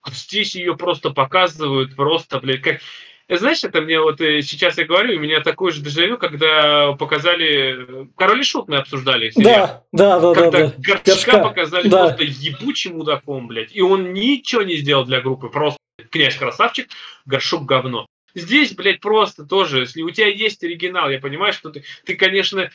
А 0.02 0.11
здесь 0.11 0.54
ее 0.54 0.76
просто 0.76 1.11
показывают, 1.11 1.96
просто, 1.96 2.38
блядь, 2.38 2.62
как... 2.62 2.80
Знаешь, 3.28 3.64
это 3.64 3.80
мне 3.80 4.00
вот 4.00 4.20
э, 4.20 4.40
сейчас 4.42 4.78
я 4.78 4.84
говорю, 4.84 5.16
у 5.16 5.20
меня 5.20 5.40
такое 5.40 5.72
же 5.72 5.82
дежавю, 5.82 6.16
когда 6.16 6.92
показали... 6.92 8.08
Король 8.16 8.40
и 8.40 8.44
Шут 8.44 8.68
мы 8.68 8.76
обсуждали. 8.76 9.32
Да, 9.34 9.82
да, 9.90 10.20
да. 10.20 10.34
Когда 10.34 10.50
да, 10.50 10.66
да. 10.68 10.74
Горчака 10.78 11.02
Першка. 11.02 11.38
показали 11.40 11.88
да. 11.88 12.06
просто 12.06 12.24
ебучим 12.24 12.98
мудаком, 12.98 13.48
блядь. 13.48 13.74
И 13.74 13.82
он 13.82 14.12
ничего 14.12 14.62
не 14.62 14.76
сделал 14.76 15.04
для 15.04 15.20
группы. 15.20 15.48
Просто 15.48 15.78
князь 16.10 16.36
красавчик, 16.36 16.88
горшок 17.24 17.64
говно. 17.64 18.06
Здесь, 18.34 18.74
блядь, 18.74 19.00
просто 19.00 19.44
тоже, 19.44 19.80
если 19.80 20.02
у 20.02 20.10
тебя 20.10 20.28
есть 20.28 20.62
оригинал, 20.62 21.10
я 21.10 21.18
понимаю, 21.18 21.52
что 21.52 21.70
ты, 21.70 21.84
ты 22.04 22.14
конечно, 22.14 22.70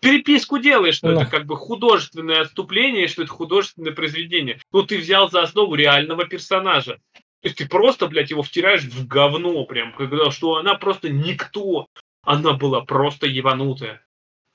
переписку 0.00 0.58
делаешь, 0.58 0.96
что 0.96 1.12
да. 1.12 1.22
это 1.22 1.30
как 1.30 1.46
бы 1.46 1.56
художественное 1.56 2.42
отступление, 2.42 3.08
что 3.08 3.22
это 3.22 3.32
художественное 3.32 3.92
произведение. 3.92 4.60
Но 4.72 4.82
ты 4.82 4.98
взял 4.98 5.30
за 5.30 5.42
основу 5.42 5.74
реального 5.74 6.26
персонажа. 6.26 7.00
То 7.42 7.48
есть 7.48 7.58
ты 7.58 7.68
просто, 7.68 8.06
блядь, 8.06 8.30
его 8.30 8.42
втираешь 8.42 8.82
в 8.84 9.06
говно 9.06 9.64
прям, 9.64 9.92
когда, 9.92 10.30
что 10.30 10.56
она 10.56 10.74
просто 10.74 11.10
никто. 11.10 11.86
Она 12.22 12.54
была 12.54 12.80
просто 12.80 13.26
ебанутая. 13.26 14.02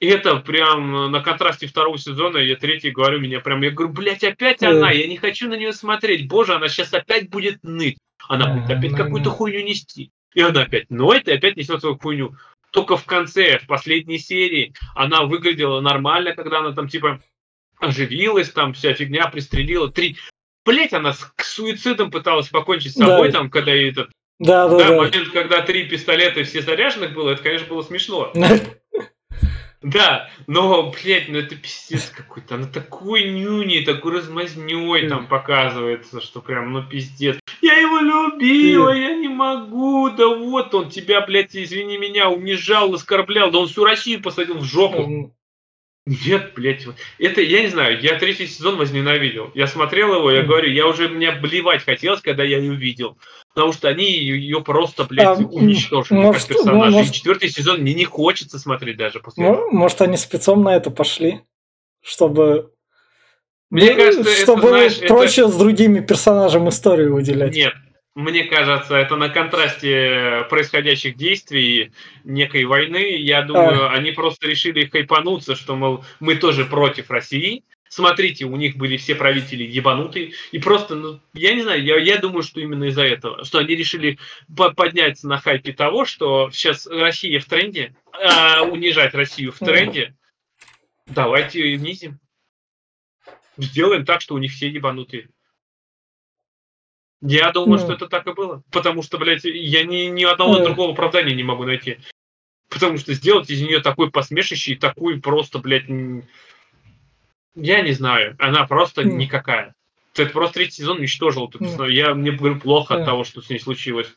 И 0.02 0.08
это 0.08 0.38
прям 0.38 1.12
на 1.12 1.22
контрасте 1.22 1.68
второго 1.68 1.98
сезона, 2.00 2.40
я 2.40 2.56
третий 2.56 2.90
говорю, 2.90 3.20
меня 3.20 3.40
прям, 3.40 3.62
я 3.62 3.70
говорю, 3.70 3.94
блядь, 3.94 4.24
опять 4.24 4.64
она, 4.64 4.90
я 4.90 5.08
не 5.08 5.16
хочу 5.16 5.48
на 5.48 5.54
нее 5.54 5.74
смотреть, 5.74 6.28
боже, 6.28 6.56
она 6.56 6.70
сейчас 6.70 6.92
опять 6.92 7.30
будет 7.30 7.64
ныть, 7.64 8.00
она 8.28 8.52
будет 8.52 8.70
опять 8.76 8.96
какую-то 8.96 9.30
хуйню 9.30 9.64
нести. 9.64 10.12
И 10.34 10.42
она 10.42 10.64
опять 10.64 10.90
ноет 10.90 11.28
и 11.28 11.34
опять 11.34 11.56
несет 11.56 11.82
свою 11.82 12.00
хуйню. 12.00 12.36
Только 12.72 12.98
в 12.98 13.06
конце, 13.06 13.60
в 13.60 13.68
последней 13.68 14.18
серии, 14.18 14.74
она 14.96 15.24
выглядела 15.24 15.82
нормально, 15.82 16.34
когда 16.34 16.60
она 16.60 16.72
там 16.72 16.88
типа 16.88 17.22
оживилась, 17.78 18.50
там 18.50 18.74
вся 18.74 18.94
фигня 18.94 19.28
пристрелила. 19.28 19.92
Три, 19.92 20.18
блять, 20.66 20.94
она 20.94 21.14
с 21.14 21.34
суицидом 21.40 22.12
пыталась 22.12 22.50
покончить 22.50 22.94
с 22.94 22.98
собой, 22.98 23.32
да. 23.32 23.40
там, 23.40 23.50
когда 23.50 23.74
этот... 23.74 24.10
Да, 24.40 24.68
да, 24.68 24.78
да. 24.78 24.88
да. 24.88 24.96
момент, 24.96 25.30
когда 25.32 25.62
три 25.62 25.84
пистолета 25.84 26.44
все 26.44 26.62
заряженных 26.62 27.14
было, 27.14 27.32
это, 27.32 27.44
конечно, 27.44 27.68
было 27.68 27.82
смешно. 27.82 28.32
Да, 29.82 30.30
но, 30.46 30.92
блядь, 30.92 31.28
ну 31.28 31.40
это 31.40 31.56
пиздец 31.56 32.12
какой-то. 32.16 32.54
Она 32.54 32.68
такой 32.68 33.32
нюни, 33.32 33.80
такой 33.80 34.18
размазнёй 34.18 35.10
там 35.10 35.26
показывается, 35.26 36.22
что 36.22 36.40
прям, 36.40 36.72
ну 36.72 36.84
пиздец. 36.84 37.40
Я 37.62 37.78
его 37.80 37.98
любила, 38.00 38.92
я 38.92 39.16
не 39.16 39.28
могу, 39.28 40.12
да 40.12 40.28
вот 40.28 40.76
он 40.76 40.92
тебя, 40.92 41.22
блядь, 41.22 41.56
извини 41.56 41.98
меня, 41.98 42.30
унижал, 42.30 42.94
оскорблял, 42.94 43.50
да 43.50 43.58
он 43.58 43.68
всю 43.68 43.84
Россию 43.84 44.22
посадил 44.22 44.60
в 44.60 44.66
жопу. 44.66 45.34
Нет, 46.08 46.54
блядь, 46.56 46.88
это, 47.20 47.42
я 47.42 47.62
не 47.62 47.68
знаю, 47.68 48.02
я 48.02 48.18
третий 48.18 48.48
сезон 48.48 48.78
возненавидел. 48.78 49.52
Я 49.54 49.68
смотрел 49.68 50.16
его, 50.16 50.32
я 50.32 50.42
говорю, 50.42 50.72
я 50.72 50.88
уже, 50.88 51.08
мне 51.08 51.32
блевать 51.32 51.84
хотелось, 51.84 52.22
когда 52.22 52.44
я 52.44 52.58
ее 52.58 52.72
увидел. 52.72 53.18
Потому 53.54 53.72
что 53.72 53.88
они 53.88 54.12
ее 54.12 54.62
просто, 54.62 55.04
блядь, 55.04 55.28
а, 55.28 55.34
уничтожили 55.34 56.18
может, 56.18 56.48
как 56.48 56.58
персонажа. 56.58 56.92
Может, 56.92 57.12
И 57.12 57.14
четвертый 57.14 57.50
сезон 57.50 57.82
мне 57.82 57.94
не 57.94 58.06
хочется 58.06 58.58
смотреть 58.58 58.98
даже 58.98 59.20
после 59.20 59.44
ну, 59.44 59.54
этого. 59.54 59.70
Может, 59.70 60.02
они 60.02 60.18
спецом 60.18 60.64
на 60.64 60.76
это 60.76 60.90
пошли, 60.90 61.42
чтобы... 62.02 62.72
Мне 63.70 63.94
кажется, 63.94 64.36
чтобы 64.42 64.70
это, 64.70 64.70
знаешь, 64.70 65.00
проще 65.08 65.42
это... 65.42 65.52
с 65.52 65.56
другими 65.56 66.00
персонажами 66.00 66.70
историю 66.70 67.14
выделять. 67.14 67.54
Нет, 67.54 67.74
мне 68.16 68.44
кажется, 68.44 68.96
это 68.96 69.16
на 69.16 69.30
контрасте 69.30 70.46
происходящих 70.50 71.16
действий 71.16 71.92
некой 72.24 72.66
войны. 72.66 73.16
Я 73.18 73.42
думаю, 73.44 73.86
а. 73.86 73.92
они 73.94 74.12
просто 74.12 74.48
решили 74.48 74.86
хайпануться, 74.86 75.56
что, 75.56 75.76
мол, 75.76 76.04
мы 76.20 76.36
тоже 76.36 76.66
против 76.66 77.10
России. 77.10 77.64
Смотрите, 77.88 78.46
у 78.46 78.56
них 78.56 78.78
были 78.78 78.98
все 78.98 79.16
правители 79.16 79.64
ебанутые. 79.64 80.32
И 80.52 80.60
просто, 80.60 80.96
ну, 80.96 81.20
я 81.34 81.54
не 81.54 81.62
знаю, 81.62 81.84
я, 81.84 81.98
я 81.98 82.18
думаю, 82.18 82.44
что 82.44 82.62
именно 82.62 82.86
из-за 82.86 83.04
этого. 83.04 83.44
Что 83.44 83.60
они 83.60 83.76
решили 83.76 84.18
подняться 84.56 85.28
на 85.28 85.40
хайпе 85.40 85.74
того, 85.74 86.06
что 86.06 86.50
сейчас 86.52 86.88
Россия 86.88 87.40
в 87.40 87.46
тренде, 87.46 87.96
а 88.14 88.64
унижать 88.64 89.14
Россию 89.14 89.52
в 89.52 89.60
тренде. 89.60 90.16
Давайте 91.06 91.64
унизим. 91.64 92.20
Сделаем 93.58 94.06
так, 94.06 94.22
что 94.22 94.36
у 94.36 94.38
них 94.38 94.52
все 94.52 94.70
ебанутые. 94.70 95.28
Я 97.22 97.52
думаю, 97.52 97.80
mm. 97.80 97.84
что 97.84 97.94
это 97.94 98.08
так 98.08 98.26
и 98.28 98.34
было. 98.34 98.64
Потому 98.72 99.04
что, 99.04 99.18
блядь, 99.18 99.44
я 99.44 99.84
ни, 99.84 100.06
ни 100.06 100.24
одного 100.24 100.60
mm. 100.60 100.64
другого 100.66 100.94
оправдания 100.94 101.36
не 101.36 101.44
могу 101.44 101.64
найти. 101.66 102.00
Потому 102.70 102.98
что 102.98 103.14
сделать 103.14 103.50
из 103.50 103.62
нее 103.62 103.80
такой 103.80 104.10
посмешище 104.10 104.74
и 104.74 104.76
такой 104.76 105.22
просто, 105.22 105.60
блядь, 105.60 105.88
я 107.56 107.82
не 107.82 107.92
знаю. 107.92 108.36
Она 108.40 108.66
просто 108.66 109.02
mm. 109.02 109.06
никакая. 109.06 109.76
Это 110.16 110.32
просто 110.32 110.56
третий 110.56 110.78
сезон 110.78 110.98
уничтожил. 110.98 111.50
Mm. 111.50 111.92
Я, 111.92 112.16
мне 112.16 112.32
говорю 112.32 112.60
плохо 112.60 112.96
mm. 112.96 113.00
от 113.00 113.06
того, 113.06 113.24
что 113.24 113.42
с 113.42 113.50
ней 113.50 113.60
случилось. 113.60 114.12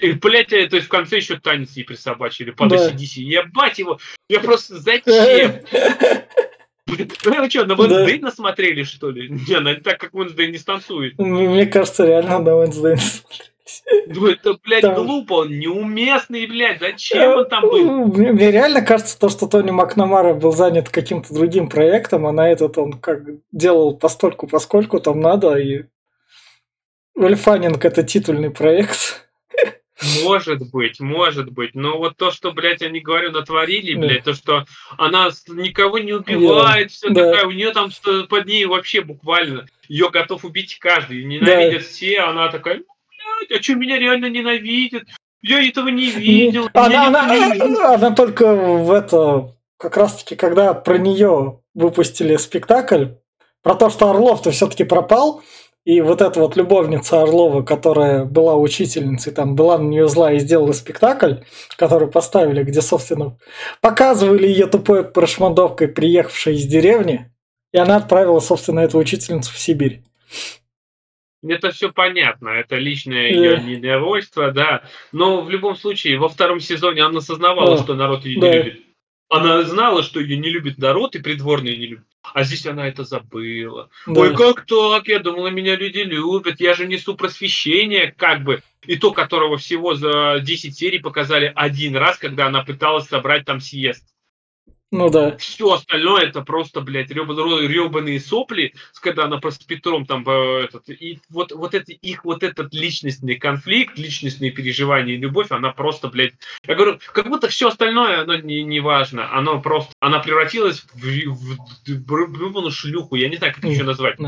И, 0.00 0.10
блядь, 0.10 0.48
то 0.48 0.56
есть 0.56 0.86
в 0.86 0.90
конце 0.90 1.16
еще 1.18 1.38
танец 1.38 1.76
ей 1.76 1.84
присобачили 1.84 2.50
под 2.50 2.70
да. 2.70 2.90
ACDC. 2.90 3.20
Я 3.20 3.44
бать 3.44 3.78
его. 3.78 4.00
Я 4.28 4.40
просто 4.40 4.78
зачем? 4.80 5.60
Ну 6.86 7.50
что, 7.50 7.64
на 7.64 7.72
Wednesday 7.72 8.18
да. 8.20 8.26
насмотрели, 8.26 8.82
что 8.82 9.10
ли? 9.10 9.28
Не, 9.28 9.60
ну 9.60 9.74
так 9.76 9.98
как 9.98 10.12
Wednesday 10.12 10.46
не 10.48 10.58
станцует. 10.58 11.18
Мне 11.18 11.66
кажется, 11.66 12.06
реально 12.06 12.40
на 12.40 12.50
Wednesday 12.50 12.98
ну 14.06 14.26
это, 14.26 14.58
блядь, 14.62 14.82
там... 14.82 14.94
глупо, 14.94 15.34
он 15.34 15.58
неуместный, 15.58 16.46
блядь, 16.46 16.80
зачем 16.80 17.38
он 17.38 17.48
там 17.48 17.62
был? 17.62 18.06
Мне, 18.06 18.32
мне 18.32 18.50
реально 18.50 18.82
кажется, 18.82 19.18
то, 19.18 19.28
что 19.28 19.46
Тони 19.46 19.70
Макнамара 19.70 20.34
был 20.34 20.52
занят 20.52 20.88
каким-то 20.88 21.32
другим 21.32 21.68
проектом, 21.68 22.26
а 22.26 22.32
на 22.32 22.48
этот 22.50 22.76
он 22.78 22.92
как 22.94 23.22
делал 23.52 23.96
постольку, 23.96 24.46
поскольку 24.46 25.00
там 25.00 25.20
надо, 25.20 25.56
и 25.56 25.84
Ульфанинг 27.14 27.84
это 27.84 28.02
титульный 28.02 28.50
проект. 28.50 29.23
Может 30.24 30.70
быть, 30.70 30.98
может 30.98 31.50
быть. 31.50 31.74
Но 31.74 31.98
вот 31.98 32.16
то, 32.16 32.30
что, 32.30 32.52
блядь, 32.52 32.82
они, 32.82 33.00
говорю, 33.00 33.30
натворили, 33.30 33.94
блядь, 33.94 34.24
то, 34.24 34.34
что 34.34 34.64
она 34.98 35.30
никого 35.48 35.98
не 35.98 36.12
убивает, 36.12 36.90
все 36.90 37.10
да. 37.10 37.26
такая, 37.26 37.46
у 37.46 37.52
нее 37.52 37.72
там 37.72 37.90
под 38.28 38.46
ней 38.46 38.64
вообще 38.64 39.02
буквально, 39.02 39.66
ее 39.88 40.10
готов 40.10 40.44
убить 40.44 40.78
каждый, 40.80 41.24
ненавидят 41.24 41.82
да. 41.82 41.88
все, 41.88 42.20
она 42.20 42.48
такая, 42.48 42.78
блядь, 42.78 43.60
а 43.60 43.62
что 43.62 43.74
меня 43.74 43.98
реально 43.98 44.28
ненавидят? 44.28 45.04
Я 45.42 45.62
этого 45.62 45.88
не 45.88 46.10
видел. 46.10 46.70
Она, 46.72 47.06
она, 47.06 47.36
не 47.36 47.52
видел. 47.52 47.82
она 47.84 48.10
только 48.12 48.54
в 48.54 48.90
это, 48.90 49.54
как 49.76 49.96
раз-таки, 49.96 50.36
когда 50.36 50.74
про 50.74 50.98
нее 50.98 51.60
выпустили 51.74 52.36
спектакль, 52.36 53.08
про 53.62 53.74
то, 53.74 53.90
что 53.90 54.10
Орлов-то 54.10 54.50
все-таки 54.50 54.84
пропал, 54.84 55.42
и 55.84 56.00
вот 56.00 56.22
эта 56.22 56.40
вот 56.40 56.56
любовница 56.56 57.22
Орлова, 57.22 57.62
которая 57.62 58.24
была 58.24 58.56
учительницей, 58.56 59.32
там 59.32 59.54
была 59.54 59.76
на 59.76 59.86
нее 59.86 60.08
зла 60.08 60.32
и 60.32 60.38
сделала 60.38 60.72
спектакль, 60.72 61.36
который 61.76 62.10
поставили, 62.10 62.62
где, 62.62 62.80
собственно, 62.80 63.38
показывали 63.82 64.46
ее 64.46 64.66
тупой 64.66 65.04
прошмандовкой, 65.04 65.88
приехавшей 65.88 66.54
из 66.54 66.64
деревни, 66.66 67.30
и 67.72 67.78
она 67.78 67.96
отправила, 67.96 68.40
собственно, 68.40 68.80
эту 68.80 68.98
учительницу 68.98 69.52
в 69.52 69.58
Сибирь. 69.58 70.02
Это 71.46 71.72
все 71.72 71.92
понятно, 71.92 72.48
это 72.48 72.76
личное 72.76 73.28
ее 73.28 73.60
недовольство, 73.60 74.50
да. 74.52 74.84
Но 75.12 75.42
в 75.42 75.50
любом 75.50 75.76
случае, 75.76 76.18
во 76.18 76.30
втором 76.30 76.60
сезоне 76.60 77.02
она 77.02 77.18
осознавала, 77.18 77.76
да. 77.76 77.82
что 77.82 77.94
народ 77.94 78.24
ее 78.24 78.40
да. 78.40 78.48
не 78.48 78.62
любит. 78.62 78.84
Она 79.28 79.62
знала, 79.64 80.02
что 80.02 80.20
ее 80.20 80.38
не 80.38 80.48
любит 80.48 80.78
народ 80.78 81.14
и 81.16 81.22
придворные 81.22 81.76
не 81.76 81.86
любят. 81.86 82.06
А 82.32 82.42
здесь 82.44 82.66
она 82.66 82.88
это 82.88 83.04
забыла. 83.04 83.90
Да. 84.06 84.20
Ой, 84.20 84.36
как 84.36 84.64
так? 84.66 85.06
Я 85.08 85.18
думала, 85.18 85.48
меня 85.48 85.76
люди 85.76 85.98
любят. 85.98 86.60
Я 86.60 86.74
же 86.74 86.86
несу 86.86 87.16
просвещение, 87.16 88.12
как 88.16 88.42
бы. 88.42 88.62
И 88.86 88.96
то, 88.96 89.12
которого 89.12 89.56
всего 89.56 89.94
за 89.94 90.40
10 90.40 90.76
серий 90.76 90.98
показали 90.98 91.52
один 91.54 91.96
раз, 91.96 92.18
когда 92.18 92.46
она 92.46 92.64
пыталась 92.64 93.06
собрать 93.06 93.44
там 93.44 93.60
съезд. 93.60 94.04
Ну 94.94 95.10
да. 95.10 95.36
Все 95.38 95.72
остальное 95.72 96.22
это 96.22 96.42
просто, 96.42 96.80
блядь, 96.80 97.10
ребаные 97.10 98.20
сопли, 98.20 98.74
когда 99.00 99.24
она 99.24 99.38
просто 99.38 99.64
с 99.64 99.66
Петром 99.66 100.06
там 100.06 100.22
э, 100.24 100.66
этот, 100.66 100.88
и 100.88 101.18
вот, 101.30 101.50
вот 101.50 101.74
это 101.74 101.90
их 101.90 102.24
вот 102.24 102.44
этот 102.44 102.72
личностный 102.72 103.34
конфликт, 103.34 103.98
личностные 103.98 104.52
переживания 104.52 105.14
и 105.14 105.18
любовь, 105.18 105.50
она 105.50 105.72
просто, 105.72 106.06
блядь, 106.06 106.34
я 106.64 106.76
говорю, 106.76 107.00
как 107.12 107.28
будто 107.28 107.48
все 107.48 107.68
остальное, 107.68 108.22
оно 108.22 108.36
не, 108.36 108.62
не 108.62 108.78
важно, 108.78 109.36
оно 109.36 109.60
просто, 109.60 109.92
она 109.98 110.20
превратилась 110.20 110.86
в, 110.94 111.02
в, 111.02 111.58
в, 111.88 112.70
в 112.70 112.70
шлюху, 112.70 113.16
я 113.16 113.28
не 113.28 113.36
знаю, 113.36 113.52
как 113.52 113.64
это 113.64 113.72
еще 113.72 113.82
назвать. 113.82 114.20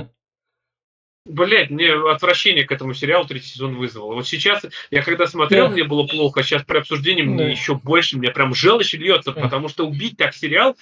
Блять, 1.29 1.71
мне 1.71 1.93
отвращение 1.93 2.65
к 2.65 2.73
этому 2.73 2.95
сериалу 2.95 3.27
третий 3.27 3.49
сезон 3.49 3.77
вызвало. 3.77 4.15
Вот 4.15 4.29
сейчас, 4.29 4.65
я 4.91 5.03
когда 5.03 5.27
смотрел, 5.27 5.67
yeah. 5.67 5.73
мне 5.73 5.85
было 5.85 6.07
плохо, 6.07 6.43
сейчас 6.43 6.63
при 6.63 6.79
обсуждении 6.79 7.25
yeah. 7.25 7.29
мне 7.29 7.51
еще 7.51 7.75
больше, 7.75 8.17
мне 8.17 8.31
прям 8.31 8.55
желчь 8.55 8.95
льется, 8.95 9.31
yeah. 9.31 9.43
потому 9.43 9.69
что 9.69 9.87
убить 9.87 10.17
так 10.17 10.35
сериал, 10.35 10.77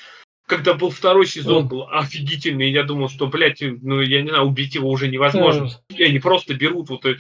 когда 0.47 0.74
был 0.74 0.90
второй 0.90 1.26
сезон, 1.26 1.68
был 1.68 1.88
офигительный, 1.90 2.70
я 2.70 2.82
думал, 2.82 3.09
что, 3.09 3.26
блядь, 3.26 3.62
ну, 3.62 4.03
я 4.03 4.20
не 4.20 4.28
знаю, 4.28 4.45
убить 4.45 4.74
его 4.74 4.90
уже 4.90 5.09
невозможно. 5.09 5.70
И 5.88 6.03
они 6.03 6.18
просто 6.18 6.55
берут 6.55 6.90
вот... 6.90 7.07
Э, 7.07 7.16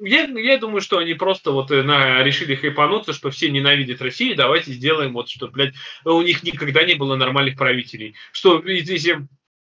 я, 0.00 0.24
я 0.26 0.58
думаю, 0.58 0.80
что 0.80 0.98
они 0.98 1.14
просто 1.14 1.50
вот 1.50 1.72
э, 1.72 1.82
на, 1.82 2.22
решили 2.22 2.54
хайпануться, 2.54 3.12
что 3.12 3.30
все 3.30 3.50
ненавидят 3.50 4.00
Россию, 4.00 4.36
давайте 4.36 4.72
сделаем 4.72 5.12
вот, 5.12 5.28
что, 5.28 5.48
блядь, 5.48 5.74
у 6.04 6.22
них 6.22 6.44
никогда 6.44 6.84
не 6.84 6.94
было 6.94 7.16
нормальных 7.16 7.56
правителей. 7.56 8.14
Что, 8.30 8.62
если 8.64 9.26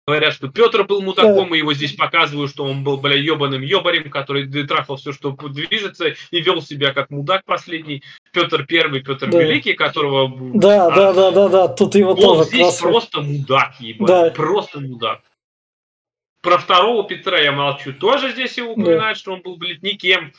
Говорят, 0.10 0.34
что 0.34 0.48
Петр 0.48 0.86
был 0.86 1.04
мудаком, 1.04 1.54
и 1.54 1.60
его 1.60 1.72
здесь 1.76 1.94
показывают, 1.94 2.50
что 2.50 2.64
он 2.64 2.84
был, 2.84 2.98
бля, 2.98 3.16
ебаным 3.16 3.62
ебарем, 3.62 4.10
который 4.10 4.48
трахал 4.66 4.96
все, 4.96 5.14
что 5.14 5.34
движется, 5.34 6.16
и 6.32 6.42
вел 6.42 6.64
себя 6.64 6.94
как 6.94 7.12
мудак 7.12 7.46
последний. 7.46 8.02
Петр 8.32 8.66
Первый, 8.66 9.04
Петр 9.04 9.30
да. 9.30 9.40
Великий, 9.40 9.74
которого... 9.74 10.36
Да, 10.56 10.88
а, 10.88 10.96
да, 10.96 11.14
да, 11.14 11.30
да, 11.30 11.48
да, 11.48 11.68
тут 11.68 11.94
его 11.94 12.14
он 12.14 12.18
тоже 12.20 12.44
здесь 12.46 12.62
красный. 12.62 12.90
просто 12.90 13.22
мудак, 13.22 13.80
ебать, 13.80 14.08
да. 14.08 14.32
просто 14.32 14.80
мудак. 14.80 15.22
Про 16.42 16.58
второго 16.58 17.08
Петра 17.08 17.40
я 17.40 17.52
молчу. 17.52 17.94
Тоже 17.94 18.32
здесь 18.32 18.58
его 18.58 18.72
упоминают, 18.72 19.16
да. 19.16 19.16
что 19.16 19.34
он 19.34 19.42
был, 19.44 19.58
блядь, 19.58 19.84
никем 19.84 20.34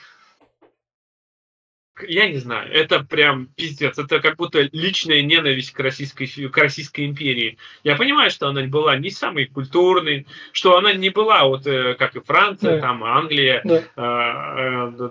я 2.08 2.28
не 2.28 2.38
знаю, 2.38 2.72
это 2.72 3.04
прям 3.04 3.46
пиздец, 3.46 3.98
это 3.98 4.20
как 4.20 4.36
будто 4.36 4.60
личная 4.72 5.22
ненависть 5.22 5.72
к 5.72 5.80
Российской, 5.80 6.26
к 6.26 6.56
Российской 6.56 7.06
империи. 7.06 7.58
Я 7.84 7.96
понимаю, 7.96 8.30
что 8.30 8.48
она 8.48 8.62
была 8.64 8.96
не 8.96 9.10
самой 9.10 9.46
культурной, 9.46 10.26
что 10.52 10.76
она 10.76 10.92
не 10.92 11.10
была 11.10 11.44
вот 11.44 11.66
э, 11.66 11.94
как 11.94 12.16
и 12.16 12.20
Франция, 12.20 12.76
да. 12.76 12.80
там 12.80 13.04
Англия, 13.04 13.62
да. 13.64 13.82
э, 13.96 15.02
э, 15.02 15.10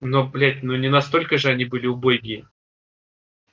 но, 0.00 0.24
блядь, 0.24 0.62
ну 0.62 0.76
не 0.76 0.88
настолько 0.88 1.38
же 1.38 1.48
они 1.48 1.64
были 1.64 1.86
убогие. 1.86 2.46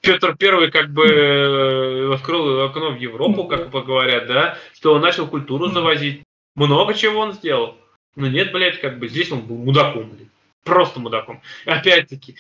Петр 0.02 0.36
Первый 0.38 0.70
как 0.72 0.92
бы 0.92 1.06
э, 1.06 2.14
открыл 2.14 2.62
окно 2.62 2.92
в 2.92 3.00
Европу, 3.00 3.46
как 3.46 3.72
говорят, 3.72 4.28
да, 4.28 4.58
что 4.74 4.94
он 4.94 5.02
начал 5.02 5.28
культуру 5.28 5.68
завозить. 5.68 6.24
Много 6.56 6.94
чего 6.94 7.22
он 7.22 7.34
сделал. 7.34 7.78
Но 8.16 8.28
нет, 8.28 8.52
блядь, 8.52 8.80
как 8.80 9.00
бы 9.00 9.08
здесь 9.08 9.32
он 9.32 9.42
был 9.42 9.58
мудаком, 9.58 10.10
блядь 10.10 10.30
просто 10.66 11.00
мудаком. 11.00 11.42
Опять-таки, 11.66 12.36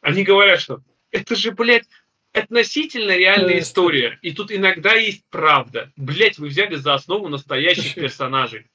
они 0.00 0.24
говорят, 0.24 0.60
что 0.60 0.80
это 1.12 1.36
же, 1.36 1.52
блядь, 1.52 1.86
относительно 2.32 3.12
реальная 3.12 3.60
история. 3.60 4.18
И 4.22 4.32
тут 4.32 4.50
иногда 4.50 4.94
есть 4.94 5.24
правда. 5.30 5.92
Блять, 5.96 6.38
вы 6.38 6.48
взяли 6.48 6.74
за 6.74 6.94
основу 6.94 7.28
настоящих 7.28 7.94
персонажей. 7.94 8.66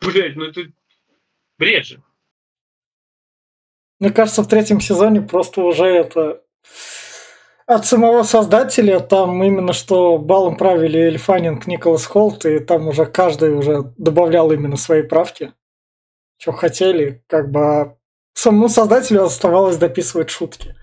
Блять, 0.00 0.36
ну 0.36 0.44
это 0.44 0.62
бред 1.58 1.86
же. 1.86 2.02
Мне 4.00 4.10
кажется, 4.10 4.42
в 4.42 4.48
третьем 4.48 4.80
сезоне 4.80 5.20
просто 5.20 5.60
уже 5.60 5.84
это 5.84 6.42
от 7.66 7.84
самого 7.84 8.22
создателя, 8.22 9.00
там 9.00 9.42
именно 9.42 9.72
что 9.72 10.18
балом 10.18 10.56
правили 10.56 11.00
Эльфанинг, 11.00 11.66
Николас 11.66 12.06
Холт, 12.06 12.46
и 12.46 12.60
там 12.60 12.86
уже 12.86 13.04
каждый 13.04 13.52
уже 13.52 13.92
добавлял 13.98 14.52
именно 14.52 14.76
свои 14.76 15.02
правки, 15.02 15.52
что 16.38 16.52
хотели, 16.52 17.22
как 17.26 17.50
бы 17.50 17.60
а 17.60 17.98
самому 18.38 18.68
создателю 18.68 19.24
оставалось 19.24 19.76
дописывать 19.76 20.30
шутки. 20.30 20.74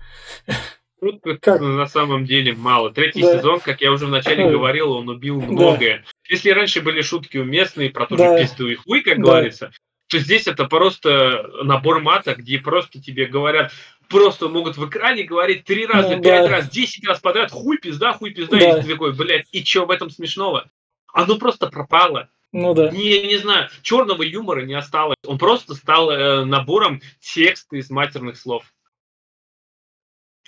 Как? 1.40 1.60
на 1.60 1.86
самом 1.86 2.24
деле 2.24 2.54
мало. 2.54 2.90
Третий 2.90 3.22
да. 3.22 3.38
сезон, 3.38 3.60
как 3.60 3.80
я 3.80 3.92
уже 3.92 4.06
вначале 4.06 4.50
говорил, 4.50 4.92
он 4.92 5.08
убил 5.08 5.40
многое. 5.40 5.98
Да. 5.98 6.04
Если 6.28 6.50
раньше 6.50 6.80
были 6.80 7.02
шутки 7.02 7.36
уместные 7.36 7.90
про 7.90 8.06
ту 8.06 8.16
да. 8.16 8.36
же 8.36 8.42
писту 8.42 8.68
и 8.68 8.74
хуй, 8.76 9.02
как 9.02 9.18
да. 9.18 9.22
говорится, 9.22 9.72
то 10.08 10.18
здесь 10.18 10.46
это 10.46 10.64
просто 10.64 11.46
набор 11.62 12.00
мата, 12.00 12.34
где 12.34 12.58
просто 12.58 13.00
тебе 13.00 13.26
говорят, 13.26 13.72
просто 14.08 14.48
могут 14.48 14.76
в 14.78 14.88
экране 14.88 15.24
говорить 15.24 15.64
три 15.64 15.86
раза, 15.86 16.16
ну, 16.16 16.22
пять 16.22 16.44
да. 16.44 16.48
раз, 16.48 16.70
десять 16.70 17.06
раз 17.06 17.20
подряд, 17.20 17.50
хуй 17.50 17.78
пизда, 17.78 18.12
хуй 18.14 18.30
пизда, 18.30 18.58
да. 18.58 18.78
и 18.78 18.82
ты 18.82 18.88
такой, 18.88 19.12
блядь, 19.12 19.46
и 19.52 19.64
что 19.64 19.84
в 19.86 19.90
этом 19.90 20.10
смешного? 20.10 20.68
Оно 21.12 21.38
просто 21.38 21.68
пропало. 21.68 22.30
Ну 22.56 22.72
да. 22.72 22.90
Не, 22.90 23.26
не 23.26 23.36
знаю, 23.36 23.68
черного 23.82 24.22
юмора 24.22 24.62
не 24.62 24.72
осталось. 24.72 25.18
Он 25.26 25.36
просто 25.36 25.74
стал 25.74 26.10
э, 26.10 26.46
набором 26.46 27.02
текста 27.20 27.76
из 27.76 27.90
матерных 27.90 28.38
слов. 28.38 28.64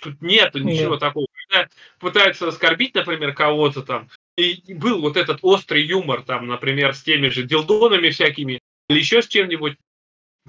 Тут 0.01 0.19
нету 0.19 0.57
ничего 0.57 0.93
Нет. 0.93 1.01
такого. 1.01 1.27
Когда 1.47 1.69
пытаются 1.99 2.47
оскорбить, 2.47 2.95
например, 2.95 3.35
кого-то 3.35 3.83
там, 3.83 4.09
и 4.37 4.73
был 4.73 5.01
вот 5.01 5.17
этот 5.17 5.39
острый 5.43 5.85
юмор, 5.85 6.23
там, 6.23 6.47
например, 6.47 6.95
с 6.95 7.03
теми 7.03 7.27
же 7.27 7.43
дилдонами 7.43 8.09
всякими, 8.09 8.59
или 8.87 8.97
еще 8.97 9.21
с 9.21 9.27
чем-нибудь, 9.27 9.77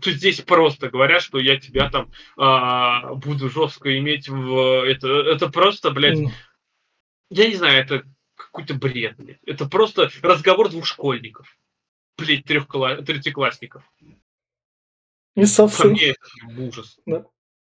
то 0.01 0.11
здесь 0.13 0.41
просто 0.41 0.89
говорят, 0.89 1.21
что 1.21 1.39
я 1.39 1.61
тебя 1.61 1.91
там 1.91 2.11
а, 2.39 3.15
буду 3.17 3.51
жестко 3.51 3.99
иметь 3.99 4.31
в... 4.31 4.87
Это, 4.87 5.09
это 5.09 5.51
просто, 5.51 5.91
блядь, 5.91 6.21
mm. 6.21 6.31
я 7.29 7.49
не 7.49 7.57
знаю, 7.57 7.83
это 7.83 8.05
какой-то 8.47 8.75
бред, 8.75 9.17
блядь. 9.17 9.43
Это 9.47 9.67
просто 9.67 10.11
разговор 10.23 10.69
двух 10.69 10.87
школьников. 10.87 11.57
Блядь, 12.19 12.45
трехкла... 12.45 12.97
третьеклассников. 12.97 13.83
И, 15.37 15.45
собственно... 15.45 15.95
По 15.95 15.97
мне 15.97 16.11
это 16.11 16.61
ужас. 16.61 16.99
Да. 17.07 17.25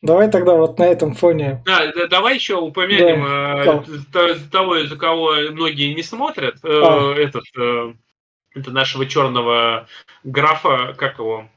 Давай 0.02 0.30
тогда 0.30 0.54
вот 0.54 0.78
на 0.78 0.84
этом 0.84 1.14
фоне. 1.14 1.62
Да, 1.64 1.90
да 1.92 2.06
давай 2.06 2.34
еще 2.34 2.56
упомянем 2.56 3.24
да. 3.24 4.20
э, 4.20 4.34
того, 4.50 4.84
за 4.84 4.96
кого 4.96 5.34
многие 5.50 5.94
не 5.94 6.02
смотрят. 6.02 6.56
Э, 6.62 6.68
а. 6.68 7.14
Этот, 7.14 7.44
э, 7.58 7.94
это 8.54 8.70
нашего 8.70 9.06
черного 9.06 9.88
графа, 10.22 10.94
как 10.96 11.18
его? 11.18 11.48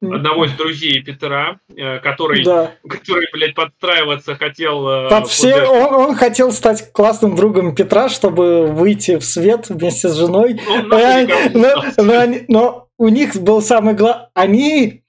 Одного 0.00 0.44
из 0.44 0.52
друзей 0.52 1.02
Петра, 1.02 1.58
э, 1.76 1.98
который, 1.98 2.44
да. 2.44 2.72
который 2.88 3.26
блядь, 3.32 3.54
подстраиваться 3.54 4.36
хотел. 4.36 4.88
Э, 4.88 5.08
Под 5.08 5.28
все, 5.28 5.64
он, 5.64 5.94
он 5.94 6.14
хотел 6.14 6.52
стать 6.52 6.92
классным 6.92 7.34
другом 7.36 7.74
Петра, 7.74 8.08
чтобы 8.08 8.66
выйти 8.66 9.16
в 9.18 9.24
свет 9.24 9.68
вместе 9.68 10.08
с 10.08 10.14
женой. 10.16 10.60
но, 10.84 10.98
но, 11.54 11.84
но, 11.96 12.34
но 12.48 12.88
у 12.98 13.08
них 13.08 13.36
был 13.36 13.62
самый 13.62 13.94
главный... 13.94 14.26
Они 14.34 15.02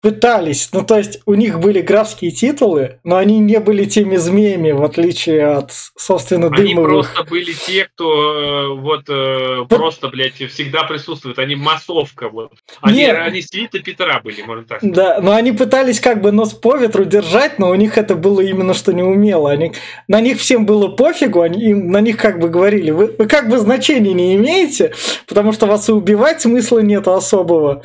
пытались. 0.00 0.70
Ну, 0.72 0.82
то 0.82 0.96
есть, 0.96 1.20
у 1.26 1.34
них 1.34 1.60
были 1.60 1.80
графские 1.80 2.30
титулы, 2.30 2.98
но 3.04 3.16
они 3.16 3.38
не 3.38 3.60
были 3.60 3.84
теми 3.84 4.16
змеями, 4.16 4.70
в 4.70 4.82
отличие 4.82 5.46
от, 5.46 5.72
собственно, 5.96 6.48
дымовых. 6.48 6.78
Они 6.78 6.84
просто 6.84 7.24
были 7.24 7.52
те, 7.52 7.84
кто 7.84 8.32
э, 8.32 8.80
вот 8.80 9.04
э, 9.08 9.64
просто, 9.68 10.08
блядь, 10.08 10.34
всегда 10.34 10.84
присутствует. 10.84 11.38
Они 11.38 11.54
массовка, 11.54 12.30
вот. 12.30 12.52
Они, 12.80 12.98
Нет. 12.98 13.16
они 13.18 13.42
свита 13.42 13.78
Петра 13.80 14.20
были, 14.20 14.42
можно 14.42 14.64
так 14.64 14.78
сказать. 14.78 14.96
Да, 14.96 15.20
но 15.20 15.32
они 15.32 15.52
пытались 15.52 16.00
как 16.00 16.22
бы 16.22 16.32
нос 16.32 16.54
по 16.54 16.76
ветру 16.76 17.04
держать, 17.04 17.58
но 17.58 17.68
у 17.68 17.74
них 17.74 17.98
это 17.98 18.14
было 18.14 18.40
именно 18.40 18.72
что 18.72 18.92
не 18.92 19.02
умело. 19.02 19.50
Они, 19.50 19.72
на 20.08 20.20
них 20.20 20.38
всем 20.38 20.64
было 20.64 20.88
пофигу, 20.88 21.42
они, 21.42 21.62
им, 21.62 21.90
на 21.90 22.00
них 22.00 22.16
как 22.16 22.38
бы 22.38 22.48
говорили, 22.48 22.90
вы, 22.90 23.14
вы 23.18 23.26
как 23.26 23.50
бы 23.50 23.58
значения 23.58 24.14
не 24.14 24.34
имеете, 24.36 24.94
потому 25.26 25.52
что 25.52 25.66
вас 25.66 25.88
и 25.88 25.92
убивать 25.92 26.40
смысла 26.40 26.78
нету 26.78 27.12
особого. 27.12 27.82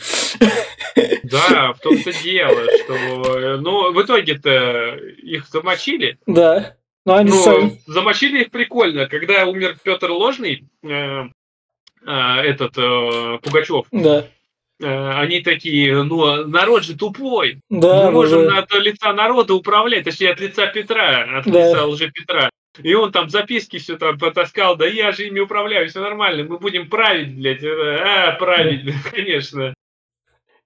Да, 1.24 1.74
в 1.74 1.80
том-то 2.06 2.24
дело, 2.24 2.68
что... 2.84 3.58
Ну, 3.58 3.94
в 3.94 4.02
итоге-то 4.02 4.96
их 4.96 5.48
замочили. 5.48 6.18
Да. 6.26 6.76
Но 7.06 7.16
они 7.16 7.32
ну, 7.32 7.38
сами... 7.38 7.82
замочили 7.86 8.42
их 8.42 8.52
прикольно. 8.52 9.08
Когда 9.08 9.46
умер 9.46 9.78
Петр 9.84 10.10
Ложный, 10.10 10.66
э, 10.84 11.24
э, 12.06 12.12
этот 12.12 12.78
э, 12.78 13.40
Пугачев, 13.44 13.86
да. 13.92 14.28
э, 14.82 15.12
они 15.12 15.42
такие, 15.42 16.02
ну, 16.04 16.48
народ 16.48 16.84
же 16.84 16.98
тупой. 16.98 17.60
Да, 17.70 18.06
Мы 18.06 18.12
можем 18.12 18.48
да. 18.48 18.60
от 18.60 18.74
лица 18.74 19.14
народа 19.14 19.54
управлять, 19.54 20.06
точнее, 20.06 20.32
от 20.32 20.40
лица 20.40 20.66
Петра, 20.68 21.40
от 21.40 21.46
да. 21.46 21.70
лица 21.70 21.86
лже 21.86 22.10
Петра. 22.10 22.50
И 22.82 22.94
он 22.94 23.12
там 23.12 23.30
записки 23.30 23.78
все 23.78 23.98
там 23.98 24.18
потаскал, 24.18 24.76
да 24.76 24.86
я 24.86 25.12
же 25.12 25.28
ими 25.28 25.40
управляю, 25.40 25.88
все 25.88 26.02
нормально, 26.02 26.44
мы 26.44 26.58
будем 26.58 26.90
править, 26.90 27.34
блядь, 27.34 27.64
а, 27.64 28.36
править, 28.38 28.94
конечно. 29.14 29.76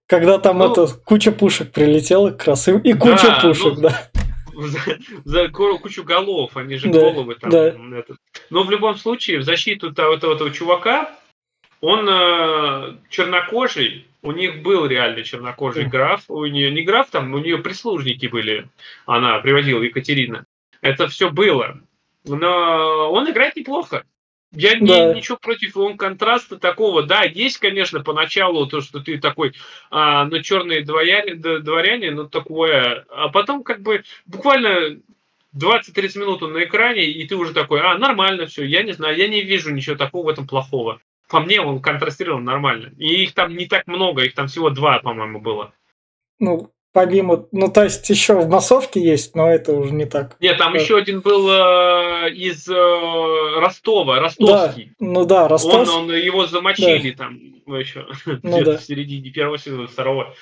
Когда 0.09 0.39
там 0.39 0.57
ну, 0.57 0.71
это 0.71 0.87
куча 1.05 1.31
пушек 1.31 1.71
прилетела 1.71 2.31
как 2.31 2.45
раз, 2.47 2.67
и, 2.67 2.71
и 2.77 2.93
куча 2.93 3.27
да, 3.27 3.39
пушек, 3.41 3.75
ну, 3.75 3.81
да. 3.81 4.09
За, 4.55 4.79
за 5.23 5.49
кучу 5.49 6.03
голов, 6.03 6.57
они 6.57 6.77
же 6.77 6.89
да, 6.89 6.99
головы 6.99 7.35
там. 7.35 7.51
Да. 7.51 7.67
Это. 7.67 8.15
Но 8.49 8.63
в 8.63 8.71
любом 8.71 8.97
случае, 8.97 9.37
в 9.37 9.43
защиту 9.43 9.93
того, 9.93 10.15
этого, 10.15 10.33
этого 10.33 10.49
чувака, 10.49 11.11
он 11.79 12.09
э, 12.09 12.97
чернокожий, 13.09 14.07
у 14.23 14.31
них 14.31 14.63
был 14.63 14.87
реально 14.87 15.21
чернокожий 15.23 15.85
mm. 15.85 15.89
граф, 15.89 16.23
у 16.27 16.43
нее 16.47 16.71
не 16.71 16.81
граф, 16.81 17.11
там 17.11 17.31
у 17.35 17.37
нее 17.37 17.59
прислужники 17.59 18.25
были, 18.25 18.67
она 19.05 19.37
приводила 19.37 19.83
Екатерина. 19.83 20.43
Это 20.81 21.07
все 21.07 21.29
было. 21.29 21.79
Но 22.25 23.11
он 23.11 23.29
играет 23.29 23.55
неплохо. 23.55 24.03
Я 24.51 24.71
да. 24.71 24.79
не, 24.79 25.15
ничего 25.15 25.37
против 25.37 25.77
он 25.77 25.95
контраста 25.95 26.57
такого, 26.57 27.03
да, 27.03 27.23
есть, 27.23 27.59
конечно, 27.59 28.03
поначалу 28.03 28.65
то, 28.65 28.81
что 28.81 28.99
ты 28.99 29.19
такой, 29.19 29.53
а, 29.91 30.25
ну, 30.25 30.41
черные 30.41 30.83
дворяне, 30.83 31.35
дворяне, 31.35 32.11
ну, 32.11 32.27
такое, 32.27 33.05
а 33.09 33.29
потом 33.29 33.63
как 33.63 33.81
бы 33.81 34.03
буквально 34.25 34.99
20-30 35.55 36.19
минут 36.19 36.43
он 36.43 36.53
на 36.53 36.63
экране, 36.63 37.05
и 37.05 37.27
ты 37.27 37.35
уже 37.35 37.53
такой, 37.53 37.81
а, 37.81 37.97
нормально 37.99 38.47
все, 38.47 38.63
я 38.65 38.81
не 38.81 38.93
знаю, 38.93 39.17
я 39.17 39.27
не 39.27 39.41
вижу 39.41 39.71
ничего 39.71 39.95
такого 39.95 40.25
в 40.25 40.29
этом 40.29 40.47
плохого. 40.47 40.99
По 41.27 41.41
мне 41.41 41.61
он 41.61 41.79
контрастировал 41.79 42.39
нормально. 42.39 42.91
И 42.97 43.23
их 43.23 43.35
там 43.35 43.55
не 43.55 43.67
так 43.67 43.85
много, 43.85 44.23
их 44.23 44.33
там 44.33 44.47
всего 44.47 44.71
два, 44.71 44.97
по-моему, 44.97 45.39
было. 45.39 45.73
Ну, 46.39 46.71
помимо, 46.93 47.47
ну 47.51 47.71
то 47.71 47.83
есть 47.83 48.09
еще 48.09 48.39
в 48.39 48.49
массовке 48.49 49.01
есть, 49.01 49.35
но 49.35 49.49
это 49.49 49.73
уже 49.73 49.93
не 49.93 50.05
так. 50.05 50.35
Нет, 50.39 50.57
там 50.57 50.73
да. 50.73 50.79
еще 50.79 50.97
один 50.97 51.21
был 51.21 51.49
э, 51.49 52.31
из 52.31 52.67
э, 52.67 53.59
Ростова, 53.59 54.19
ростовский. 54.19 54.85
Да, 54.99 55.05
ну 55.05 55.25
да, 55.25 55.47
Ростов. 55.47 55.87
Он, 55.87 56.09
он 56.09 56.15
его 56.15 56.45
замочили 56.47 57.11
да. 57.11 57.25
там 57.25 57.39
еще 57.77 58.07
ну, 58.43 58.63
да. 58.63 58.77
в 58.77 58.83
середине 58.83 59.29
первого 59.29 59.57
сезона, 59.57 59.87
второго. 59.87 60.35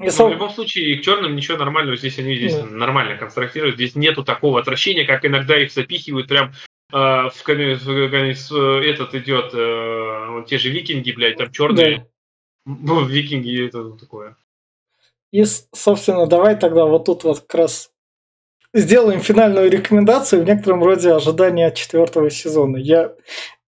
И 0.00 0.08
Но 0.18 0.28
в 0.28 0.32
любом 0.32 0.50
случае, 0.50 0.98
к 0.98 1.02
черным 1.02 1.36
ничего 1.36 1.58
нормального 1.58 1.96
здесь 1.96 2.18
они 2.18 2.34
здесь 2.34 2.56
да. 2.56 2.64
нормально 2.66 3.16
конструктируют. 3.16 3.76
Здесь 3.76 3.94
нету 3.94 4.24
такого 4.24 4.58
отвращения, 4.58 5.04
как 5.04 5.24
иногда 5.24 5.56
их 5.56 5.70
запихивают 5.70 6.28
прям 6.28 6.52
э, 6.92 6.96
в, 6.96 7.32
в 7.34 7.42
конец, 7.42 8.50
этот 8.50 9.14
идет, 9.14 9.50
э, 9.54 10.44
те 10.48 10.58
же 10.58 10.70
викинги, 10.70 11.12
блядь, 11.12 11.36
там 11.36 11.52
черные. 11.52 11.98
Да. 11.98 12.06
Ну, 12.64 13.04
викинги 13.04 13.66
это 13.66 13.90
такое. 13.92 14.36
И, 15.32 15.44
собственно, 15.74 16.26
давай 16.26 16.56
тогда 16.56 16.84
вот 16.84 17.06
тут 17.06 17.24
вот 17.24 17.40
как 17.40 17.54
раз 17.54 17.90
сделаем 18.74 19.20
финальную 19.20 19.70
рекомендацию 19.70 20.42
в 20.42 20.44
некотором 20.46 20.84
роде 20.84 21.12
ожидания 21.12 21.70
четвертого 21.70 22.30
сезона. 22.30 22.76
Я, 22.76 23.14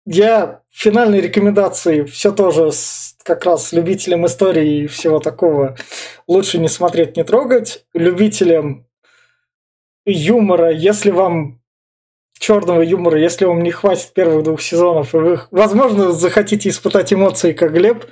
я 0.04 0.62
финальные 0.70 1.20
рекомендации 1.20 2.02
все 2.02 2.32
тоже 2.32 2.72
с, 2.72 3.16
как 3.22 3.44
раз 3.44 3.72
любителям 3.72 4.26
истории 4.26 4.82
и 4.82 4.86
всего 4.86 5.20
такого 5.20 5.76
лучше 6.26 6.58
не 6.58 6.68
смотреть, 6.68 7.16
не 7.16 7.24
трогать. 7.24 7.86
Любителям 7.94 8.86
юмора, 10.04 10.70
если 10.72 11.10
вам 11.10 11.60
черного 12.38 12.82
юмора, 12.82 13.18
если 13.18 13.44
вам 13.44 13.62
не 13.62 13.70
хватит 13.70 14.12
первых 14.12 14.42
двух 14.42 14.60
сезонов, 14.60 15.14
и 15.14 15.18
вы, 15.18 15.40
возможно, 15.50 16.12
захотите 16.12 16.68
испытать 16.68 17.12
эмоции, 17.12 17.52
как 17.52 17.72
Глеб, 17.72 18.04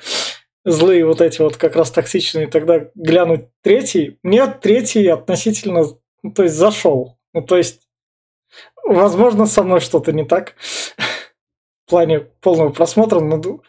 злые 0.65 1.07
вот 1.07 1.21
эти 1.21 1.41
вот 1.43 1.57
как 1.57 1.77
раз 1.77 1.91
токсичные, 1.91 2.47
тогда 2.47 2.89
глянуть 2.95 3.47
третий. 3.63 4.19
Мне 4.23 4.47
третий 4.47 5.07
относительно, 5.09 5.85
ну, 6.23 6.33
то 6.33 6.45
есть 6.45 6.55
зашел. 6.55 7.19
Ну, 7.35 7.43
то 7.43 7.57
есть, 7.57 7.89
возможно, 8.85 9.47
со 9.47 9.63
мной 9.63 9.81
что-то 9.81 10.13
не 10.13 10.25
так 10.25 10.55
в 11.87 11.91
плане 11.91 12.21
полного 12.21 12.71
просмотра. 12.71 13.21
Ну, 13.21 13.63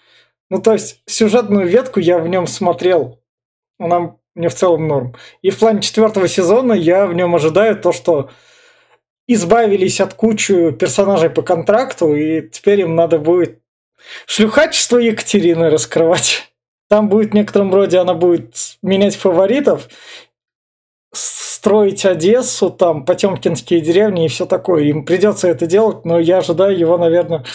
ну, 0.49 0.61
то 0.61 0.73
есть, 0.73 1.01
сюжетную 1.05 1.67
ветку 1.67 1.99
я 1.99 2.19
в 2.19 2.27
нем 2.27 2.47
смотрел. 2.47 3.21
Она 3.79 4.17
мне 4.35 4.49
в 4.49 4.55
целом 4.55 4.87
норм. 4.87 5.15
И 5.41 5.49
в 5.49 5.59
плане 5.59 5.81
четвертого 5.81 6.27
сезона 6.27 6.73
я 6.73 7.05
в 7.05 7.13
нем 7.13 7.35
ожидаю 7.35 7.79
то, 7.79 7.91
что 7.91 8.29
избавились 9.27 10.01
от 10.01 10.13
кучи 10.15 10.71
персонажей 10.71 11.29
по 11.29 11.41
контракту, 11.41 12.15
и 12.15 12.49
теперь 12.49 12.81
им 12.81 12.95
надо 12.95 13.19
будет 13.19 13.61
шлюхачество 14.25 14.97
Екатерины 14.97 15.69
раскрывать. 15.69 16.49
Там 16.89 17.09
будет 17.09 17.31
в 17.31 17.33
некотором 17.33 17.73
роде, 17.73 17.97
она 17.97 18.13
будет 18.13 18.55
менять 18.81 19.15
фаворитов, 19.15 19.87
строить 21.13 22.05
Одессу, 22.05 22.69
там, 22.69 23.05
Потемкинские 23.05 23.81
деревни 23.81 24.25
и 24.25 24.27
все 24.27 24.45
такое. 24.45 24.83
Им 24.83 25.05
придется 25.05 25.47
это 25.47 25.65
делать, 25.65 26.05
но 26.05 26.19
я 26.19 26.39
ожидаю 26.39 26.77
его, 26.77 26.97
наверное, 26.97 27.45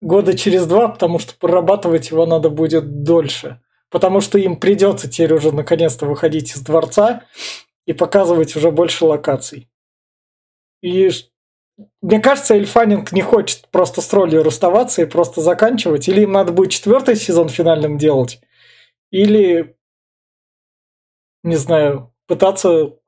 года 0.00 0.36
через 0.36 0.66
два, 0.66 0.88
потому 0.88 1.18
что 1.18 1.34
прорабатывать 1.38 2.10
его 2.10 2.26
надо 2.26 2.50
будет 2.50 3.02
дольше. 3.02 3.60
Потому 3.90 4.20
что 4.20 4.38
им 4.38 4.56
придется 4.56 5.08
теперь 5.08 5.32
уже 5.32 5.52
наконец-то 5.52 6.06
выходить 6.06 6.54
из 6.54 6.60
дворца 6.60 7.22
и 7.86 7.92
показывать 7.92 8.54
уже 8.56 8.70
больше 8.70 9.04
локаций. 9.04 9.68
И 10.82 11.10
мне 12.02 12.20
кажется, 12.20 12.54
Эльфанинг 12.54 13.12
не 13.12 13.22
хочет 13.22 13.68
просто 13.70 14.00
с 14.00 14.12
ролью 14.12 14.42
расставаться 14.42 15.02
и 15.02 15.06
просто 15.06 15.40
заканчивать. 15.40 16.08
Или 16.08 16.22
им 16.22 16.32
надо 16.32 16.52
будет 16.52 16.72
четвертый 16.72 17.16
сезон 17.16 17.48
финальным 17.48 17.98
делать, 17.98 18.40
или, 19.16 19.76
не 21.42 21.56
знаю, 21.56 22.14
пытаться... 22.26 22.98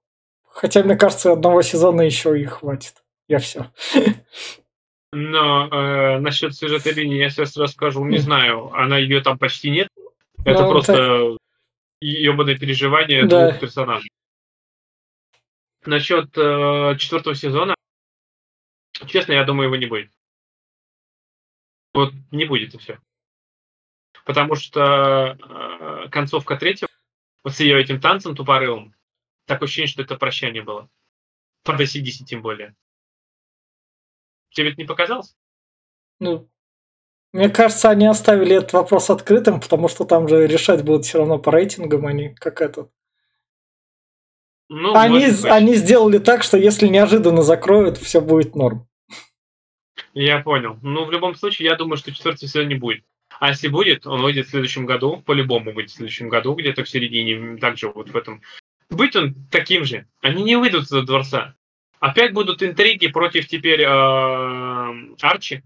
Хотя, 0.44 0.82
мне 0.82 0.96
кажется, 0.96 1.32
одного 1.32 1.61
сезона 1.61 2.00
еще 2.00 2.40
и 2.40 2.46
хватит. 2.46 3.04
Я 3.28 3.38
все. 3.38 3.70
Но 5.12 5.68
э, 5.68 6.18
насчет 6.18 6.54
сюжетной 6.54 6.92
линии 6.92 7.18
я 7.18 7.28
сейчас 7.28 7.56
расскажу. 7.56 8.04
Не 8.06 8.18
знаю, 8.18 8.72
она 8.72 8.96
ее 8.96 9.20
там 9.20 9.38
почти 9.38 9.70
нет. 9.70 9.88
Это 10.44 10.62
ну, 10.62 10.70
просто 10.70 10.92
так... 10.94 11.38
ебаное 12.00 12.56
переживание 12.56 13.26
да. 13.26 13.50
двух 13.50 13.61
персонажей. 13.61 14.11
Насчет 15.84 16.36
э, 16.36 16.96
четвертого 16.98 17.34
сезона, 17.34 17.74
честно, 19.06 19.32
я 19.32 19.44
думаю, 19.44 19.66
его 19.66 19.76
не 19.76 19.86
будет. 19.86 20.11
Вот 21.92 22.12
не 22.30 22.46
будет 22.46 22.74
и 22.74 22.78
все 22.78 22.98
потому 24.29 24.57
что 24.57 25.39
э, 25.41 26.09
концовка 26.11 26.59
третьего, 26.59 26.91
вот 27.43 27.55
с 27.55 27.61
ее 27.61 27.81
этим 27.81 27.99
танцем 27.99 28.37
тупорылым, 28.37 28.95
такое 29.47 29.64
ощущение, 29.64 29.89
что 29.89 30.03
это 30.03 30.16
прощание 30.16 30.62
было. 30.62 30.91
По 31.64 31.72
Досидисе 31.72 32.26
тем 32.26 32.43
более. 32.43 32.76
Тебе 34.51 34.68
это 34.68 34.83
не 34.83 34.87
показалось? 34.87 35.35
Ну, 36.20 36.47
мне 37.33 37.49
кажется, 37.49 37.89
они 37.89 38.07
оставили 38.07 38.57
этот 38.57 38.74
вопрос 38.74 39.09
открытым, 39.09 39.61
потому 39.61 39.89
что 39.89 40.05
там 40.05 40.29
же 40.29 40.47
решать 40.47 40.85
будут 40.85 41.07
все 41.07 41.20
равно 41.20 41.39
по 41.39 41.51
рейтингам, 41.51 42.05
а 42.05 42.12
не 42.12 42.35
как 42.35 42.61
этот. 42.61 42.91
Ну, 44.68 44.95
они, 44.95 45.24
они 45.45 45.74
сделали 45.74 46.18
так, 46.18 46.43
что 46.43 46.59
если 46.59 46.87
неожиданно 46.87 47.41
закроют, 47.41 47.97
все 47.97 48.20
будет 48.20 48.55
норм. 48.55 48.87
Я 50.12 50.41
понял. 50.41 50.79
Ну, 50.83 51.07
в 51.07 51.12
любом 51.12 51.35
случае, 51.35 51.70
я 51.70 51.76
думаю, 51.76 51.97
что 51.97 52.12
четвертый 52.12 52.47
сезон 52.47 52.68
не 52.68 52.74
будет. 52.74 53.05
А 53.41 53.49
если 53.49 53.68
будет, 53.68 54.07
он 54.07 54.22
выйдет 54.22 54.47
в 54.47 54.51
следующем 54.51 54.86
году, 54.86 55.22
по-любому 55.24 55.72
будет 55.72 55.91
в 55.91 55.95
следующем 55.95 56.28
году, 56.28 56.55
где-то 56.55 56.84
в 56.84 56.89
середине, 56.89 57.57
также 57.59 57.89
вот 57.89 58.11
в 58.11 58.16
этом. 58.16 58.43
Быть 58.91 59.14
он 59.16 59.34
таким 59.51 59.84
же. 59.84 60.07
Они 60.22 60.43
не 60.43 60.57
выйдут 60.57 60.84
из 60.84 61.07
дворца. 61.07 61.55
Опять 62.01 62.32
будут 62.32 62.62
интриги 62.62 63.09
против 63.09 63.47
теперь 63.47 63.82
э, 63.82 65.14
Арчи. 65.20 65.62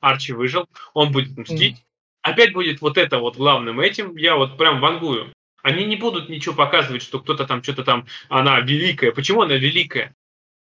Арчи 0.00 0.32
выжил, 0.32 0.66
он 0.94 1.12
будет 1.12 1.36
мстить. 1.36 1.78
Mm. 1.78 1.82
Опять 2.22 2.52
будет 2.52 2.80
вот 2.80 2.98
это 2.98 3.18
вот 3.18 3.36
главным 3.36 3.80
этим. 3.80 4.16
Я 4.16 4.36
вот 4.36 4.56
прям 4.56 4.80
вангую. 4.80 5.32
Они 5.62 5.84
не 5.84 5.96
будут 5.96 6.28
ничего 6.28 6.54
показывать, 6.54 7.02
что 7.02 7.20
кто-то 7.20 7.46
там 7.46 7.62
что-то 7.62 7.84
там, 7.84 8.06
она 8.28 8.60
великая. 8.60 9.12
Почему 9.12 9.42
она 9.42 9.54
великая? 9.54 10.14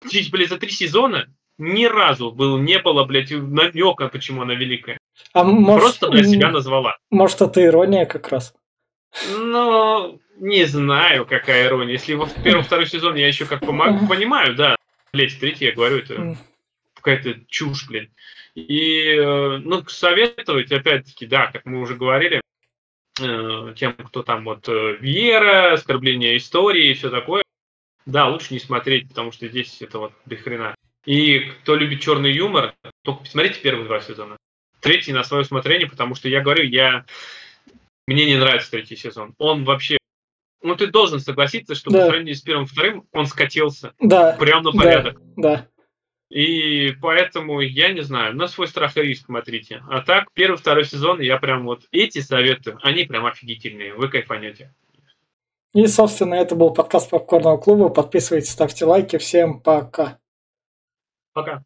Блин, 0.02 0.48
за 0.48 0.58
три 0.58 0.70
сезона 0.70 1.28
ни 1.60 1.84
разу 1.84 2.32
был, 2.32 2.58
не 2.58 2.78
было, 2.78 3.04
блядь, 3.04 3.30
намека, 3.30 4.08
почему 4.08 4.42
она 4.42 4.54
великая. 4.54 4.98
А 5.32 5.44
может, 5.44 5.80
Просто 5.80 6.08
для 6.10 6.24
себя 6.24 6.50
назвала. 6.50 6.96
Может, 7.10 7.42
это 7.42 7.64
ирония 7.64 8.06
как 8.06 8.28
раз? 8.28 8.54
Ну, 9.36 10.18
не 10.38 10.64
знаю, 10.64 11.26
какая 11.26 11.66
ирония. 11.66 11.92
Если 11.92 12.14
в 12.14 12.42
первом, 12.42 12.64
второй 12.64 12.86
сезон 12.86 13.14
я 13.14 13.28
еще 13.28 13.44
как 13.44 13.60
помогу, 13.60 14.06
понимаю, 14.06 14.54
да. 14.56 14.76
Блять, 15.12 15.38
третий, 15.38 15.66
я 15.66 15.72
говорю, 15.72 15.98
это 15.98 16.36
какая-то 16.94 17.40
чушь, 17.48 17.86
блин. 17.88 18.10
И, 18.54 19.16
э, 19.16 19.58
ну, 19.58 19.84
советовать, 19.86 20.72
опять-таки, 20.72 21.26
да, 21.26 21.46
как 21.48 21.66
мы 21.66 21.80
уже 21.80 21.94
говорили, 21.94 22.40
э, 23.20 23.74
тем, 23.76 23.92
кто 23.94 24.22
там 24.22 24.44
вот 24.44 24.68
э, 24.68 24.96
вера, 25.00 25.74
оскорбление 25.74 26.36
истории 26.36 26.90
и 26.90 26.94
все 26.94 27.10
такое, 27.10 27.42
да, 28.06 28.28
лучше 28.28 28.54
не 28.54 28.60
смотреть, 28.60 29.08
потому 29.08 29.30
что 29.32 29.46
здесь 29.48 29.80
это 29.82 29.98
вот 29.98 30.12
до 30.26 30.36
хрена. 30.36 30.74
И 31.06 31.40
кто 31.62 31.76
любит 31.76 32.00
черный 32.00 32.32
юмор, 32.32 32.74
только 33.02 33.22
посмотрите 33.22 33.60
первые 33.60 33.86
два 33.86 34.00
сезона 34.00 34.36
третий 34.80 35.12
на 35.12 35.22
свое 35.22 35.42
усмотрение, 35.42 35.88
потому 35.88 36.14
что 36.14 36.28
я 36.28 36.40
говорю, 36.40 36.64
я 36.64 37.04
мне 38.06 38.26
не 38.26 38.36
нравится 38.36 38.70
третий 38.70 38.96
сезон. 38.96 39.34
Он 39.38 39.64
вообще 39.64 39.98
ну, 40.62 40.76
ты 40.76 40.88
должен 40.88 41.20
согласиться, 41.20 41.74
что 41.74 41.90
да. 41.90 42.00
по 42.00 42.06
сравнению 42.06 42.34
с 42.34 42.42
первым 42.42 42.66
вторым 42.66 43.06
он 43.12 43.26
скатился. 43.26 43.94
Да. 43.98 44.36
Прям 44.38 44.62
на 44.62 44.72
порядок. 44.72 45.18
Да. 45.36 45.56
да. 45.56 45.66
И 46.28 46.92
поэтому, 47.00 47.60
я 47.60 47.92
не 47.92 48.02
знаю, 48.02 48.36
на 48.36 48.46
свой 48.46 48.68
страх 48.68 48.96
и 48.96 49.02
риск 49.02 49.26
смотрите. 49.26 49.82
А 49.88 50.02
так, 50.02 50.28
первый, 50.34 50.56
второй 50.56 50.84
сезон, 50.84 51.20
я 51.20 51.38
прям 51.38 51.64
вот 51.64 51.84
эти 51.92 52.20
советы, 52.20 52.76
они 52.82 53.04
прям 53.04 53.24
офигительные. 53.24 53.94
Вы 53.94 54.08
кайфанете. 54.08 54.72
И, 55.72 55.86
собственно, 55.86 56.34
это 56.34 56.54
был 56.54 56.74
подкаст 56.74 57.10
Попкорного 57.10 57.56
клуба. 57.56 57.88
Подписывайтесь, 57.88 58.50
ставьте 58.50 58.84
лайки. 58.84 59.16
Всем 59.16 59.60
пока. 59.60 60.19
Пока. 61.32 61.62